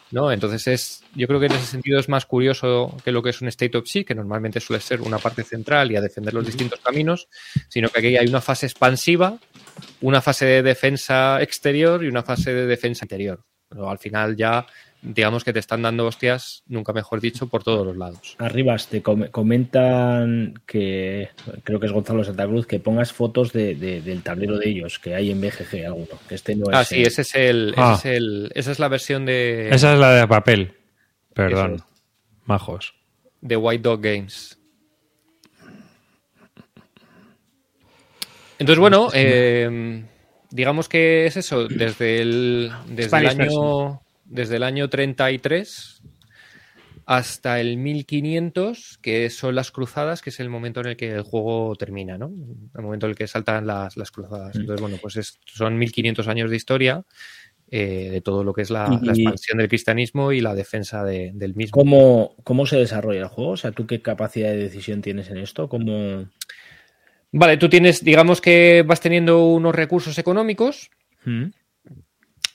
[0.09, 0.31] ¿No?
[0.31, 3.41] Entonces es, yo creo que en ese sentido es más curioso que lo que es
[3.41, 6.45] un State of Sea, que normalmente suele ser una parte central y a defender los
[6.45, 7.27] distintos caminos,
[7.67, 9.37] sino que aquí hay una fase expansiva,
[9.99, 13.43] una fase de defensa exterior y una fase de defensa interior.
[13.67, 14.65] Pero al final ya,
[15.01, 18.35] digamos que te están dando hostias, nunca mejor dicho, por todos los lados.
[18.39, 21.29] Arriba te com- comentan que
[21.63, 24.99] creo que es Gonzalo Santa Cruz que pongas fotos de, de- del tablero de ellos
[24.99, 26.07] que hay en BGG alguno.
[26.27, 27.95] Que este no Ah, es sí, el- ese es el, ese Ah.
[27.97, 30.73] es el- esa es la versión de, Esa es la de papel.
[31.33, 31.75] Perdón.
[31.75, 31.85] Eso
[32.45, 32.95] Majos.
[33.41, 34.57] de White Dog Games.
[38.59, 40.03] Entonces, bueno, eh,
[40.49, 46.01] digamos que es eso, desde el, desde el año desde el año 33
[47.05, 51.21] hasta el 1500, que son las cruzadas, que es el momento en el que el
[51.21, 52.27] juego termina, ¿no?
[52.75, 54.57] El momento en el que saltan las, las cruzadas.
[54.57, 57.03] Entonces, bueno, pues es- son 1500 años de historia
[57.69, 61.03] eh, de todo lo que es la, Y- la expansión del cristianismo y la defensa
[61.03, 61.71] de- del mismo.
[61.73, 63.51] ¿Cómo, ¿Cómo se desarrolla el juego?
[63.51, 65.67] O sea, ¿tú qué capacidad de decisión tienes en esto?
[65.69, 66.29] ¿Cómo...
[67.31, 70.89] Vale, tú tienes, digamos que vas teniendo unos recursos económicos.
[71.25, 71.45] ¿Mm?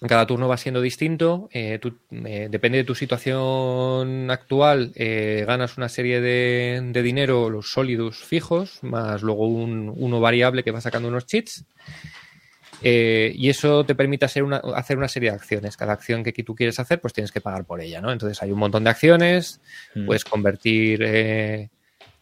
[0.07, 1.49] Cada turno va siendo distinto.
[1.53, 7.49] eh, tú, eh, depende de tu situación actual, eh, ganas una serie de, de dinero,
[7.51, 11.65] los sólidos fijos, más luego un, uno variable que va sacando unos cheats.
[12.85, 15.77] Y eso te permite hacer una, hacer una serie de acciones.
[15.77, 18.11] Cada acción que tú quieres hacer, pues tienes que pagar por ella, ¿no?
[18.11, 19.61] Entonces hay un montón de acciones,
[19.95, 20.07] Mm.
[20.07, 21.01] puedes convertir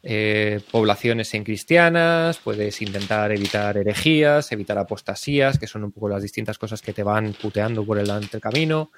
[0.02, 6.22] eh, poblaciones en cristianas, puedes intentar evitar herejías, evitar apostasías, que son un poco las
[6.22, 8.90] distintas cosas que te van puteando por el, el camino.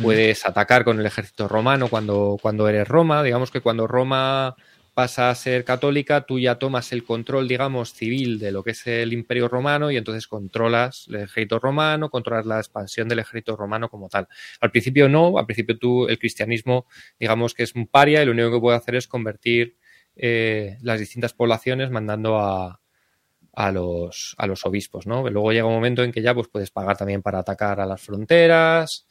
[0.00, 3.22] Puedes atacar con el ejército romano cuando, cuando eres Roma.
[3.22, 4.54] Digamos que cuando Roma
[4.96, 8.86] pasa a ser católica, tú ya tomas el control, digamos, civil de lo que es
[8.86, 13.90] el imperio romano y entonces controlas el ejército romano, controlas la expansión del ejército romano
[13.90, 14.26] como tal.
[14.58, 16.86] Al principio no, al principio tú, el cristianismo,
[17.20, 19.76] digamos que es un paria y lo único que puede hacer es convertir
[20.16, 22.80] eh, las distintas poblaciones mandando a,
[23.52, 25.28] a los, a los obispos, ¿no?
[25.30, 28.00] Luego llega un momento en que ya pues, puedes pagar también para atacar a las
[28.00, 29.06] fronteras,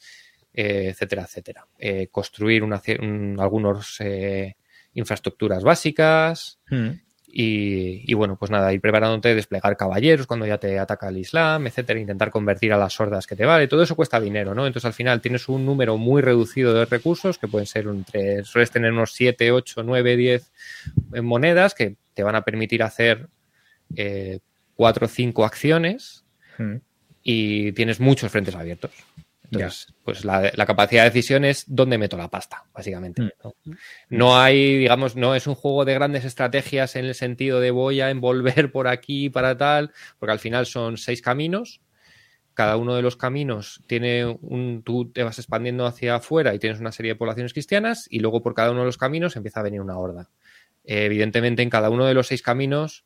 [0.53, 1.67] eh, etcétera, etcétera.
[1.79, 4.55] Eh, construir una, un- algunos eh,
[4.93, 6.89] infraestructuras básicas Mm.
[7.27, 11.17] Y, y, bueno, pues nada, ir preparándote a desplegar caballeros cuando ya te ataca el
[11.17, 14.67] Islam, etcétera, intentar convertir a las sordas que te vale, todo eso cuesta dinero, ¿no?
[14.67, 18.71] Entonces al final tienes un número muy reducido de recursos que pueden ser entre, sueles
[18.71, 20.51] tener unos 7, 8, 9, 10
[21.21, 23.27] monedas que te van a permitir hacer
[23.95, 24.39] eh,
[24.75, 26.25] 4 o 5 acciones
[26.57, 26.75] Mm.
[27.23, 28.91] y tienes muchos frentes abiertos.
[29.55, 33.21] Entonces, pues la, la, capacidad de decisión es dónde meto la pasta, básicamente.
[33.21, 33.29] Mm.
[33.43, 33.53] ¿no?
[34.09, 38.01] no hay, digamos, no es un juego de grandes estrategias en el sentido de voy
[38.01, 41.81] a envolver por aquí para tal, porque al final son seis caminos.
[42.53, 44.81] Cada uno de los caminos tiene un.
[44.83, 48.41] Tú te vas expandiendo hacia afuera y tienes una serie de poblaciones cristianas, y luego
[48.41, 50.29] por cada uno de los caminos empieza a venir una horda.
[50.85, 53.05] Eh, evidentemente, en cada uno de los seis caminos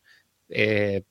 [0.49, 1.03] eh,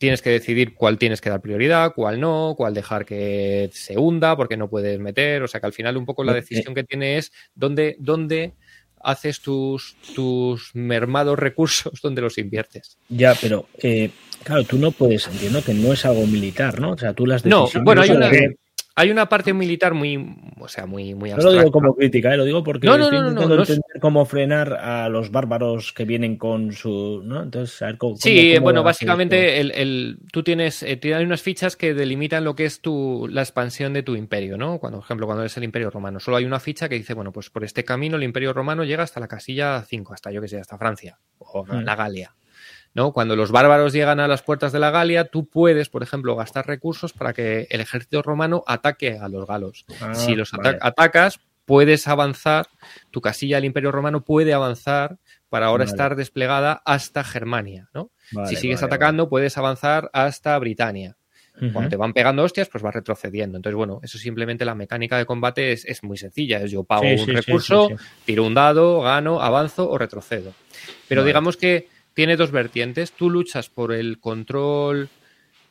[0.00, 4.34] tienes que decidir cuál tienes que dar prioridad, cuál no, cuál dejar que se hunda,
[4.34, 5.42] porque no puedes meter.
[5.42, 8.54] O sea que al final un poco la decisión que tiene es dónde, dónde
[9.02, 12.96] haces tus, tus mermados recursos, dónde los inviertes.
[13.10, 14.10] Ya, pero eh,
[14.42, 16.92] claro, tú no puedes, entiendo que no es algo militar, ¿no?
[16.92, 18.30] O sea, tú las No, decisiones bueno, hay una,
[18.96, 21.70] hay una parte militar muy, o sea, muy, muy No lo digo abstracta.
[21.70, 22.36] como crítica, ¿eh?
[22.36, 25.08] lo digo porque No, no, estoy no, no, intentando no es- entender cómo frenar a
[25.08, 27.22] los bárbaros que vienen con su...
[27.24, 27.42] ¿no?
[27.42, 28.16] Entonces, a ver cómo...
[28.16, 32.54] Sí, cómo- bueno, básicamente el, el- tú tienes, eh, tienes- unas fichas que delimitan lo
[32.54, 34.78] que es tu, la expansión de tu imperio, ¿no?
[34.78, 37.32] Cuando, por ejemplo, cuando eres el imperio romano, solo hay una ficha que dice, bueno,
[37.32, 40.48] pues por este camino el imperio romano llega hasta la casilla 5, hasta yo que
[40.48, 41.84] sé, hasta Francia o Mm.
[41.84, 42.34] la Galia.
[42.94, 43.12] ¿No?
[43.12, 46.66] Cuando los bárbaros llegan a las puertas de la Galia, tú puedes, por ejemplo, gastar
[46.66, 49.84] recursos para que el ejército romano ataque a los galos.
[50.00, 52.66] Ah, si los ata- atacas, puedes avanzar,
[53.10, 55.18] tu casilla del Imperio Romano puede avanzar
[55.48, 55.90] para ahora Vale.
[55.92, 58.10] estar desplegada hasta Germania, ¿no?
[58.32, 61.16] Vale, si sigues atacando, puedes avanzar hasta Britania.
[61.72, 63.56] Cuando te van pegando hostias, pues vas retrocediendo.
[63.58, 66.58] Entonces, bueno, eso simplemente la mecánica de combate es, es muy sencilla.
[66.62, 67.94] Es yo pago Sí, un sí, recurso, sí,
[68.24, 70.54] tiro un dado, gano, avanzo o retrocedo.
[71.06, 71.88] Pero digamos que
[72.20, 73.14] tiene dos vertientes.
[73.16, 75.08] Tú luchas por el control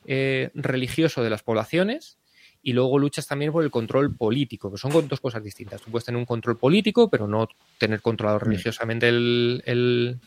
[0.04, 2.18] eh, religioso de las poblaciones
[2.64, 5.80] y luego luchas también por el control político, que son dos cosas distintas.
[5.80, 7.48] Tú puedes tener un control político, pero no
[7.78, 10.22] tener controlado religiosamente el, el-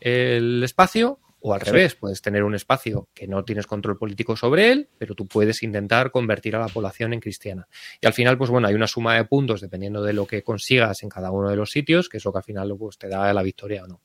[0.00, 1.66] el espacio, o al Sí.
[1.70, 5.62] revés, puedes tener un espacio que no tienes control político sobre él, pero tú puedes
[5.62, 7.68] intentar convertir a la población en cristiana.
[8.00, 11.02] Y al final, pues bueno, hay una suma de puntos dependiendo de lo que consigas
[11.04, 13.32] en cada uno de los sitios, que es lo que al final pues, te da
[13.32, 14.00] la victoria o no.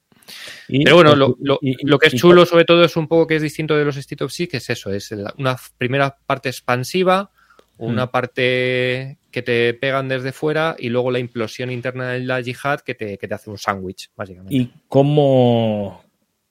[0.68, 2.96] Y- Pero bueno, lo, y- lo- y- lo que es y- chulo sobre todo es
[2.96, 5.56] un poco que es distinto de los State of Sea, que es eso, es una
[5.78, 7.32] primera parte expansiva,
[7.78, 8.10] una Mm.
[8.12, 12.96] parte que te pegan desde fuera y luego la implosión interna de la yihad que
[12.96, 14.56] te, que te hace un sándwich, básicamente.
[14.56, 16.02] ¿Y cómo...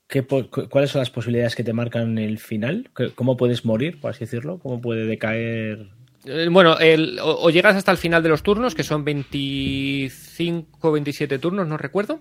[0.07, 2.91] qué ¿Cuáles son las posibilidades que te marcan el final?
[2.95, 4.59] ¿Qué- ¿Cómo puedes morir, por así decirlo?
[4.59, 5.89] ¿Cómo puede decaer?
[6.27, 10.93] Eh, Bueno, el- o, o llegas hasta el final de los turnos, que son 25
[10.93, 12.21] 27 turnos, no recuerdo.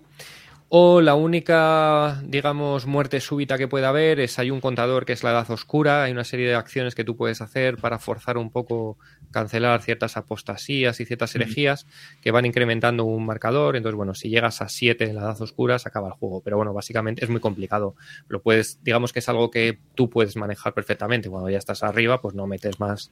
[0.75, 5.21] O la única, digamos, muerte súbita que puede haber es hay un contador que es
[5.21, 8.49] la edad oscura, hay una serie de acciones que tú puedes hacer para forzar un
[8.49, 8.97] poco,
[9.29, 11.85] cancelar ciertas apostasías y ciertas herejías
[12.23, 13.75] que van incrementando un marcador.
[13.75, 16.41] Entonces, bueno, si llegas a 7 en la edad oscura, se acaba el juego.
[16.41, 17.93] Pero bueno, básicamente es muy complicado.
[18.27, 21.29] Lo puedes, digamos que es algo que tú puedes manejar perfectamente.
[21.29, 23.11] Cuando ya estás arriba, pues no metes más,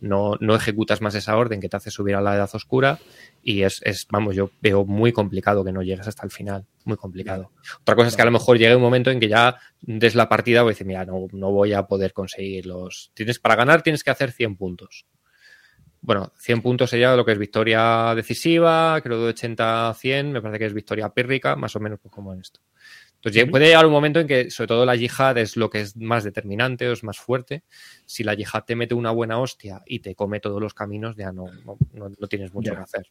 [0.00, 3.00] no, no ejecutas más esa orden que te hace subir a la edad oscura
[3.42, 6.96] y es, es, vamos, yo veo muy complicado que no llegues hasta el final, muy
[6.96, 7.52] complicado.
[7.80, 10.28] Otra cosa es que a lo mejor llegue un momento en que ya des la
[10.28, 13.10] partida y dices, mira, no, no voy a poder conseguir los...
[13.14, 15.06] Tienes, para ganar tienes que hacer 100 puntos.
[16.02, 20.40] Bueno, 100 puntos sería lo que es victoria decisiva, creo de 80 a 100, me
[20.40, 22.60] parece que es victoria pírrica, más o menos pues como en esto.
[23.16, 25.94] Entonces puede llegar un momento en que, sobre todo la yihad es lo que es
[25.94, 27.64] más determinante o es más fuerte.
[28.06, 31.30] Si la yihad te mete una buena hostia y te come todos los caminos, ya
[31.30, 32.76] no, no, no- no tienes mucho Ya.
[32.78, 33.06] que hacer.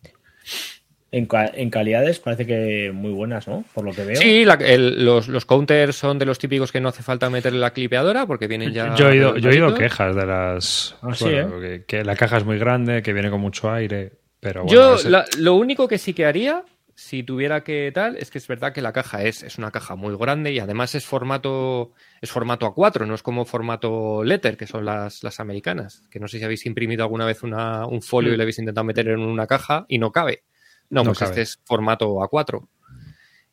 [1.11, 3.65] En, en calidades parece que muy buenas, ¿no?
[3.73, 4.15] Por lo que veo.
[4.18, 7.60] Sí, la- el- los, los counters son de los típicos que no hace falta meterle
[7.60, 8.94] la clipeadora porque vienen ya.
[8.95, 10.95] Yo he oído, yo he oído quejas de las.
[11.02, 14.11] Ah, sí, bueno, que, que la caja es muy grande, que viene con mucho aire.
[14.40, 16.64] Pero bueno, Yo ese- la- lo único que sí que haría,
[16.94, 19.95] si tuviera que tal, es que es verdad que la caja es, es una caja
[19.95, 24.68] muy grande y además es formato es formato A4, no es como formato letter, que
[24.68, 26.03] son las, las americanas.
[26.11, 28.86] Que no sé si habéis imprimido alguna vez una- un folio y le habéis intentado
[28.86, 30.44] meter en una caja y no cabe.
[30.90, 31.32] No, No pues cabe.
[31.32, 32.68] este es formato A4.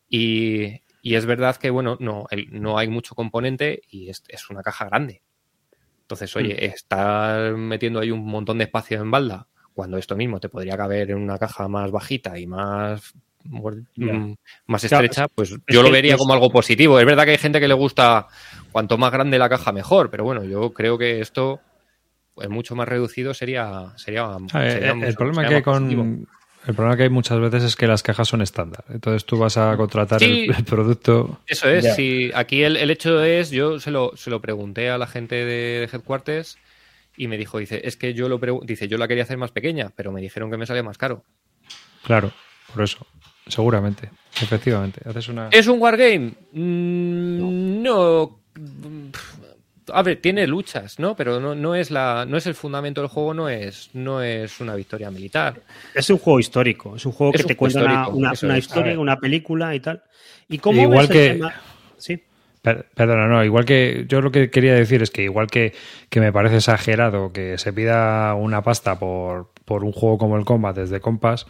[0.09, 4.49] Y, y es verdad que, bueno, no, el- no hay mucho componente y es, es
[4.51, 5.23] una caja grande.
[6.03, 10.49] Entonces, oye, estar metiendo ahí un montón de espacio en balda, cuando esto mismo te
[10.49, 13.13] podría caber en una caja más bajita y más,
[13.97, 14.13] Ya.
[14.15, 14.35] mm,
[14.67, 16.99] Claro, estrecha, pues es yo lo vería es- como algo positivo.
[17.01, 18.29] Es verdad que hay gente que le gusta
[18.73, 21.61] cuanto más grande la caja mejor, pero bueno, yo creo que esto
[22.35, 24.37] pues, mucho más reducido sería sería,
[24.71, 26.05] sería mucho- el problema sería que positivo.
[26.67, 28.85] El problema que hay muchas veces es que las cajas son estándar.
[28.89, 30.47] Entonces tú vas a contratar Sí.
[30.49, 31.41] el, el producto.
[31.47, 34.99] Eso es, sí, aquí el, el hecho es, yo se lo, se lo pregunté a
[34.99, 36.59] la gente de, de Headquarters
[37.17, 39.91] y me dijo, dice, es que yo lo dice, yo la quería hacer más pequeña,
[39.97, 41.25] pero me dijeron que me salía más caro.
[42.05, 42.31] Claro,
[42.75, 43.07] por eso.
[43.47, 44.11] Seguramente.
[44.43, 45.01] Efectivamente.
[45.09, 45.49] Haces una.
[45.53, 46.33] ¿Es un wargame?
[46.53, 48.41] Mm, no.
[49.93, 51.15] A ver, tiene luchas, ¿no?
[51.17, 54.61] Pero no, no es la, no es el fundamento del juego, no es, no es
[54.61, 55.61] una victoria militar.
[55.95, 58.33] Es un juego histórico, es un juego Es que un te juego cuenta una, una-
[58.43, 60.03] una historia, una película y tal.
[60.49, 61.55] ¿Y cómo Igual ves el que- tema?
[61.99, 62.23] Sí.
[62.63, 65.73] Per- Perdona, no, igual que yo lo que quería decir es que igual que,
[66.11, 70.45] que me parece exagerado que se pida una pasta por, por un juego como el
[70.45, 71.47] Combat desde Compass,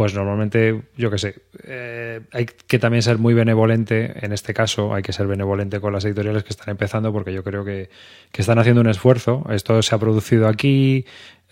[0.00, 4.94] pues normalmente, yo qué sé, eh, hay que también ser muy benevolente, en este caso
[4.94, 7.90] hay que ser benevolente con las editoriales que están empezando porque yo creo que,
[8.32, 11.04] que están haciendo un esfuerzo, esto se ha producido aquí,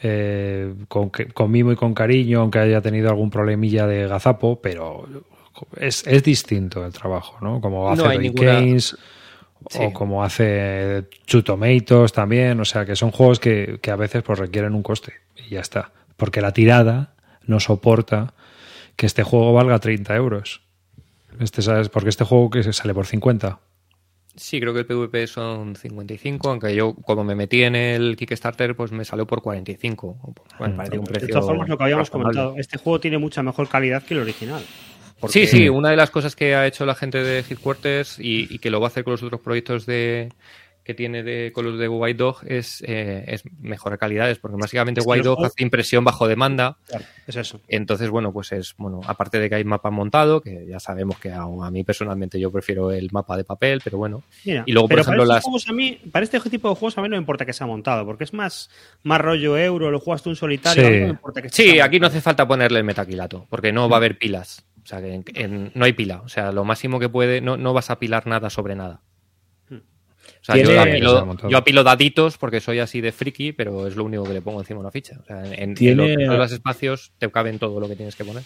[0.02, 5.06] eh, con, con mimo y con cariño, aunque haya tenido algún problemilla de gazapo, pero
[5.76, 7.60] es, es distinto el trabajo, ¿no?
[7.60, 8.60] Como hace No ninguna-
[9.68, 9.80] Sí.
[9.82, 11.04] o como hace
[11.44, 15.12] Tomatoes también, o sea que son juegos que, que a veces pues requieren un coste
[15.36, 17.12] y ya está, porque la tirada
[17.44, 18.32] no soporta
[18.98, 20.60] que este juego valga 30 euros.
[21.38, 21.88] Este, ¿sabes?
[21.88, 23.60] Porque este juego que se sale por 50.
[24.34, 28.74] Sí, creo que el PvP son 55, aunque yo como me metí en el Kickstarter,
[28.76, 30.34] pues me salió por 45.
[30.58, 31.28] Bueno, parece un De precio.
[31.28, 32.34] todas formas, lo que habíamos razonable.
[32.34, 34.62] comentado, este juego tiene mucha mejor calidad que el original.
[35.20, 38.46] Porque- Sí, sí, una de las cosas que ha hecho la gente de Headquarters y,
[38.52, 40.28] y que lo va a hacer con los otros proyectos de
[40.88, 45.02] que tiene de, con los de White Dog es, eh, es mejorar calidades, porque básicamente
[45.02, 47.60] White Dog hace impresión bajo demanda, Claro, es eso.
[47.68, 51.30] entonces bueno, pues es, bueno, aparte de que hay mapa montado, que ya sabemos que
[51.30, 54.88] a, a mí personalmente yo prefiero el mapa de papel, pero bueno, Mira, Y luego,
[54.88, 57.20] por ejemplo, las- juegos a mí, para este tipo de juegos a mí no me
[57.20, 58.70] importa que sea montado, porque es más,
[59.02, 60.88] más rollo euro, lo juegas tú en solitario, Sí.
[60.88, 61.86] a mí no me importa que sea Sí, montado.
[61.86, 64.64] aquí no hace falta ponerle el metaquilato, porque no va a haber pilas.
[64.82, 66.22] O sea, que en- en- no hay pila.
[66.24, 69.02] O sea, lo máximo que puede, no, no vas a apilar nada sobre nada.
[70.54, 74.24] Sea, yo apilo, yo apilo daditos porque soy así de friki, pero es lo único
[74.24, 75.18] que le pongo encima una ficha.
[75.22, 78.16] O sea, en, en Tiene- los, en los espacios te caben todo lo que tienes
[78.16, 78.42] que poner.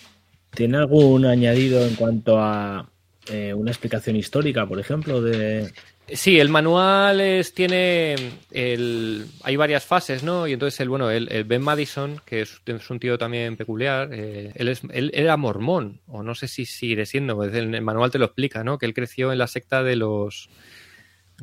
[0.55, 2.89] ¿Tiene algún añadido en cuanto a
[3.31, 5.70] eh, una explicación histórica, por ejemplo, de...
[6.09, 8.16] Sí, el manual es, tiene
[8.51, 10.47] el, hay varias fases, ¿no?
[10.49, 14.11] Y entonces el bueno, el, el Ben Madison, que es, es un tío también peculiar,
[14.12, 17.81] eh, él, es, él era mormón, o no sé si sigue siendo, pues el, el
[17.83, 18.77] manual te lo explica, ¿no?
[18.79, 20.51] Que él creció en la secta de los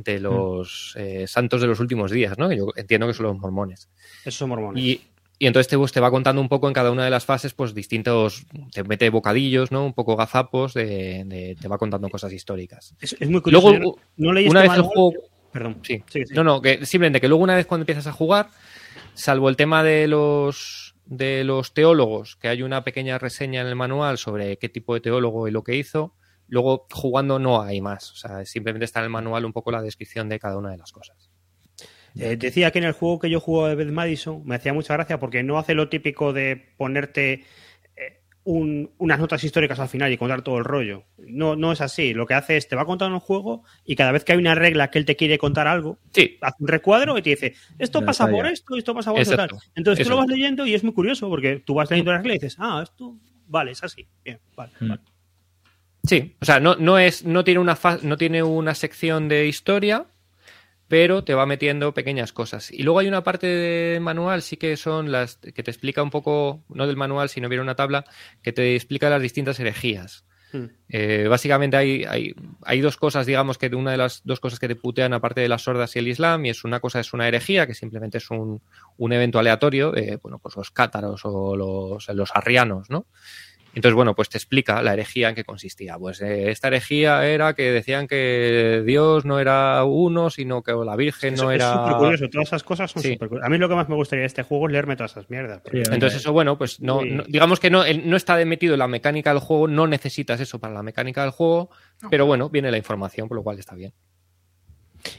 [0.03, 2.49] de los eh, santos de los últimos días, ¿no?
[2.49, 3.89] Que yo entiendo que son los mormones.
[4.21, 4.83] Esos son mormones.
[4.83, 5.01] Y,
[5.37, 7.53] y entonces te, pues, te va contando un poco en cada una de las fases,
[7.53, 9.85] pues distintos, te mete bocadillos, ¿no?
[9.85, 12.93] Un poco gazapos, de, de- te va contando cosas históricas.
[12.99, 13.71] es, es muy curioso.
[13.71, 15.13] Luego, no, leí una este vez el juego-
[15.51, 15.77] Perdón.
[15.81, 16.03] Sí.
[16.09, 16.33] Sí, sí.
[16.35, 18.49] No, no, que simplemente que luego una vez cuando empiezas a jugar,
[19.13, 23.75] salvo el tema de los de los teólogos, que hay una pequeña reseña en el
[23.75, 26.13] manual sobre qué tipo de teólogo y lo que hizo,
[26.49, 28.11] luego jugando no hay más.
[28.11, 30.77] O sea, simplemente está en el manual un poco la descripción de cada una de
[30.77, 31.29] las cosas.
[32.15, 34.93] Eh, decía que en el juego que yo juego de Beth Madison me hacía mucha
[34.95, 37.45] gracia porque no hace lo típico de ponerte
[37.95, 41.03] eh, un- unas notas históricas al final y contar todo el rollo.
[41.19, 42.13] No, no es así.
[42.15, 44.55] Lo que hace es te va contando el juego y cada vez que hay una
[44.55, 47.99] regla que él te quiere contar algo, Sí, hace un recuadro y te dice esto
[48.03, 49.35] pasa por esto, esto pasa por esto.
[49.37, 49.49] Tal.
[49.75, 52.33] Entonces tú lo vas leyendo y es muy curioso porque tú vas leyendo la regla
[52.33, 53.15] y dices, ah, esto,
[53.47, 54.07] vale, es así.
[54.25, 54.89] Bien, vale, Mm.
[54.89, 55.01] vale.
[56.03, 56.35] Sí.
[56.41, 60.05] O sea, no, no es, no tiene una fa- no tiene una sección de historia,
[60.87, 62.71] pero te va metiendo pequeñas cosas.
[62.71, 66.09] Y luego hay una parte del manual, sí que son las que te explica un
[66.09, 68.05] poco, no del manual, sino viene una tabla,
[68.41, 70.25] que te explica las distintas herejías.
[70.51, 70.65] Mm.
[70.89, 74.67] Eh, básicamente hay, hay, hay dos cosas, digamos que una de las dos cosas que
[74.67, 77.27] te putean aparte de las sordas y el Islam, y es una cosa es una
[77.27, 78.59] herejía, que simplemente es un,
[78.97, 83.05] un evento aleatorio, de, bueno, pues los cátaros o los, los arrianos, ¿no?
[83.75, 85.97] Entonces, bueno, pues te explica la herejía en qué consistía.
[85.97, 90.95] Pues eh, esta herejía era que decían que Dios no era uno, sino que la
[90.95, 91.73] Virgen Eso no es era...
[91.73, 93.13] súper curioso, todas esas cosas son Sí.
[93.13, 93.47] súper curiosas.
[93.47, 95.61] A mí lo que más me gustaría de este juego es leerme todas esas mierdas.
[95.61, 99.31] porque- Entonces eso, bueno, pues no, digamos que no, no está metido en la mecánica
[99.31, 101.69] del juego, no necesitas eso para la mecánica del juego,
[102.09, 103.93] pero bueno, viene la información, por lo cual está bien.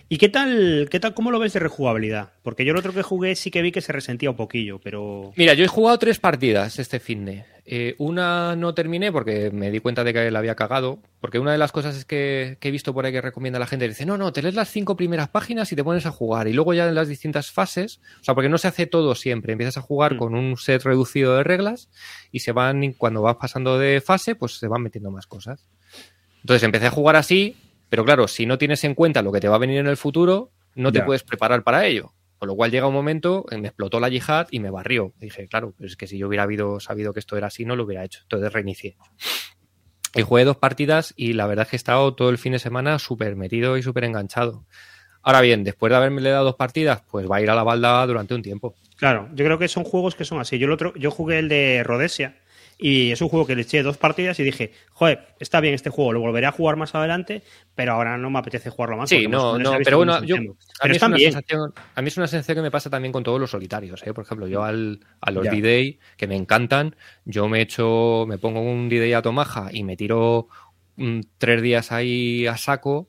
[0.09, 2.33] ¿Y qué tal, qué tal, cómo lo ves de rejugabilidad?
[2.43, 5.33] Porque yo el otro que jugué sí que vi que se resentía un poquillo, pero...
[5.37, 7.45] Mira, yo he jugado tres partidas este fin de.
[7.73, 10.99] Eh, una no terminé porque me di cuenta de que la había cagado.
[11.21, 13.61] Porque una de las cosas es que, que he visto por ahí que recomienda a
[13.61, 16.11] la gente, dice, no, no, te lees las cinco primeras páginas y te pones a
[16.11, 16.49] jugar.
[16.49, 19.53] Y luego ya en las distintas fases, o sea, porque no se hace todo siempre.
[19.53, 20.19] Empiezas a jugar Mm.
[20.19, 21.91] con un set reducido de reglas
[22.33, 25.67] y se van, cuando vas pasando de fase, pues se van metiendo más cosas.
[26.43, 27.55] Entonces empecé a jugar así,
[27.91, 29.99] pero claro, si no tienes en cuenta lo que te va a venir en el
[29.99, 31.05] futuro, no te Ya.
[31.05, 32.15] puedes preparar para ello.
[32.39, 35.13] Con lo cual llega un momento, me explotó la yihad y me barrió.
[35.21, 37.85] Dije, claro, es que si yo hubiera habido, sabido que esto era así, no lo
[37.85, 38.21] hubiera hecho.
[38.23, 38.97] Entonces reinicié.
[40.15, 42.59] Y jugué dos partidas y la verdad es que he estado todo el fin de
[42.59, 44.65] semana súper metido y súper enganchado.
[45.23, 48.07] Ahora bien, después de haberme dado dos partidas, pues va a ir a la balda
[48.07, 48.75] durante un tiempo.
[48.97, 50.59] Claro, yo creo que son juegos que son así.
[50.59, 52.39] Yo, el otro, yo jugué el de Rhodesia
[52.83, 55.91] Y es un juego que le eché dos partidas y dije, joder, está bien este
[55.91, 57.43] juego, lo volveré a jugar más adelante,
[57.75, 59.11] pero ahora no me apetece jugarlo más.
[59.11, 62.27] Sí, no, no, pero bueno, yo, a, mí es una sensación, a mí es una
[62.27, 64.03] sensación que me pasa también con todos los solitarios.
[64.07, 64.15] ¿eh?
[64.15, 65.45] Por ejemplo, yo al, a los.
[65.45, 66.97] D-Day, que me encantan,
[67.27, 70.49] yo me echo, me pongo un D-Day a Tomaja y me tiro
[71.37, 73.09] tres días ahí a saco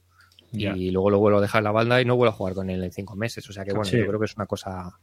[0.52, 0.76] y Ya.
[0.76, 2.84] luego lo vuelvo a dejar en la banda y no vuelvo a jugar con él
[2.84, 3.49] en cinco meses.
[3.49, 3.98] O sea que bueno, Sí.
[3.98, 4.99] yo creo que es una cosa.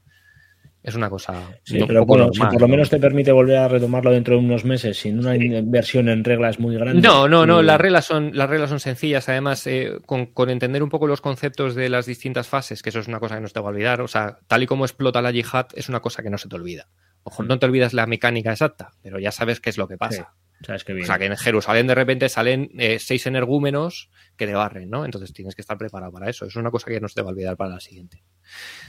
[0.83, 1.35] Es una cosa.
[1.65, 2.71] Sí, pero poco bueno, normal, si por lo ¿no?
[2.73, 6.61] menos te permite volver a retomarlo dentro de unos meses sin una inversión en reglas
[6.61, 7.03] muy grande.
[7.03, 9.29] No, no, no, las reglas son, las reglas son sencillas.
[9.29, 13.01] Además, eh, con, con entender un poco los conceptos de las distintas fases, que eso
[13.01, 14.01] es una cosa que no se te va a olvidar.
[14.01, 16.57] O sea, tal y como explota la yihad, es una cosa que no se te
[16.57, 16.89] olvida.
[17.25, 20.33] Ojo, no te olvidas la mecánica exacta, pero ya sabes qué es lo que pasa.
[20.65, 21.05] Sabes que bien.
[21.05, 25.05] O sea, que en Jerusalén de repente salen eh, seis energúmenos que te barren, ¿no?
[25.05, 26.47] Entonces tienes que estar preparado para eso.
[26.47, 28.23] Es una cosa que no se te va a olvidar para la siguiente.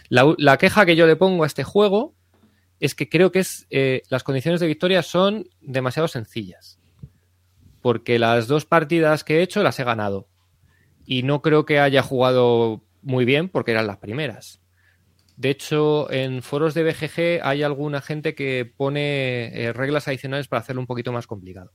[0.10, 2.16] La, queja que yo le pongo a este juego
[2.80, 6.80] es que creo que es eh, las condiciones de victoria son demasiado sencillas.
[7.82, 10.28] Porque las dos partidas que he hecho las he ganado.
[11.06, 14.60] Y no creo que haya jugado muy bien porque eran las primeras.
[15.40, 20.60] De hecho, en foros de BGG hay alguna gente que pone eh, reglas adicionales para
[20.60, 21.72] hacerlo un poquito más complicado.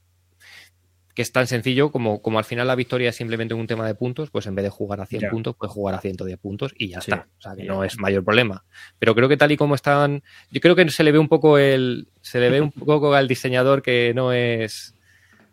[1.15, 3.95] Que es tan sencillo como, como al final la victoria es simplemente un tema de
[3.95, 5.31] puntos, pues en vez de jugar a 100 Ya.
[5.31, 7.27] puntos, pues jugar a 110 puntos y ya Sí, está.
[7.39, 7.73] O sea, que ya.
[7.73, 8.67] no es mayor problema.
[8.99, 11.57] Pero creo que tal y como están, yo creo que se le ve un poco
[11.57, 14.95] el, se le ve un poco al diseñador que no es,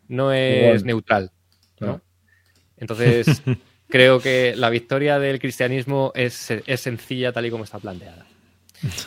[0.10, 0.86] no es Igual.
[0.86, 1.32] neutral.
[2.78, 3.42] Entonces,
[3.91, 8.26] creo que la victoria del cristianismo es, es sencilla tal y como está planteada.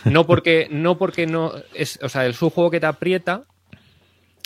[0.05, 3.45] No porque no, porque no es, o sea, es un juego que te aprieta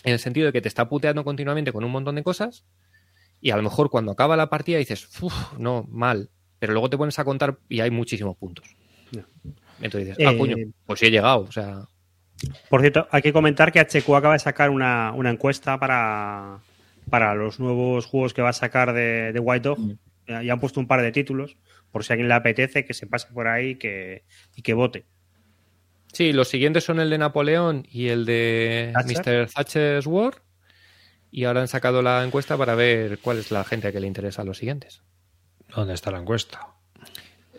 [0.04, 2.64] en el sentido de que te está puteando continuamente con un montón de cosas
[3.40, 6.96] y a lo mejor cuando acaba la partida dices, uff, no, mal, pero luego te
[6.96, 8.74] pones a contar y hay muchísimos puntos.
[9.80, 10.56] Entonces dices, ah, Eh, coño,
[10.86, 11.82] pues sí he llegado, o sea,
[12.68, 16.58] Por cierto, hay que comentar que HQ acaba de sacar una, una encuesta para,
[17.10, 19.78] para los nuevos juegos que va a sacar de, de White Dog.
[19.78, 21.56] Ya ya han puesto un par de títulos,
[21.90, 24.24] por si a alguien le apetece, que se pase por ahí que,
[24.56, 25.04] y que vote.
[26.12, 29.46] Sí, los siguientes son el de Napoleón y el de Thatcher.
[29.46, 29.52] Mr.
[29.52, 30.34] Thatcher's War.
[31.30, 34.42] Y ahora han sacado la encuesta para ver cuál es la gente que le interesa
[34.42, 35.02] a los siguientes.
[35.74, 36.68] ¿Dónde está la encuesta?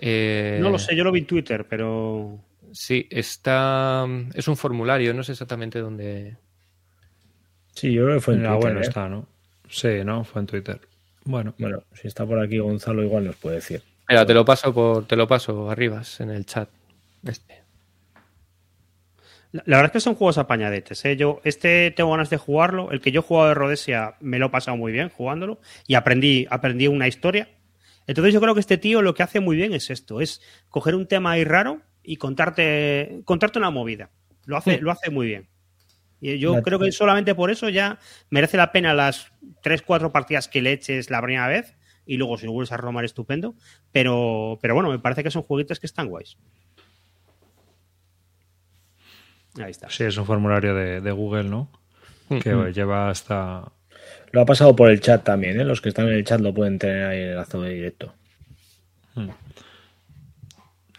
[0.02, 2.40] Eh, No lo sé, yo lo vi en Twitter, pero
[2.72, 4.08] Sí, está.
[4.34, 6.38] Es un formulario, no sé exactamente dónde.
[7.76, 8.84] Sí, yo creo que fue en Ah, Twitter, bueno, ¿eh?
[8.84, 9.28] está, ¿no?
[9.70, 10.24] Sí, ¿no?
[10.24, 10.82] Fue en Twitter.
[11.26, 13.84] Bueno, Bueno, si está por aquí Gonzalo, igual nos puede decir.
[14.08, 16.70] Mira, te lo paso por, te lo paso arribas en el chat.
[17.24, 17.62] Este.
[19.52, 21.04] la, la verdad es que son juegos apañadetes.
[21.06, 21.16] ¿eh?
[21.16, 22.92] Yo, este tengo ganas de jugarlo.
[22.92, 25.96] El que yo he jugado de Rhodesia me lo he pasado muy bien jugándolo y
[25.96, 27.50] aprendí, aprendí una historia.
[28.08, 30.96] Entonces yo creo que este tío lo que hace muy bien es esto, es coger
[30.96, 34.10] un tema ahí raro y contarte, contarte una movida.
[34.46, 35.48] Lo hace, lo hace muy bien.
[36.22, 39.32] Y yo La- creo que solamente por eso ya merece la pena las
[39.64, 41.76] 3-4 partidas que le eches la primera vez
[42.06, 43.56] y luego si lo vuelves a romar estupendo.
[43.92, 46.38] Pero, pero bueno, me parece que son jueguitos que están guays.
[49.62, 49.90] Ahí está.
[49.90, 51.70] sí, es un formulario de, de Google, ¿no?
[52.42, 52.72] Que Mm.
[52.72, 53.72] lleva hasta...
[54.32, 55.66] Lo ha pasado por el chat también, ¿eh?
[55.66, 58.14] Los que están en el chat lo pueden tener ahí en el lazo de directo.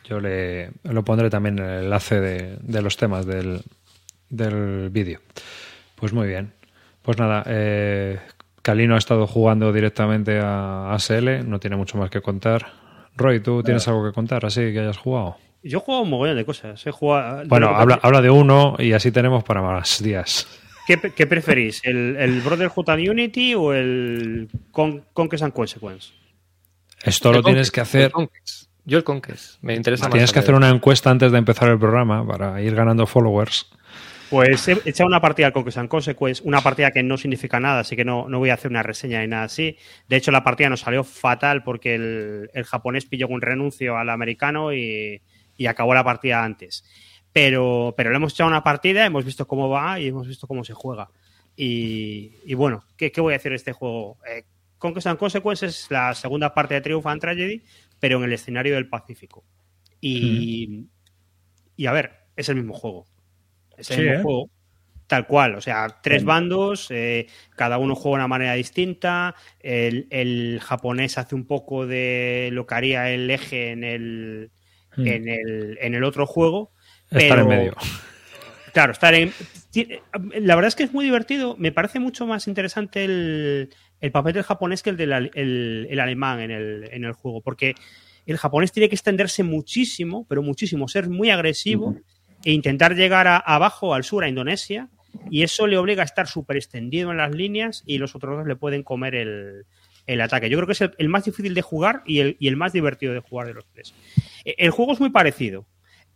[0.05, 3.63] Yo le lo pondré también en el enlace de, de los temas del,
[4.31, 5.21] del vídeo.
[5.97, 6.53] Pues muy bien.
[7.03, 8.19] Pues nada, eh,
[8.63, 12.73] Calino ha estado jugando directamente a ASL, no tiene mucho más que contar.
[13.17, 15.37] Roy, ¿tú tienes algo que contar así que hayas jugado?
[15.63, 16.87] Yo he jugado un mogollón de cosas.
[16.87, 20.03] He jugado, Bueno, de lo que- habla, habla de uno y así tenemos para más
[20.03, 20.47] días.
[20.87, 21.83] ¿Qué, qué preferís?
[21.85, 26.13] ¿El, el Brotherhood and Unity o el Con Conquest and Consequence?
[27.03, 28.13] Esto lo tienes Conquest, que hacer.
[28.85, 29.63] Yo el Conquest.
[29.63, 30.13] Me interesa más.
[30.13, 33.67] Tienes que hacer una encuesta antes de empezar el programa para ir ganando followers.
[34.31, 37.81] Pues he echado una partida al Conquest and Consequence, una partida que no significa nada,
[37.81, 39.77] así que no, no voy a hacer una reseña ni nada así.
[40.09, 44.09] De hecho, la partida nos salió fatal porque el, el japonés pilló un renuncio al
[44.09, 45.21] americano y,
[45.57, 46.85] y acabó la partida antes.
[47.33, 50.63] Pero, pero le hemos echado una partida, hemos visto cómo va y hemos visto cómo
[50.63, 51.11] se juega.
[51.57, 54.19] Y, y bueno, ¿qué, qué voy a decir de este juego?
[54.29, 54.45] Eh,
[54.79, 57.63] Conquest and Consequence es la segunda parte de Triumph and Tragedy,
[57.99, 59.45] pero en el escenario del Pacífico.
[60.01, 60.87] Y,
[61.77, 63.07] y a ver, es el mismo juego.
[63.81, 64.23] Es el Sí, mismo ¿eh?
[64.23, 64.51] juego.
[65.07, 67.27] Tal cual, o sea, tres bandos, eh,
[67.57, 69.35] cada uno juega de una manera distinta.
[69.59, 74.51] El, el japonés hace un poco de lo que haría el eje en el,
[74.97, 75.07] Hmm.
[75.07, 76.73] en el, en el otro juego.
[77.11, 77.77] Estar pero- en medio.
[78.73, 79.33] Claro, estar en.
[80.41, 81.57] La verdad es que es muy divertido.
[81.59, 83.71] Me parece mucho más interesante el,
[84.01, 87.41] el papel del japonés que el del el alemán en el, en el juego.
[87.41, 87.75] Porque
[88.27, 91.97] el japonés tiene que extenderse muchísimo, pero muchísimo, ser muy agresivo
[92.45, 94.89] e intentar llegar a- abajo, al sur, a Indonesia,
[95.31, 98.47] y eso le obliga a estar súper extendido en las líneas y los otros dos
[98.47, 99.67] le pueden comer el,
[100.07, 100.49] el ataque.
[100.49, 102.73] Yo creo que es el, el más difícil de jugar y el, y el, más
[102.73, 103.95] divertido de jugar de los tres.
[104.45, 105.67] E, el juego es muy parecido.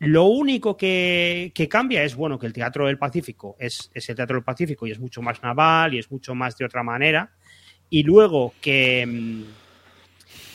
[0.00, 4.16] Lo único que, que, cambia es, bueno, que el Teatro del Pacífico es, es, el
[4.16, 7.30] Teatro del Pacífico y es mucho más naval y es mucho más de otra manera.
[7.88, 9.42] Y luego que, mm,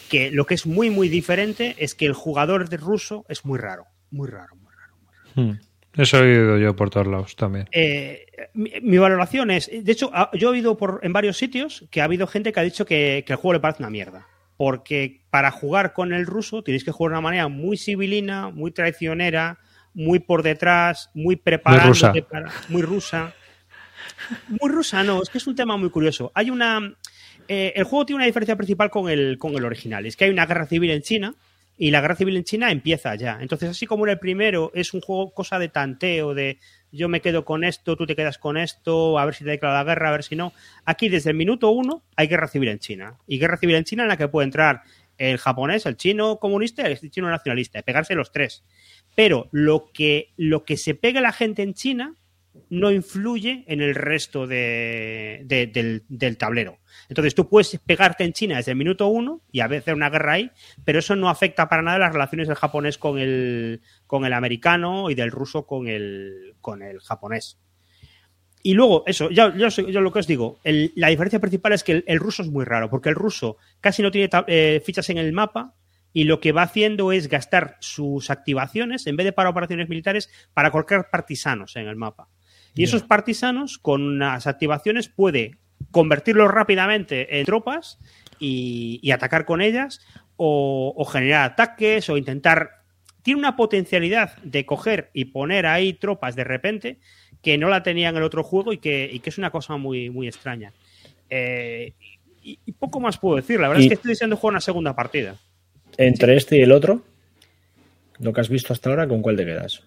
[0.10, 3.58] que lo que es muy, muy diferente es que el jugador de ruso es muy
[3.58, 3.86] raro.
[4.12, 4.96] Muy raro, muy raro.
[5.02, 5.28] Muy raro.
[5.40, 5.60] Hmm.
[5.96, 7.68] Eso he oído yo por todos lados también.
[7.72, 12.02] Eh, mi, mi, valoración es, de hecho, yo he oído por, en varios sitios que
[12.02, 14.28] ha habido gente que ha dicho que, que el juego le parece una mierda
[14.60, 18.72] porque para jugar con el ruso tenéis que jugar de una manera muy civilina, muy
[18.72, 19.58] traicionera,
[19.94, 22.14] muy por detrás, muy preparada, muy rusa.
[22.30, 23.34] Para, muy rusa.
[24.50, 26.34] Muy rusa, no, es que es un tema muy curioso.
[26.36, 26.94] Hay una.
[27.48, 30.06] Eh, el juego tiene una diferencia principal con el, con el original.
[30.06, 31.36] Es que hay una guerra civil en China
[31.82, 33.40] y la guerra civil en China empieza ya.
[33.42, 36.60] Entonces, así como en el primero es un juego cosa de tanteo, de
[36.92, 39.76] yo me quedo con esto, tú te quedas con esto, a ver si te declara
[39.76, 40.52] la guerra, a ver si no.
[40.84, 43.18] Aquí, desde el minuto uno, hay guerra civil en China.
[43.28, 44.84] Y guerra civil en China en la que puede entrar
[45.18, 48.66] el japonés, el chino comunista y el chino nacionalista, y pegarse los tres.
[49.16, 52.14] Pero lo que, lo que se pega la gente en China
[52.70, 56.80] no influye en el resto de, de, del, tablero.
[57.08, 60.34] Entonces tú puedes pegarte en China desde el minuto uno y a veces una guerra
[60.34, 60.52] ahí,
[60.86, 65.10] pero eso no afecta para nada las relaciones del japonés con el, con el americano
[65.10, 67.58] y del ruso con el, con el japonés.
[68.62, 72.04] Y luego, eso, yo, yo, lo que os digo, la diferencia principal es que el,
[72.08, 75.32] el, ruso es muy raro, porque el ruso casi no tiene eh, fichas en el
[75.32, 75.76] mapa
[76.14, 80.30] y lo que va haciendo es gastar sus activaciones, en vez de para operaciones militares,
[80.54, 82.28] para colocar partisanos en el mapa.
[82.76, 85.58] Y esos partisanos, con unas activaciones, puede
[85.92, 88.00] convertirlos rápidamente en tropas
[88.40, 90.02] y, y atacar con ellas,
[90.38, 92.84] o, o, generar ataques, o intentar.
[93.22, 97.00] Tiene una potencialidad de coger y poner ahí tropas de repente
[97.42, 99.78] que no la tenía en el otro juego y que, y que es una cosa
[99.78, 100.72] muy, muy extraña.
[101.30, 101.94] Eh,
[102.42, 103.60] y, y, poco más puedo decir.
[103.60, 105.36] La verdad es que estoy deseando jugar una segunda partida.
[105.98, 107.04] Entre este y el otro,
[108.20, 109.82] lo que has visto hasta ahora, ¿con cuál te quedas?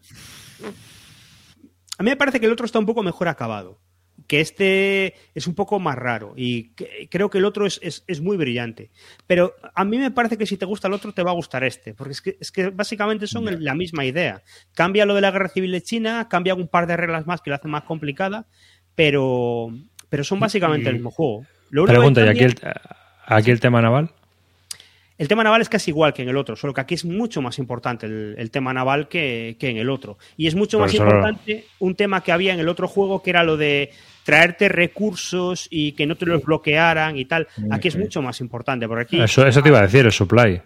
[1.98, 3.80] A mí me parece que el otro está un poco mejor acabado.
[4.26, 8.04] Que este es un poco más raro y que, creo que el otro es, es,
[8.06, 8.90] es, muy brillante.
[9.26, 11.64] Pero a mí me parece que si te gusta el otro, te va a gustar
[11.64, 13.56] este, porque es que, es que básicamente son yeah.
[13.58, 14.42] la misma idea.
[14.74, 17.50] Cambia lo de la guerra civil de China, cambia un par de reglas más que
[17.50, 18.46] lo hacen más complicada,
[18.94, 19.70] pero,
[20.08, 20.88] pero son básicamente y...
[20.88, 21.44] el mismo juego.
[21.70, 22.24] Lo Pregunta.
[22.24, 22.54] ¿y aquí el,
[23.26, 24.12] aquí el tema naval?
[25.22, 27.40] El tema naval es casi igual que en el otro, solo que aquí es mucho
[27.40, 30.18] más importante el, el tema naval que, que, en el otro.
[30.36, 31.86] Y es mucho Por más importante no.
[31.86, 33.92] un tema que había en el otro juego, que era lo de
[34.24, 37.46] traerte recursos y que no te los bloquearan y tal.
[37.70, 38.88] Aquí es mucho más importante.
[38.88, 40.60] Porque aquí, eso, eso te iba a decir, el supply.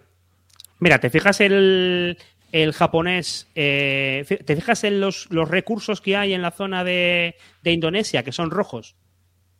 [0.79, 2.17] Mira, te fijas el,
[2.51, 7.35] el japonés, eh, te fijas en los, los, recursos que hay en la zona de,
[7.61, 8.95] de Indonesia, que son rojos.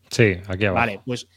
[0.09, 0.87] Sí, aquí abajo.
[0.87, 1.27] Vale, pues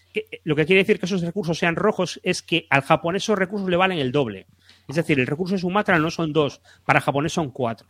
[0.45, 3.69] lo que quiere decir que esos recursos sean rojos es que al japonés esos recursos
[3.69, 4.47] le valen el doble.
[4.89, 7.89] Es decir, el recurso de Sumatra no son dos, para japonés son cuatro.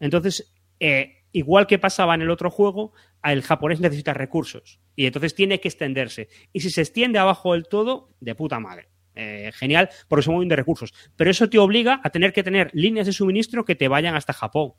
[0.00, 2.92] Entonces, eh, igual que pasaba en el otro juego,
[3.24, 6.28] el japonés necesita recursos y entonces tiene que extenderse.
[6.52, 8.88] Y si se extiende abajo del todo, de puta madre.
[9.14, 10.94] Eh, genial, porque son muy de recursos.
[11.16, 14.32] Pero eso te obliga a tener que tener líneas de suministro que te vayan hasta
[14.32, 14.72] Japón.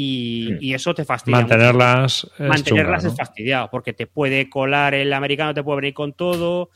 [0.00, 0.66] Y, sí.
[0.68, 1.38] y, eso te fastidia.
[1.38, 2.44] Mantenerlas, mucho.
[2.44, 3.08] es, Mantenerlas chunga, ¿no?
[3.08, 6.70] es fastidiado, porque te puede colar el americano, te puede venir con todo.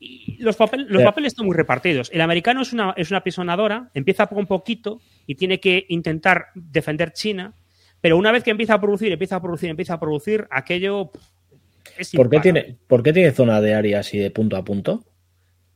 [0.00, 2.10] Y los, papel, los papeles están muy repartidos.
[2.12, 7.12] El americano es una, es una pisonadora, empieza con poquito y tiene que intentar defender
[7.12, 7.54] China,
[8.00, 11.12] pero una vez que empieza a producir, empieza a producir, empieza a producir, aquello
[11.96, 15.04] es ¿Por qué, tiene, ¿Por qué tiene zona de áreas y de punto a punto?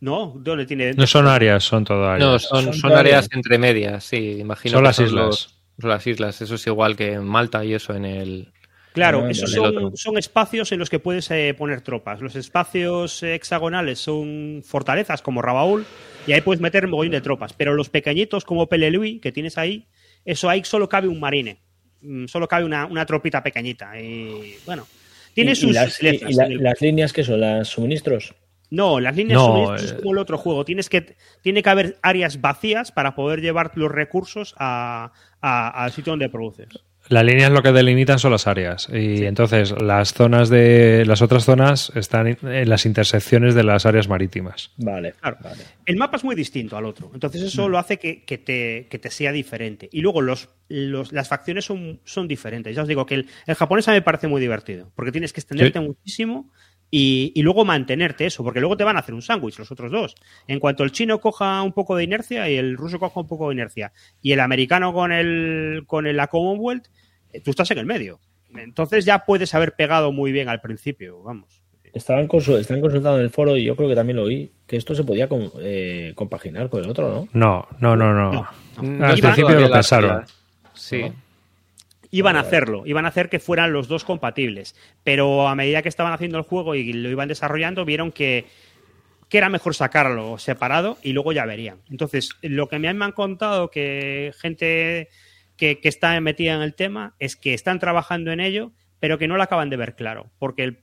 [0.00, 0.92] No, ¿dónde tiene?
[0.94, 2.28] No son áreas, son todo áreas.
[2.28, 4.72] No, son, son, son áreas, áreas entre medias, sí, imagino.
[4.72, 5.12] Son las islas.
[5.12, 8.52] Los, las islas, eso es igual que en Malta y eso en el.
[8.92, 12.20] Claro, esos son, son, espacios en los que puedes eh, poner tropas.
[12.20, 15.86] Los espacios eh, hexagonales son fortalezas como Rabaul
[16.26, 17.52] y ahí puedes meter un mogollón de tropas.
[17.52, 19.86] Pero los pequeñitos como Pelelui que tienes ahí,
[20.24, 21.60] eso ahí solo cabe un marine.
[22.00, 24.00] Mm, solo cabe una, una tropita pequeñita.
[24.00, 24.86] Y bueno,
[25.34, 25.70] tiene ¿Y, sus.
[25.70, 27.40] ¿Y, las, y la, las líneas que son?
[27.40, 28.34] ¿Las suministros?
[28.70, 30.64] No, las líneas no, es como el otro juego.
[30.64, 35.92] Tienes que, tiene que haber áreas vacías para poder llevar los recursos a, a, al
[35.92, 36.68] sitio donde produces.
[37.08, 39.24] La línea es lo que delimitan son las áreas y sí.
[39.24, 44.72] entonces las zonas de las otras zonas están en las intersecciones de las áreas marítimas.
[44.76, 45.38] Vale, claro.
[45.42, 45.62] vale.
[45.86, 47.70] El mapa es muy distinto al otro, entonces eso mm.
[47.70, 49.88] lo hace que, que, te, que, te, sea diferente.
[49.90, 52.76] Y luego los, los, las facciones son, son diferentes.
[52.76, 55.32] Ya os digo que el, el japonés a mí me parece muy divertido porque tienes
[55.32, 55.84] que extenderte sí.
[55.86, 56.52] muchísimo
[56.90, 59.92] y, y, luego mantenerte eso, porque luego te van a hacer un sándwich los otros
[59.92, 60.14] dos.
[60.46, 63.48] En cuanto el chino coja un poco de inercia y el ruso coja un poco
[63.48, 63.92] de inercia
[64.22, 66.86] y el americano con el con el, la Commonwealth,
[67.32, 68.20] eh, tú estás en el medio.
[68.56, 71.62] entonces ya puedes haber pegado muy bien al principio, vamos.
[71.92, 74.94] Estaban, estaban consultando en el foro y yo creo que también lo oí, que esto
[74.94, 77.28] se podía con- eh, compaginar con el otro, ¿no?
[77.32, 78.46] No, no, no, no.
[78.82, 80.24] No, Al principio lo pensaron.
[80.74, 81.02] Sí.
[82.10, 84.74] Iban a hacerlo, iban a hacer que fueran los dos compatibles,
[85.04, 88.46] pero a medida que estaban haciendo el juego y lo iban desarrollando, vieron que,
[89.28, 91.80] que era mejor sacarlo separado y luego ya verían.
[91.90, 95.08] Entonces, lo que me han, contado que gente
[95.56, 99.28] que, que está metida en el tema es que están trabajando en ello, pero que
[99.28, 100.82] no lo acaban de ver claro, porque el,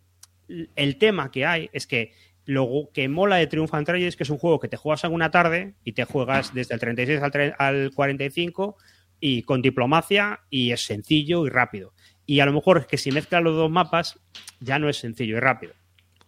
[0.75, 2.13] el tema que hay es que
[2.45, 5.03] lo que mola de Triumph and Tragedy es que es un juego que te juegas
[5.03, 8.77] en una tarde y te juegas desde el 36 al, al 45
[9.19, 11.93] y con diplomacia y es sencillo y rápido.
[12.25, 14.19] Y a lo mejor es que si mezclas los dos mapas
[14.59, 15.73] ya no es sencillo y rápido.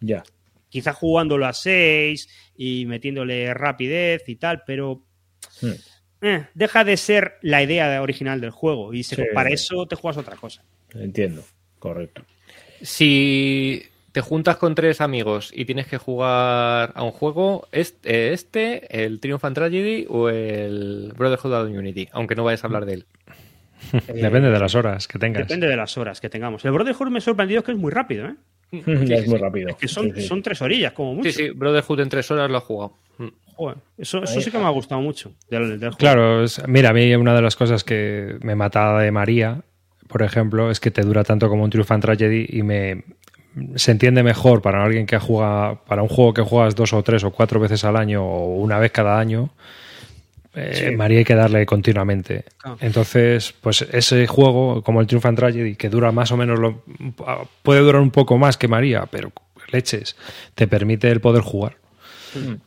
[0.00, 0.22] Ya.
[0.68, 5.02] Quizá jugándolo a 6 y metiéndole rapidez y tal, pero
[5.60, 5.72] Hmm.
[6.22, 9.22] eh, deja de ser la idea original del juego y se- Sí.
[9.34, 10.62] para eso te juegas otra cosa.
[10.94, 11.44] Entiendo,
[11.78, 12.24] correcto.
[12.82, 13.82] Si
[14.12, 19.20] te juntas con tres amigos y tienes que jugar a un juego, este, este el
[19.20, 23.06] Triumph and Tragedy o el Brotherhood of Unity, aunque no vayas a hablar de él.
[24.12, 25.46] Depende de las horas que tengas.
[25.46, 26.64] Depende de las horas que tengamos.
[26.64, 28.34] El Brotherhood me ha sorprendido que es muy rápido, ¿eh?
[28.70, 28.78] Sí,
[29.12, 29.42] es sí, muy sí.
[29.44, 29.76] rápido.
[29.76, 30.26] Que son, Sí, sí.
[30.26, 31.30] son tres orillas, como mucho.
[31.30, 32.94] Sí, sí, Brotherhood en tres horas lo ha jugado.
[33.18, 33.26] Mm.
[33.54, 35.96] Joder, eso, eso sí que me ha gustado mucho del, del juego.
[35.96, 39.62] Claro, es- mira, a mí una de las cosas que me mataba de María,
[40.06, 43.04] por ejemplo, es que te dura tanto como un Triumph and Tragedy y me
[43.76, 47.24] se entiende mejor para alguien que juega para un juego que juegas dos o tres
[47.24, 49.50] o cuatro veces al año o una vez cada año.
[50.54, 50.96] eh, Sí.
[50.96, 52.44] María hay que darle continuamente.
[52.80, 56.82] Entonces, pues ese juego, como el Triumph and Tragedy, que dura más o menos lo,
[57.62, 59.30] puede durar un poco más que María, pero
[59.70, 60.16] leches,
[60.54, 61.76] te permite el poder jugar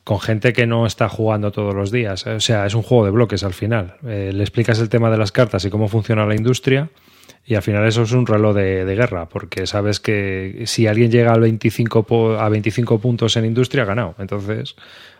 [0.03, 2.25] con gente que no está jugando todos los días.
[2.27, 3.95] O sea, es un juego de bloques al final.
[4.05, 6.89] Eh, le explicas el tema de las cartas y cómo funciona la industria
[7.45, 11.11] y al final eso es un reloj de, de guerra, porque sabes que si alguien
[11.11, 14.15] llega al 25 po- a 25 puntos en industria, ha ganado.
[14.19, 14.75] Entonces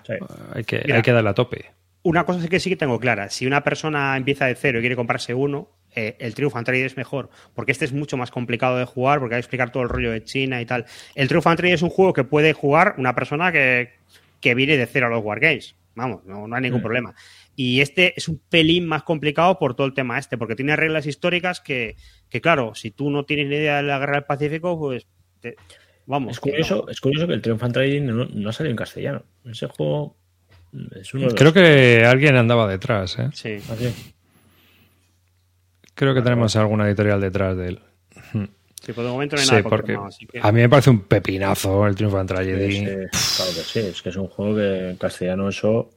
[0.06, 0.14] Sí.
[0.54, 0.98] hay que, Mira.
[0.98, 1.66] hay que darle a tope.
[2.04, 3.30] Una cosa que sí que tengo clara.
[3.30, 6.98] Si una persona empieza de cero y quiere comprarse uno, eh, el Triumph Tragedy es
[6.98, 7.30] mejor.
[7.54, 10.12] Porque este es mucho más complicado de jugar, porque hay que explicar todo el rollo
[10.12, 10.86] de China y tal.
[11.14, 13.92] El Triumph Tragedy es un juego que puede jugar una persona que,
[14.40, 15.76] que viene de cero a los Wargames.
[15.94, 16.84] Vamos, no, no hay ningún Mm.
[16.84, 17.14] problema.
[17.64, 21.06] Y este es un pelín más complicado por todo el tema este, porque tiene reglas
[21.06, 21.96] históricas que,
[22.28, 25.06] que claro, si tú no tienes ni idea de la guerra del Pacífico, pues
[25.42, 25.56] te-
[26.08, 26.32] vamos.
[26.32, 29.24] Es curioso, es curioso que el Triumph and Tragedy no, no ha salido en castellano.
[29.46, 30.16] Ese juego
[31.00, 31.36] es uno de los...
[31.40, 33.20] Creo que alguien andaba detrás.
[33.20, 33.30] ¿eh?
[33.34, 33.58] Sí.
[33.70, 33.94] Ah, sí.
[35.94, 37.80] Creo que tenemos alguna editorial detrás de él.
[38.84, 40.70] Sí, por el momento no hay Sí, nada porque confirmado, así que- a mí me
[40.70, 42.72] parece un pepinazo el Triumph and Tragedy.
[42.72, 45.92] Sí, sí, claro que sí, es que es un juego que en castellano eso...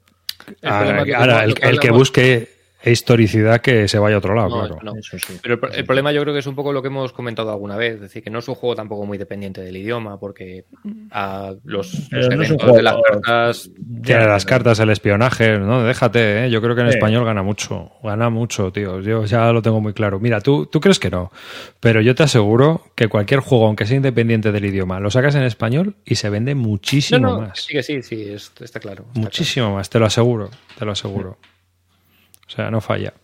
[0.63, 2.54] El Ahora, ahora, el, el que busque
[2.91, 4.79] historicidad que se vaya a otro lado, No, claro.
[4.83, 4.97] no.
[4.99, 5.39] Eso sí.
[5.43, 7.51] Pero el, pro- el problema yo creo que es un poco lo que hemos comentado
[7.51, 10.65] alguna vez, es decir, que no es un juego tampoco muy dependiente del idioma, porque
[11.11, 13.71] a los, los no eventos juego- de las cartas
[14.03, 16.51] Tiene las cartas, el espionaje, no, déjate, ¿eh?
[16.51, 16.95] yo creo que en Sí.
[16.95, 20.21] español gana mucho, gana mucho, tío, yo ya lo tengo muy claro.
[20.21, 21.31] Mira, tú, tú crees que no,
[21.81, 25.43] pero yo te aseguro que cualquier juego, aunque sea independiente del idioma, lo sacas en
[25.45, 27.61] español y se vende muchísimo No, no, más.
[27.65, 29.05] sí que sí, sí, es- está claro.
[29.09, 31.39] está Muchísimo más, te lo aseguro, te lo aseguro.
[32.55, 33.15] Sea, no falla.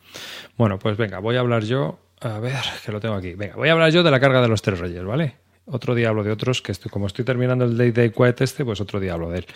[0.57, 1.99] Bueno, pues venga, voy a hablar yo.
[2.21, 3.35] A ver, que lo tengo aquí.
[3.35, 5.37] Venga, voy a hablar yo de la carga de los tres reyes, ¿vale?
[5.67, 8.65] Otro día hablo de otros, que estoy, como estoy terminando el Day Day Quiet este,
[8.65, 9.47] pues otro día hablo de él.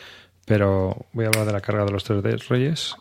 [0.47, 2.95] Pero voy a hablar de la carga de los tres reyes.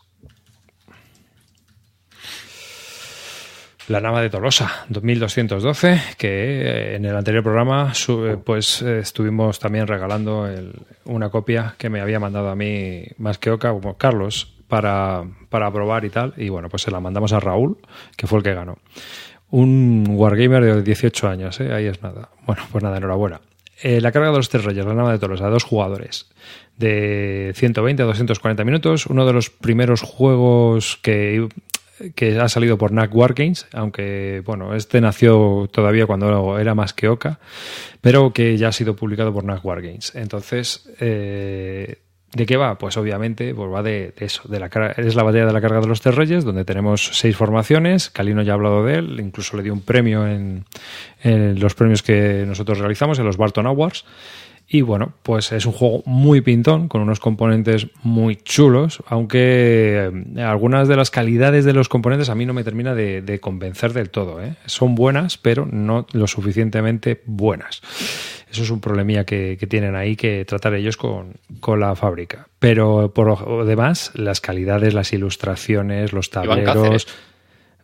[3.86, 9.58] La Nava de Tolosa, 2212, que eh, en el anterior programa eh, pues eh, estuvimos
[9.58, 10.48] también regalando
[11.04, 15.70] una copia que me había mandado a mí más que Oca, como Carlos, para, para
[15.70, 16.34] probar y tal.
[16.36, 17.78] Y bueno, pues se la mandamos a Raúl,
[18.16, 18.78] que fue el que ganó.
[19.50, 21.72] Un Wargamer de 18 años, ¿eh?
[21.72, 22.30] ahí es nada.
[22.44, 23.40] Bueno, pues nada, enhorabuena.
[23.80, 26.28] Eh, la carga de los tres reyes, la Nava de Tolosa, dos jugadores
[26.76, 31.46] de 120 a 240 minutos, uno de los primeros juegos que
[32.16, 37.08] que ha salido por NAC Wargames, aunque bueno, este nació todavía cuando era más que
[37.08, 37.38] Oca,
[38.00, 40.12] pero que ya ha sido publicado por NAC Wargames.
[40.16, 41.98] Entonces, eh,
[42.34, 42.76] ¿de qué va?
[42.76, 44.66] Pues obviamente pues va de, eso, de la,
[44.96, 48.52] es la batalla de la carga de los tres donde tenemos seis formaciones, Calino ya
[48.52, 50.64] ha hablado de él, incluso le dio un premio en,
[51.22, 54.04] en los premios que nosotros realizamos, en los Barton Awards.
[54.66, 60.42] Y bueno, pues es un juego muy pintón, con unos componentes muy chulos, aunque eh,
[60.42, 63.92] algunas de las calidades de los componentes a mí no me termina de, de convencer
[63.92, 64.42] del todo.
[64.42, 64.54] ¿eh?
[64.64, 67.82] Son buenas, pero no lo suficientemente buenas.
[68.50, 72.48] Eso es un problemilla que, que tienen ahí que tratar ellos con, con la fábrica.
[72.58, 77.06] Pero por lo demás, las calidades, las ilustraciones, los tableros...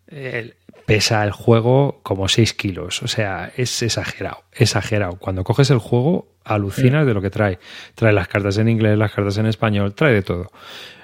[0.07, 0.55] El-
[0.91, 3.05] pesa el juego como 6 kilos.
[3.05, 5.19] O sea, es exagerado, exagerado.
[5.21, 7.61] Cuando coges el juego, alucinas de lo que trae.
[7.95, 10.51] Trae las cartas en inglés, las cartas en español, trae de todo.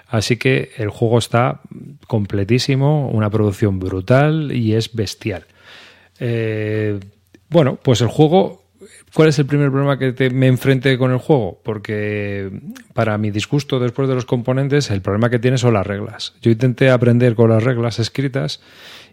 [0.09, 1.61] Así que el juego está
[2.09, 5.47] completísimo, una producción brutal y es bestial.
[6.19, 6.99] Eh,
[7.49, 8.67] bueno, pues el juego
[9.15, 11.61] ¿Cuál es el primer problema que me enfrente con el juego?
[11.65, 12.51] Porque
[12.93, 16.35] para mi disgusto después de los componentes, el problema que tiene son las reglas.
[16.43, 18.61] Yo intenté aprender con las reglas escritas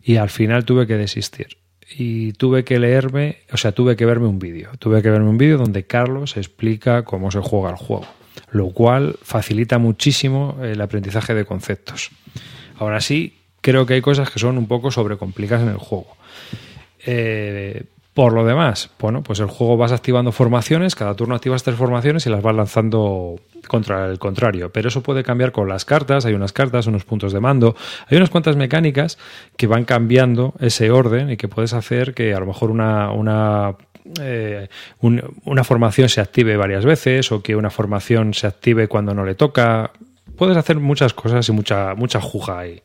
[0.04, 1.58] y al final tuve que desistir.
[1.96, 4.72] Y tuve que leerme, o sea, tuve que verme un vídeo.
[4.80, 8.08] Tuve que verme un vídeo donde Carlos explica cómo se juega el juego,
[8.52, 12.12] lo cual facilita muchísimo el aprendizaje de conceptos.
[12.78, 16.18] Ahora sí, creo que hay cosas que son un poco sobrecomplicadas en el juego.
[17.06, 21.78] Eh, por lo demás, bueno, pues el juego vas activando formaciones, cada turno activas tres
[21.78, 24.72] formaciones y las vas lanzando contra el contrario.
[24.72, 27.76] Pero eso puede cambiar con las cartas, hay unas cartas, unos puntos de mando,
[28.08, 29.18] hay unas cuantas mecánicas
[29.58, 33.76] que van cambiando ese orden y que puedes hacer que a lo mejor una, una
[34.22, 34.68] eh,
[35.02, 39.34] una formación se active varias veces o que una formación se active cuando no le
[39.34, 39.92] toca
[40.38, 42.82] puedes hacer muchas cosas y mucha, mucha juja ahí.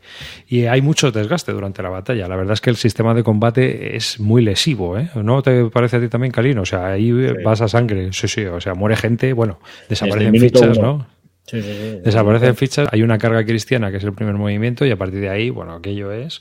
[0.47, 2.29] Y hay mucho desgaste durante la batalla.
[2.29, 5.11] La verdad es que el sistema de combate es muy lesivo, ¿eh?
[5.15, 6.63] ¿No te parece a ti también, Calino?
[6.63, 7.13] O sea, ahí
[7.45, 8.13] vas a sangre.
[8.13, 8.45] Sí, sí.
[8.45, 9.59] O sea, muere gente, bueno,
[9.89, 11.07] desaparecen fichas, ¿no?
[11.47, 12.01] Sí, sí, sí.
[12.05, 15.31] Desaparecen fichas, hay una carga cristiana que es el primer movimiento y a partir de
[15.31, 16.41] ahí, bueno, aquello es,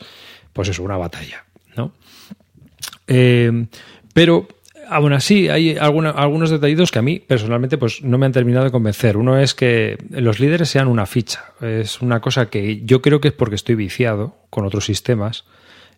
[0.52, 1.46] pues es una batalla,
[1.78, 1.94] ¿no?
[3.08, 3.68] Eh,
[4.14, 4.48] pero
[4.90, 8.72] aún así, hay algunos detallitos que a mí personalmente pues, no me han terminado de
[8.72, 9.18] convencer.
[9.18, 11.54] Uno es que los líderes sean una ficha.
[11.62, 15.46] Es una cosa que yo creo que es porque estoy viciado con otros sistemas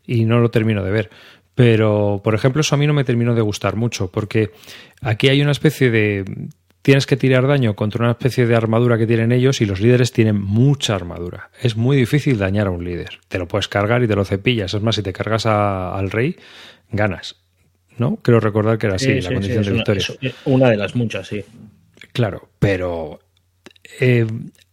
[0.05, 1.09] y no lo termino de ver.
[1.55, 4.51] Pero, por ejemplo, eso a mí no me terminó de gustar mucho, porque
[5.01, 6.23] aquí hay una especie de...
[6.81, 10.13] Tienes que tirar daño contra una especie de armadura que tienen ellos y los líderes
[10.13, 11.51] tienen mucha armadura.
[11.61, 13.19] Es muy difícil dañar a un líder.
[13.27, 14.73] Te lo puedes cargar y te lo cepillas.
[14.73, 16.37] Es más, si te cargas al rey,
[16.89, 17.35] ganas
[17.99, 18.17] ¿no?
[18.17, 20.05] Creo recordar que era así, la condición de victoria.
[20.45, 21.43] Una, de las muchas, sí.
[22.13, 23.19] Claro, pero
[23.99, 24.26] eh,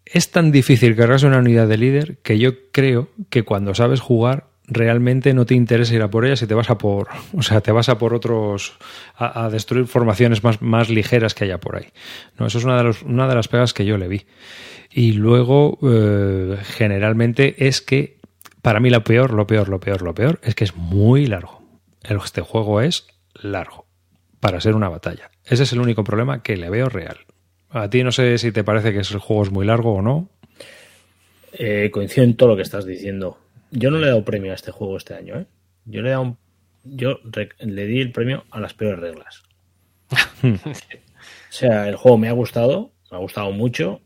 [0.04, 4.46] es tan difícil cargarse una unidad de líder que yo creo que cuando sabes jugar
[4.68, 7.60] realmente no te interesa ir a por ellas y te vas a por, o sea,
[7.60, 8.76] te vas a por otros,
[9.16, 11.86] a, destruir formaciones más, más, ligeras que haya por ahí.
[12.38, 14.26] No, eso es una de, los, una de las pegas que yo le vi.
[14.90, 18.18] Y luego, eh, generalmente es que,
[18.62, 21.62] para mí lo peor, lo peor, lo peor, lo peor, es que es muy largo.
[22.02, 23.06] Este juego es
[23.52, 23.86] largo
[24.40, 25.30] para ser una batalla.
[25.44, 27.18] Ese es el único problema que le veo real.
[27.70, 30.28] A ti no sé si te parece que el juego es muy largo o no.
[31.52, 33.38] Eh, coincido en todo lo que estás diciendo.
[33.70, 35.40] Yo no le he dado premio a este juego este año.
[35.40, 35.46] ¿eh?
[35.84, 36.36] Yo le he dado
[36.84, 37.18] yo
[37.58, 39.42] le di el premio a las peores reglas.
[40.44, 40.72] o
[41.50, 44.00] sea, el juego me ha gustado, me ha gustado mucho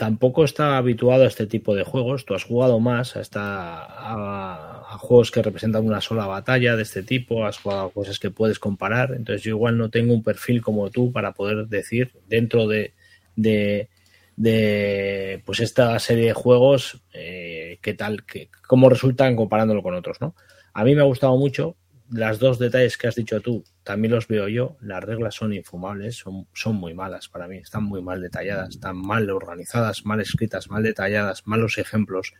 [0.00, 2.24] tampoco está habituado a este tipo de juegos.
[2.24, 7.02] Tú has jugado más a, esta, a, juegos que representan una sola batalla de este
[7.02, 9.12] tipo, has jugado a cosas que puedes comparar.
[9.12, 12.94] Entonces yo igual no tengo un perfil como tú para poder decir dentro de,
[13.36, 13.88] de,
[15.44, 20.20] pues esta serie de juegos eh, qué tal, que, cómo resultan comparándolo con otros.
[20.20, 20.34] ¿no?
[20.72, 21.76] A mí me ha gustado mucho
[22.10, 24.76] las dos detalles que has dicho tú, también los veo yo.
[24.80, 28.96] Las reglas son infumables, son, son muy malas para mí, están muy mal detalladas, están
[28.96, 32.34] mal organizadas, mal escritas, mal detalladas, malos ejemplos.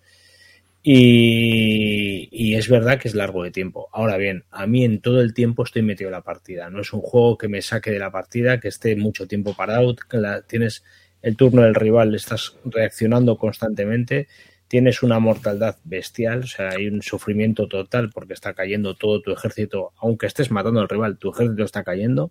[0.83, 3.89] Y, es verdad que es largo de tiempo.
[3.93, 6.71] Ahora bien, a mí en todo el tiempo estoy metido en la partida.
[6.71, 9.95] No es un juego que me saque de la partida, que esté mucho tiempo parado,
[9.97, 10.85] que la, tienes
[11.23, 14.29] el turno del rival, estás reaccionando constantemente
[14.71, 19.33] tienes una mortalidad bestial, o sea, hay un sufrimiento total porque está cayendo todo tu
[19.33, 22.31] ejército, aunque estés matando al rival, tu ejército está cayendo.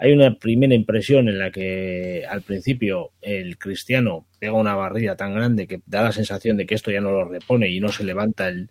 [0.00, 5.34] Hay una primera impresión en la que al principio el cristiano pega una barrida tan
[5.34, 8.04] grande que da la sensación de que esto ya no lo repone y no se
[8.04, 8.70] levanta el,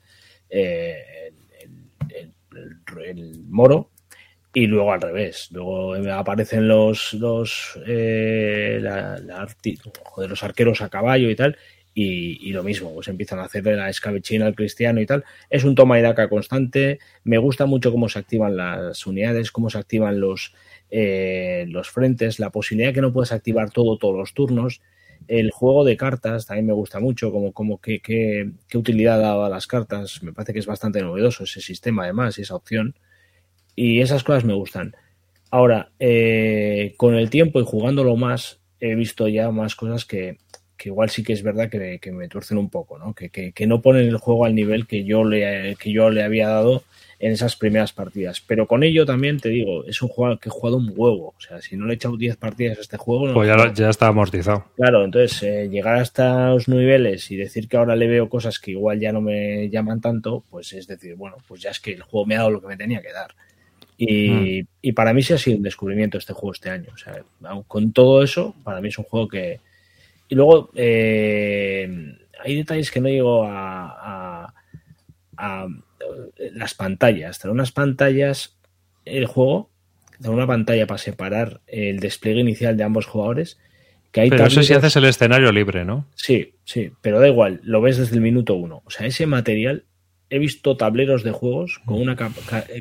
[0.49, 1.31] eh,
[3.05, 3.91] el, moro,
[4.53, 5.49] y luego al revés.
[5.51, 11.57] Luego aparecen los los, eh, los arqueros a caballo y tal,
[11.93, 15.25] y, lo mismo, pues empiezan a hacer la escabechina al cristiano y tal.
[15.49, 16.99] Es un toma y daca constante.
[17.23, 20.53] Me gusta mucho cómo se activan las unidades, cómo se activan los,
[20.91, 24.81] eh, los frentes, la posibilidad que no puedes activar todo todos los turnos.
[25.27, 29.67] El juego de cartas también me gusta mucho, como, como qué, qué, utilidad daba las
[29.67, 30.23] cartas.
[30.23, 32.95] Me parece que es bastante novedoso ese sistema además y esa opción.
[33.75, 34.95] Y esas cosas me gustan.
[35.51, 40.37] Ahora, eh, con el tiempo y jugándolo más, he visto ya más cosas que
[40.79, 43.13] que igual sí que es verdad que, que me tuercen un poco, ¿no?
[43.13, 46.47] Que, que, no ponen el juego al nivel que yo le, que yo le había
[46.47, 46.83] dado
[47.19, 48.41] en esas primeras partidas.
[48.41, 51.33] Pero con ello también te digo, es un juego que he jugado un huevo.
[51.37, 53.27] O sea, si no le he echado 10 partidas a este juego.
[53.27, 54.65] No pues ya, ya, está amortizado.
[54.77, 58.71] Claro, entonces eh, llegar hasta los niveles y decir que ahora le veo cosas que
[58.71, 62.03] igual ya no me llaman tanto, pues es decir, bueno, pues ya es que el
[62.03, 63.35] juego me ha dado lo que me tenía que dar.
[63.97, 64.67] Y, mm.
[64.81, 66.87] y para mí sí ha sido un descubrimiento este juego este año.
[66.93, 67.21] O sea,
[67.67, 69.59] con todo eso, para mí es un juego que.
[70.29, 74.53] Y luego, eh, hay detalles que no llego a, a,
[75.35, 75.67] a
[76.53, 77.39] las pantallas.
[77.39, 78.57] Trae unas pantallas
[79.05, 79.69] el juego,
[80.21, 83.59] trae una pantalla para separar el despliegue inicial de ambos jugadores.
[84.11, 86.07] Que hay pero eso si haces el escenario libre, ¿no?
[86.15, 88.81] Sí, sí, pero da igual, lo ves desde el minuto uno.
[88.85, 89.85] O sea, ese material,
[90.31, 92.31] he visto tableros de juegos con una ca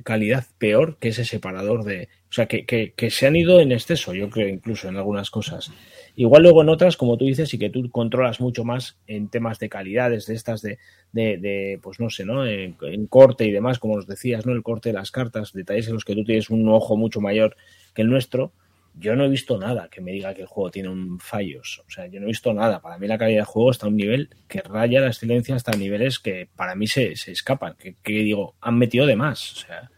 [0.04, 2.08] calidad peor que ese separador de...
[2.30, 5.30] O sea, que, que, que se han ido en exceso, yo creo, incluso en algunas
[5.30, 5.70] cosas.
[6.18, 9.60] Igual luego en otras, como tú dices, y que tú controlas mucho más en temas
[9.60, 10.80] de calidades, de estas de,
[11.12, 12.44] de, de pues no sé, ¿no?
[12.44, 14.52] En, en, corte y demás, como nos decías, ¿no?
[14.52, 17.56] El corte de las cartas, detalles en los que tú tienes un ojo mucho mayor
[17.94, 18.50] que el nuestro.
[18.98, 21.84] Yo no he visto nada que me diga que el juego tiene un fallos.
[21.86, 22.80] O sea, yo no he visto nada.
[22.80, 25.76] Para mí la calidad de juego está a un nivel que raya la excelencia hasta
[25.76, 27.76] niveles que para mí se, se escapan.
[27.78, 29.52] Que, que, digo, han metido de más.
[29.52, 29.90] O sea,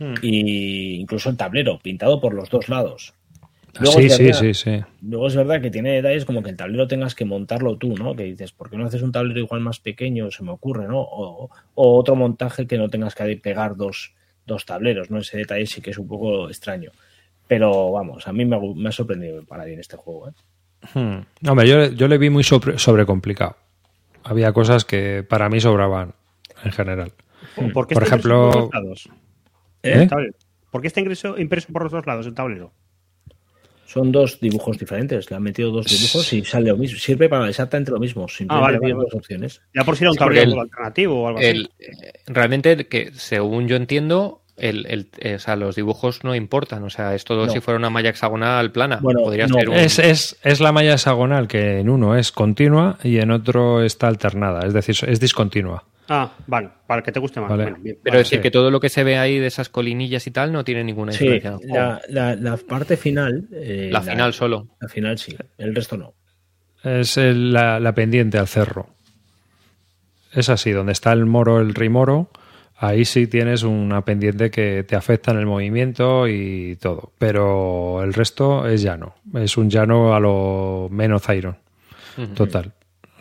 [0.00, 0.14] hmm.
[0.20, 3.14] y incluso el tablero, pintado por los dos lados.
[3.80, 4.84] Luego sí, verdad, sí, sí, sí.
[5.02, 8.14] Luego es verdad que tiene detalles como que el tablero tengas que montarlo tú, ¿no?
[8.14, 10.30] Que dices, ¿por qué no haces un tablero igual más pequeño?
[10.30, 11.00] Se me ocurre, ¿no?
[11.00, 14.14] O, o otro montaje que no tengas que pegar dos,
[14.46, 15.18] dos, tableros, ¿no?
[15.18, 16.90] Ese detalle sí que es un poco extraño.
[17.48, 20.32] Pero vamos, a mí me, me ha sorprendido para bien este juego, ¿eh?
[20.94, 21.48] Hmm.
[21.48, 23.56] Hombre, yo, yo le vi muy sobre, sobrecomplicado.
[24.24, 26.14] Había cosas que para mí sobraban
[26.64, 27.12] en general.
[27.72, 29.08] ¿Por, qué por ejemplo, por, los lados?
[29.82, 30.08] ¿Eh?
[30.70, 32.72] ¿Por qué está impreso, impreso por los dos lados el tablero?
[33.92, 35.30] Son dos dibujos diferentes.
[35.30, 36.98] Le han metido dos dibujos y sale lo mismo.
[36.98, 38.26] Sirve para exactamente lo mismo.
[38.48, 39.60] Ah, vale, vale, dos opciones.
[39.74, 42.10] Ya por si era un tablero alternativo o algo el, así.
[42.26, 46.82] Realmente, que según yo entiendo, el, el, o sea, los dibujos no importan.
[46.84, 47.52] O sea, es todo no.
[47.52, 48.98] si fuera una malla hexagonal plana.
[49.02, 49.58] Bueno, podría no.
[49.58, 49.76] ser un...
[49.76, 54.08] es, es, es, la malla hexagonal que en uno es continua y en otro está
[54.08, 54.66] alternada.
[54.66, 55.84] Es decir, es discontinua.
[56.08, 57.48] Ah, vale, para que te guste más.
[57.48, 57.62] Vale.
[57.64, 58.42] Bueno, bien, Pero vale, es decir, sí.
[58.42, 61.12] que todo lo que se ve ahí de esas colinillas y tal no tiene ninguna
[61.12, 61.58] Sí, influencia.
[61.74, 63.46] la, la, la, parte final.
[63.52, 64.66] Eh, la, final solo.
[64.80, 66.12] La final sí, el resto no.
[66.82, 68.88] Es el, la, la, pendiente al cerro.
[70.32, 72.30] Es así, donde está el moro, el rimoro,
[72.76, 77.12] ahí sí tienes una pendiente que te afecta en el movimiento y todo.
[77.18, 79.14] Pero el resto es llano.
[79.34, 81.56] Es un llano a lo menos Iron.
[82.18, 82.34] Uh -huh.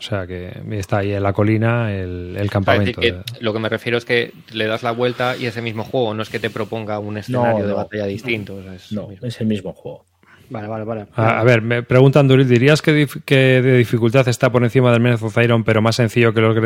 [0.02, 3.00] O sea que está ahí en la colina el, el campamento.
[3.00, 6.16] Que lo que me refiero es que le das la vuelta y ese mismo juego,
[6.16, 8.56] no es que te proponga un escenario no, de batalla distinto.
[8.56, 10.06] O sea, es, no, es el mismo juego.
[10.50, 11.06] Vale, vale, vale.
[11.14, 14.92] A, a, ver, me preguntan, Durit, ¿dirías que, dif que, de dificultad está por encima
[14.92, 16.58] del Menez of Iron, pero más sencillo que los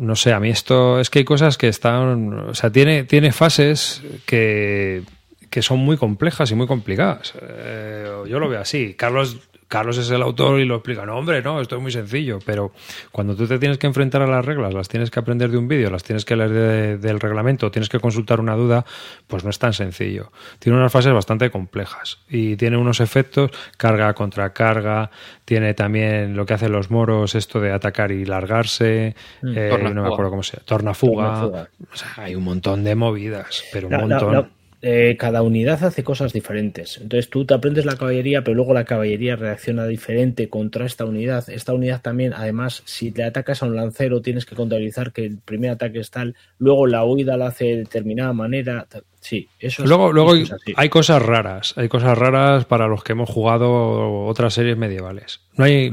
[0.00, 2.32] No sé, a mí esto es que hay cosas que están.
[2.48, 5.02] O sea, tiene, tiene fases que,
[5.50, 7.34] que son muy complejas y muy complicadas.
[7.42, 8.94] Eh, yo lo veo así.
[8.94, 9.36] Carlos
[9.68, 11.04] Carlos es el autor y lo explica.
[11.04, 12.38] No, hombre, no, esto es muy sencillo.
[12.44, 12.72] Pero
[13.12, 15.68] cuando tú te tienes que enfrentar a las reglas, las tienes que aprender de un
[15.68, 18.84] vídeo, las tienes que leer de, del reglamento, tienes que consultar una duda,
[19.26, 20.32] pues no es tan sencillo.
[20.58, 25.10] Tiene unas fases bastante complejas y tiene unos efectos, carga contra carga,
[25.44, 30.02] tiene también lo que hacen los moros, esto de atacar y largarse, mm, eh, no
[30.02, 31.24] me acuerdo cómo se llama, tornafuga.
[31.40, 31.68] tornafuga.
[31.92, 34.32] O sea, hay un montón de movidas, pero un no, montón.
[34.32, 36.98] No, eh, cada unidad hace cosas diferentes.
[36.98, 41.50] Entonces tú te aprendes la caballería, pero luego la caballería reacciona diferente contra esta unidad.
[41.50, 45.38] Esta unidad también, además, si le atacas a un lancero, tienes que contabilizar que el
[45.38, 48.86] primer ataque es tal, luego la huida la hace de determinada manera.
[49.18, 51.74] Sí, eso es, Luego, luego eso es hay cosas raras.
[51.76, 55.40] Hay cosas raras para los que hemos jugado otras series medievales.
[55.56, 55.90] No hay,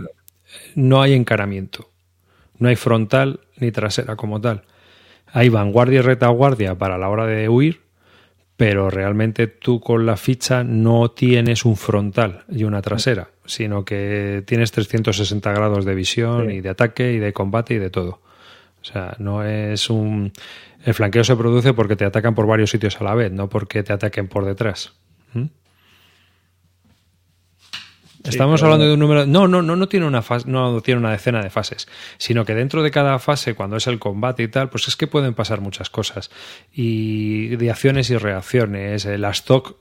[0.75, 1.89] no hay encaramiento.
[2.59, 4.61] No hay frontal ni trasera como tal.
[5.25, 7.84] Hay vanguardia y retaguardia para la hora de huir
[8.57, 14.43] pero realmente tú con la ficha no tienes un frontal y una trasera, sino que
[14.45, 16.55] tienes 360 grados de visión sí.
[16.55, 18.21] y de ataque y de combate y de todo.
[18.81, 20.31] O sea, no es un...
[20.83, 23.81] El flanqueo se produce porque te atacan por varios sitios a la vez, no porque
[23.81, 24.93] te ataquen por detrás.
[25.33, 25.45] ¿Mm?
[28.25, 29.25] Estamos hablando de un número.
[29.25, 31.87] No, no, no, no tiene una fase, no tiene una decena de fases,
[32.17, 35.07] sino que dentro de cada fase, cuando es el combate y tal, pues es que
[35.07, 36.31] pueden pasar muchas cosas.
[36.73, 39.05] Y de acciones y reacciones.
[39.05, 39.77] Eh, las stock,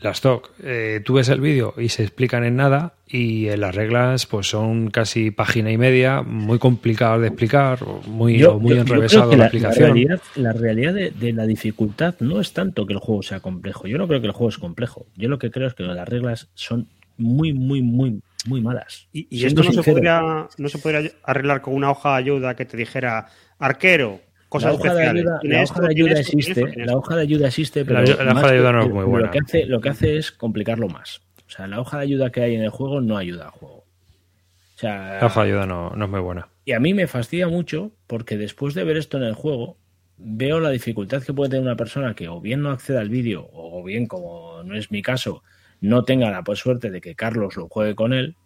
[0.00, 3.74] las stock, eh, tú ves el vídeo y se explican en nada, y en las
[3.74, 8.82] reglas, pues son casi página y media, muy complicadas de explicar, muy, yo, muy yo,
[8.82, 9.88] enrevesado yo la, la, explicación.
[9.88, 13.40] La realidad, la realidad de, de, la dificultad no es tanto que el juego sea
[13.40, 13.86] complejo.
[13.86, 15.06] Yo no creo que el juego es complejo.
[15.16, 16.88] Yo lo que creo es que las reglas son
[17.18, 19.06] muy, muy, muy, muy malas.
[19.12, 22.64] Y, esto no se, podría, no se podría arreglar con una hoja de ayuda que
[22.64, 23.26] te dijera
[23.58, 25.20] arquero, cosas la hoja de especiales.
[25.24, 28.32] ayuda, la esto, hoja de ayuda existe, la hoja de ayuda existe, pero La- la
[28.32, 29.26] hoja de ayuda que- no es muy buena.
[29.26, 31.20] Lo que, hace, lo que hace es complicarlo más.
[31.46, 33.76] O sea, la hoja de ayuda que hay en el juego no ayuda al juego.
[33.78, 36.48] O sea, La hoja de ayuda no, no es muy buena.
[36.64, 39.76] y a mí me fastidia mucho porque después de ver esto en el juego,
[40.18, 43.48] veo la dificultad que puede tener una persona que o bien no acceda al vídeo
[43.52, 45.42] o bien, como no es mi caso,
[45.80, 48.36] no tenga la pues, suerte de que Carlos lo juegue con él.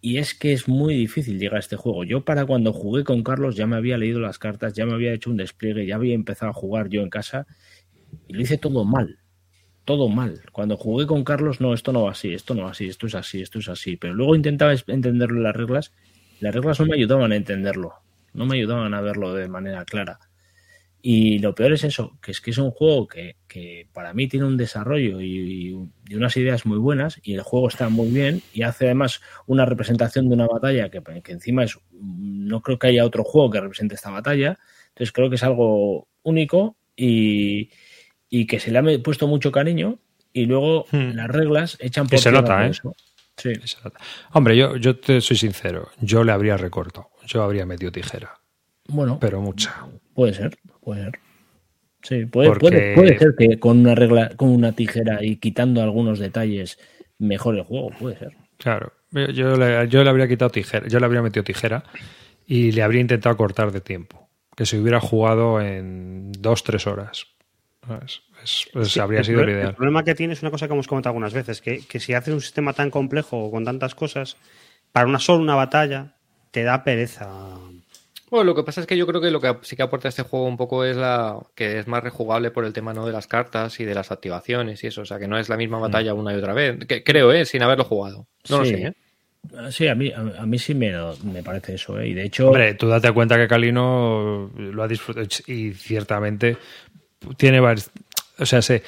[0.00, 2.04] Y es que es muy difícil llegar a este juego.
[2.04, 5.14] Yo para cuando jugué con Carlos ya me había leído las cartas, ya me había
[5.14, 7.46] hecho un despliegue, ya había empezado a jugar yo en casa
[8.28, 9.20] y lo hice todo mal.
[9.86, 10.42] Todo mal.
[10.52, 13.14] Cuando jugué con Carlos, no, esto no va así, esto no va así, esto es
[13.14, 13.96] así, esto es así.
[13.96, 15.92] Pero luego intentaba entenderlo las reglas.
[16.40, 17.94] Las reglas no me ayudaban a entenderlo.
[18.34, 20.18] No me ayudaban a verlo de manera clara.
[21.06, 24.26] Y lo peor es eso, que es que es un juego que, que para mí
[24.26, 25.76] tiene un desarrollo y,
[26.08, 29.66] y unas ideas muy buenas y el juego está muy bien y hace además una
[29.66, 33.60] representación de una batalla que, que encima es, no creo que haya otro juego que
[33.60, 34.58] represente esta batalla,
[34.88, 37.68] entonces creo que es algo único y,
[38.30, 39.98] y que se le ha puesto mucho cariño
[40.32, 41.10] y luego Hmm.
[41.16, 42.70] las reglas echan por se tierra nota, todo ¿eh?
[42.70, 42.94] eso.
[43.36, 43.52] Sí.
[44.32, 45.90] Hombre, yo, yo te soy sincero.
[46.00, 47.10] Yo le habría recortado.
[47.26, 48.40] Yo habría metido tijera.
[48.88, 49.86] bueno, Pero mucha.
[50.14, 51.12] Puede ser, puede ser.
[52.02, 55.82] Sí, puede, Porque- puede, puede ser que con una regla, con una tijera y quitando
[55.82, 56.78] algunos detalles
[57.18, 58.36] mejore el juego, puede ser.
[58.58, 58.92] Claro.
[59.10, 60.86] Yo, yo le, yo le habría quitado tijera.
[60.88, 61.84] Yo le habría metido tijera
[62.46, 64.28] y le habría intentado cortar de tiempo.
[64.56, 67.26] Que se hubiera jugado en dos, tres horas.
[69.00, 69.74] Habría El sido El ideal.
[69.74, 72.32] problema que tiene es una cosa que hemos comentado algunas veces, que, que si haces
[72.34, 74.36] un sistema tan complejo con tantas cosas,
[74.92, 76.14] para una sola una batalla,
[76.50, 77.28] te da pereza.
[78.30, 80.22] Bueno, lo que pasa es que yo creo que lo que sí que aporta este
[80.22, 83.26] juego un poco es la que es más rejugable por el tema no de las
[83.26, 86.14] cartas y de las activaciones y eso, o sea que no es la misma batalla
[86.14, 86.84] una y otra vez.
[86.86, 88.26] Que, creo, eh, sin haberlo jugado.
[88.48, 88.92] No lo sé, ¿eh?
[89.56, 90.92] Ah, Sí, a mí, a, a mí sí me,
[91.24, 92.08] me parece eso, ¿eh?
[92.08, 96.56] Y de hecho, Hombre, tú date cuenta que Calino lo ha disfrutado y ciertamente
[97.36, 97.90] tiene varios.
[98.38, 98.82] O sea, se,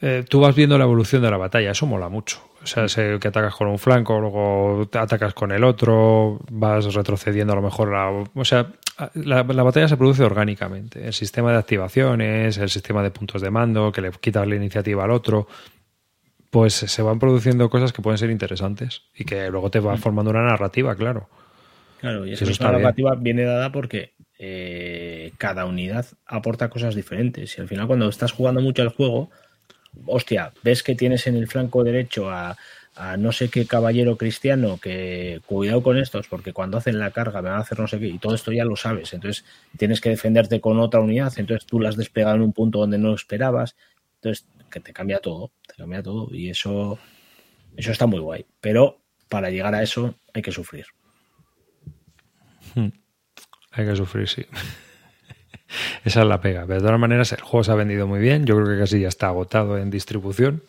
[0.00, 2.42] eh, tú vas viendo la evolución de la batalla, eso mola mucho.
[2.66, 6.92] O sea, sé que atacas con un flanco, luego te atacas con el otro, vas
[6.92, 7.92] retrocediendo a lo mejor.
[7.92, 8.72] La, o sea,
[9.14, 11.06] la, la batalla se produce orgánicamente.
[11.06, 15.04] El sistema de activaciones, el sistema de puntos de mando, que le quitas la iniciativa
[15.04, 15.46] al otro,
[16.50, 20.32] pues se van produciendo cosas que pueden ser interesantes y que luego te va formando
[20.32, 21.28] una narrativa, claro.
[22.00, 22.82] claro, y eso esa bien.
[22.82, 27.56] narrativa viene dada porque eh, cada unidad aporta cosas diferentes.
[27.56, 29.30] Y al final, cuando estás jugando mucho al juego,
[30.04, 32.56] hostia, ves que tienes en el flanco derecho a,
[33.18, 37.50] no sé qué caballero cristiano que cuidado con estos porque cuando hacen la carga me
[37.50, 39.12] van a hacer no sé qué y todo esto ya lo sabes.
[39.12, 39.44] Entonces
[39.76, 42.96] tienes que defenderte con otra unidad entonces tú la has despegado en un punto donde
[42.96, 43.76] no esperabas.
[44.14, 46.98] Entonces que te cambia todo te cambia todo y eso
[47.76, 48.46] eso está muy guay.
[48.62, 48.98] Pero
[49.28, 50.86] para llegar a eso hay que sufrir.
[53.72, 54.46] Hay que sufrir, sí.
[56.04, 56.62] Esa es la pega.
[56.66, 58.44] Pero de todas maneras, el juego se ha vendido muy bien.
[58.46, 60.62] Yo creo que casi ya está agotado en distribución.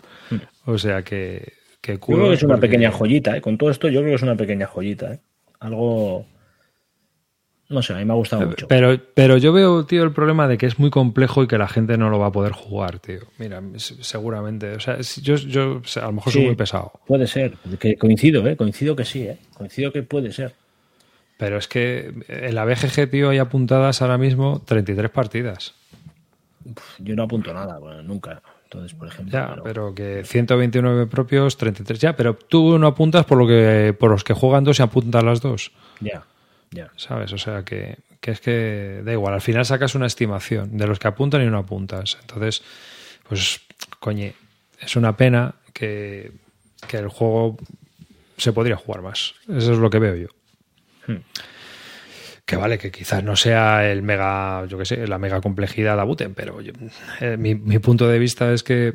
[0.65, 3.41] O sea que, que yo creo que es una porque- pequeña joyita ¿eh?
[3.41, 5.19] con todo esto yo creo que es una pequeña joyita ¿eh?
[5.61, 6.25] algo
[7.69, 10.47] no sé a mí me ha gustado mucho Pero, pero yo veo, tío, el problema
[10.49, 12.99] de que es muy complejo y que la gente no lo va a poder jugar,
[12.99, 13.19] tío.
[13.37, 14.71] Mira, seguramente.
[14.73, 16.91] O sea, yo, yo a lo mejor soy muy pesado.
[17.05, 18.55] puede ser que coincido ¿eh?
[18.57, 19.37] coincido que sí ¿eh?
[19.53, 20.53] coincido que puede ser
[21.37, 25.75] Pero es que en la BGG, tío, hay apuntadas ahora mismo 33 partidas.
[26.99, 28.41] Yo no apunto nada, bueno, nunca.
[28.63, 29.31] Entonces, por ejemplo.
[29.31, 33.95] Ya, pero- pero que 129 propios, 33 ya, pero tú no apuntas por lo que
[33.97, 36.23] por los que juegan dos y apuntan las dos, Ya,
[36.71, 36.89] ya.
[36.97, 37.31] ¿sabes?
[37.31, 40.99] O sea que, que es que da igual, al final sacas una estimación de los
[40.99, 42.17] que apuntan y no apuntas.
[42.19, 42.61] Entonces,
[43.29, 43.61] pues,
[43.99, 44.33] coñe,
[44.81, 46.31] es una pena que,
[46.87, 47.57] que el juego
[48.37, 49.33] se podría jugar más.
[49.47, 50.27] Eso es lo que veo yo.
[51.07, 51.17] Hmm.
[52.45, 56.01] Que vale, que quizás no sea el mega, yo qué sé, la mega complejidad de
[56.01, 56.71] Abuten, pero yo-
[57.19, 58.93] eh, mi, mi punto de vista es que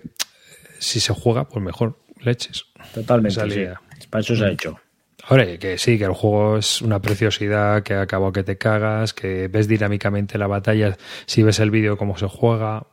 [0.78, 2.64] si se juega, pues mejor leches.
[2.94, 3.50] Totalmente.
[3.50, 3.66] Sí.
[4.08, 4.80] Para eso se ha hecho.
[5.24, 9.46] Ahora, que sí, que el juego es una preciosidad, que acabo que te cagas, que
[9.48, 12.86] ves dinámicamente la batalla, si ves el vídeo cómo se juega.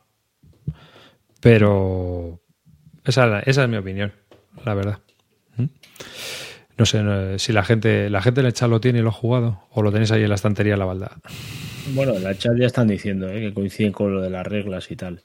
[1.40, 2.40] Pero
[3.04, 4.12] esa, esa es mi opinión,
[4.64, 4.98] la verdad.
[5.56, 5.64] ¿Mm?
[6.80, 9.10] No sé no, si la gente, la gente en el chat lo tiene y lo
[9.10, 11.12] ha jugado, o lo tenéis ahí en la estantería en la balda.
[11.94, 13.40] Bueno, en la chat ya están diciendo ¿eh?
[13.40, 15.22] que coinciden con lo de las reglas y tal.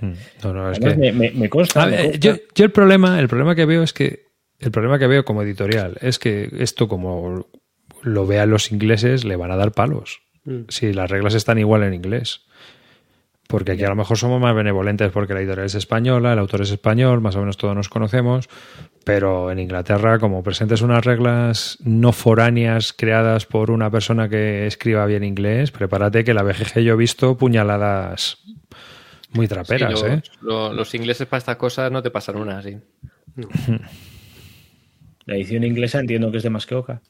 [0.00, 0.98] No, no, es Además, que.
[0.98, 1.82] me, me- me consta.
[1.82, 4.24] A me ver, consta- yo, yo el problema, el problema que veo es que
[4.58, 7.46] el problema que veo como editorial es que esto como
[8.02, 10.22] lo vean los ingleses le van a dar palos.
[10.44, 10.62] Mm.
[10.68, 12.42] Si las reglas están igual en inglés.
[13.52, 16.62] Porque aquí a lo mejor somos más benevolentes porque la editorial es española, el autor
[16.62, 18.48] es español, más o menos todos nos conocemos,
[19.04, 25.06] pero en Inglaterra, como presentes unas reglas no foráneas creadas por una persona que escriba
[25.06, 28.38] bien inglés, prepárate que la BGG yo he visto puñaladas
[29.32, 30.22] muy traperas, Sí, los, ¿eh?
[30.40, 32.76] lo- los ingleses para estas cosas no te pasan una así.
[35.24, 37.00] La edición inglesa entiendo que es de más que Oca.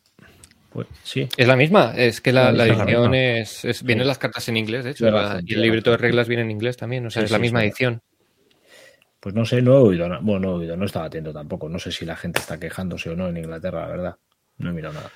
[0.73, 1.29] Pues sí.
[1.37, 4.49] Es la misma, es que la, la es la edición es, es- Vienen las cartas
[4.49, 6.77] en inglés, de hecho, Tienes la- razón, y el libreto de reglas viene en inglés
[6.77, 7.67] también, o sea, Sí, es la sí, misma sí.
[7.67, 8.01] edición.
[9.21, 10.21] Pues no sé, no he oído nada.
[10.23, 11.69] Bueno, no he oído, no estaba atento tampoco.
[11.69, 14.17] No sé si la gente está quejándose o no en Inglaterra, la verdad.
[14.59, 15.11] No he mirado nada.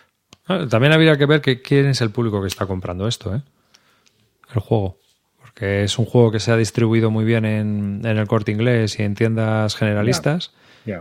[0.47, 3.43] Ah, También habría que ver que quién es el público que está comprando esto, ¿eh?
[4.55, 4.99] El juego.
[5.41, 8.97] Porque es un juego que se ha distribuido muy bien en, en el corte inglés
[9.01, 10.53] y en tiendas generalistas.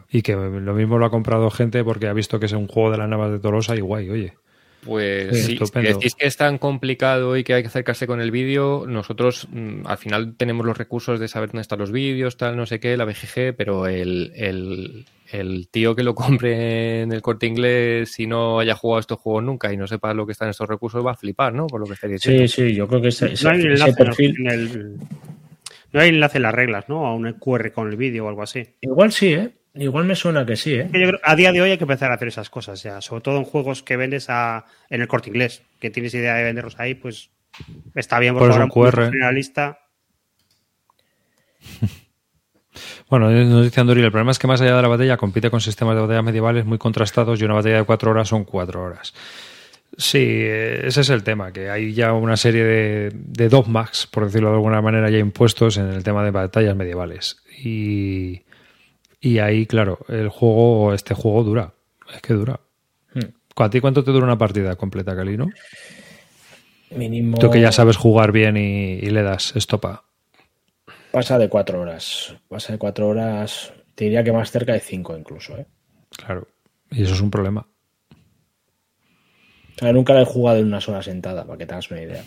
[0.10, 2.90] Y que lo mismo lo ha comprado gente porque ha visto que es un juego
[2.90, 4.34] de las Navas de Tolosa y guay, oye.
[4.86, 8.22] Pues Sí, sí, si decís que es tan complicado y que hay que acercarse con
[8.22, 12.38] el vídeo, nosotros mm, al final tenemos los recursos de saber dónde están los vídeos,
[12.38, 17.12] tal, no sé qué, la BGG, pero el, el, el tío que lo compre en
[17.12, 20.34] el corte inglés si no haya jugado estos juegos nunca y no sepa lo que
[20.34, 21.66] están estos recursos va a flipar, ¿no?
[21.68, 22.48] Por lo que estáis diciendo.
[22.48, 24.36] Sí, sí, yo creo que ese, ese- No hay, ese enlace perfil.
[24.40, 24.98] en el-
[25.94, 27.08] no hay enlace en las reglas, ¿no?
[27.08, 28.68] A un QR con el vídeo o algo así.
[28.82, 29.50] Igual sí, ¿eh?
[29.76, 30.90] Igual me suena que sí, ¿eh?
[30.92, 33.02] Que yo creo- a día de hoy hay que empezar a hacer esas cosas, ya,
[33.02, 36.44] sobre todo en juegos que vendes a, en el corte inglés, que tienes idea de
[36.44, 37.30] venderlos ahí, pues
[37.94, 39.06] está bien, Pues ahora un QR.
[39.12, 39.80] generalista.
[43.10, 45.62] Bueno, nos dice Andoril, el problema es que más allá de la batalla compite con
[45.62, 49.14] sistemas de batallas medievales muy contrastados y una batalla de cuatro horas son cuatro horas.
[49.98, 54.26] Sí, eh, ese es el tema, que hay ya una serie de, de dogmas, por
[54.26, 57.38] decirlo de alguna manera, ya impuestos en el tema de batallas medievales.
[57.64, 58.42] Y,
[59.26, 61.74] y ahí, claro, el juego, este juego dura.
[62.14, 62.60] Es que dura.
[63.12, 63.34] Hmm.
[63.56, 65.50] ¿A ti cuánto te dura una partida completa, Calino?
[66.92, 67.40] Mínimo.
[67.40, 70.06] Tú que ya sabes jugar bien y, y le das estopa.
[71.12, 72.36] Pasa de cuatro horas.
[72.48, 73.74] Pasa de cuatro horas.
[73.96, 75.66] Te diría que más cerca de cinco incluso, ¿eh?
[76.16, 76.48] Claro.
[76.92, 77.68] Y eso es un problema.
[79.76, 82.04] O sea, nunca la he jugado en una sola sentada, para que te hagas una
[82.04, 82.24] idea.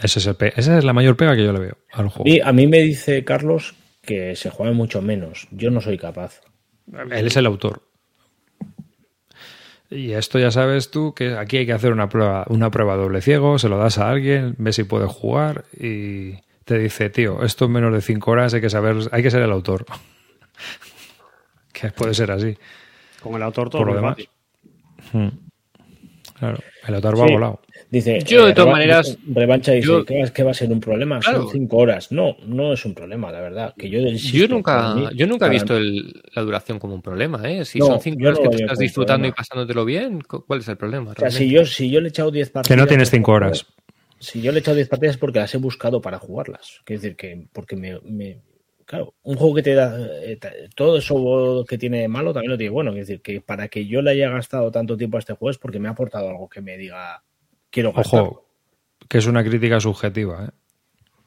[0.00, 2.24] Ese es el pe- esa es la mayor pega que yo le veo al juego.
[2.28, 5.48] Y a mí me dice Carlos que se juega mucho menos.
[5.50, 6.40] Yo no soy capaz.
[7.10, 7.82] Él es el autor.
[9.90, 13.20] Y esto ya sabes tú que aquí hay que hacer una prueba, una prueba doble
[13.20, 17.66] ciego, se lo das a alguien, ves si puede jugar y te dice, tío, esto
[17.66, 19.84] en menos de cinco horas hay que saber, hay que ser el autor.
[21.72, 22.56] que puede ser así.
[23.22, 24.14] Con el autor todo Por lo demás.
[24.16, 24.28] fácil.
[25.12, 25.28] Mm.
[26.38, 26.58] Claro,
[26.88, 27.32] el autor va Sí.
[27.34, 27.60] volado.
[27.92, 30.80] Dice, Yo, de todas Reva- maneras, Revancha dice, yo- ¿qué, ¿qué va a ser un
[30.80, 31.20] problema?
[31.20, 31.42] Claro.
[31.42, 32.10] Son cinco horas.
[32.10, 33.74] No, no es un problema, la verdad.
[33.76, 37.02] Que yo, insisto, Yo nunca, mí- yo nunca he visto el- la duración como un
[37.02, 37.66] problema, ¿eh?
[37.66, 39.36] Si No, son cinco horas no que tú estás disfrutando y problema.
[39.36, 41.10] pasándotelo bien, cu- ¿cuál es el problema?
[41.10, 42.74] O sea, si yo, si yo le he echado 10 partidas...
[42.74, 43.66] Que no tienes cinco horas.
[44.18, 46.80] Si yo le he echado 10 partidas es porque las he buscado para jugarlas.
[46.86, 48.38] Quiero decir que, porque me, me-
[48.86, 49.94] Claro, un juego que te da.
[50.22, 50.38] eh,
[50.74, 52.90] todo eso que tiene de malo también lo tiene bueno.
[52.92, 55.58] Quiero decir que para que yo le haya gastado tanto tiempo a este juego es
[55.58, 57.22] porque me ha aportado algo que me diga.
[57.72, 58.20] Quiero gastar.
[58.20, 58.46] Ojo,
[59.08, 60.44] que es una crítica subjetiva.
[60.44, 60.50] ¿eh?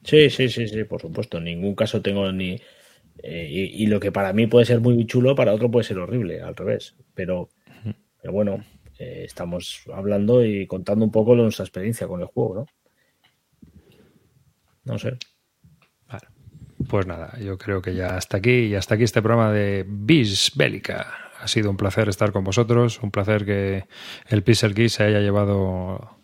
[0.04, 1.38] Sí, sí, sí, sí, por supuesto.
[1.38, 2.56] En ningún caso tengo ni.
[3.22, 5.98] eh, y, y lo que para mí puede ser muy chulo, para otro puede ser
[5.98, 6.94] horrible, al revés.
[7.14, 7.48] Pero,
[8.22, 8.64] pero bueno,
[8.98, 12.66] eh, estamos hablando y contando un poco nuestra experiencia con el juego, ¿no?
[14.84, 15.18] No sé.
[16.06, 16.28] Vale.
[16.88, 20.52] Pues nada, yo creo que ya hasta aquí, y hasta aquí este programa de Bis
[20.54, 21.12] Bélica.
[21.40, 23.84] Ha sido un placer estar con vosotros, un placer que
[24.28, 26.15] el Pixel Key se haya llevado.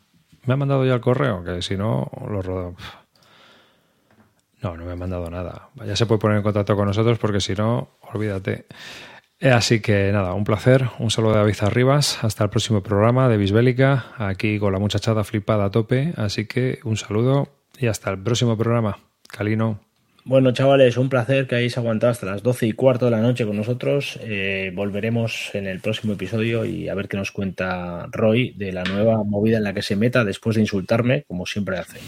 [0.44, 1.44] ¿Me ha mandado ya el correo?
[1.44, 2.74] Que si no, lo rodo.
[4.60, 5.68] No, no me ha mandado nada.
[5.84, 8.66] Ya se puede poner en contacto con nosotros porque si no, olvídate.
[9.40, 10.88] Eh, Así que nada, un placer.
[11.00, 12.22] Un saludo de David Arribas.
[12.22, 14.06] Hasta el próximo programa de Bisbélica.
[14.16, 16.12] Aquí con la muchachada flipada a tope.
[16.16, 17.48] Así que un saludo
[17.78, 18.98] y hasta el próximo programa.
[19.28, 19.80] Calino.
[20.24, 23.44] Bueno, chavales, un placer que hayáis aguantado hasta las 12 y cuarto de la noche
[23.44, 24.20] con nosotros.
[24.22, 28.84] Eh, volveremos en el próximo episodio y a ver qué nos cuenta Roy de la
[28.84, 31.98] nueva movida en la que se meta después de insultarme, como siempre hace.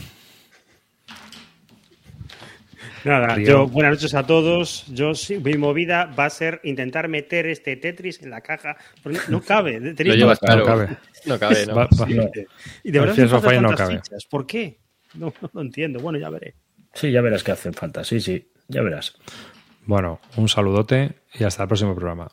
[3.05, 3.47] Nada, Río.
[3.47, 4.87] yo, buenas noches a todos.
[4.95, 8.77] Yo sí, mi movida va a ser intentar meter este Tetris en la caja.
[9.03, 9.81] porque no cabe.
[9.81, 10.79] Lo tenéis llevas toda- no claro.
[10.87, 10.97] cabe.
[11.27, 11.75] No cabe, ¿no?
[11.75, 12.31] Va- No.
[12.85, 13.17] Y de verdad
[13.61, 13.97] no cabe.
[14.01, 14.25] fichas.
[14.25, 14.79] ¿Por qué?
[15.15, 15.99] No, no lo entiendo.
[15.99, 16.55] Bueno, ya veré.
[16.95, 18.05] Sí, ya verás que hacen falta.
[18.05, 19.15] Sí, sí, ya verás.
[19.87, 22.29] Bueno, un saludote y hasta el próximo programa.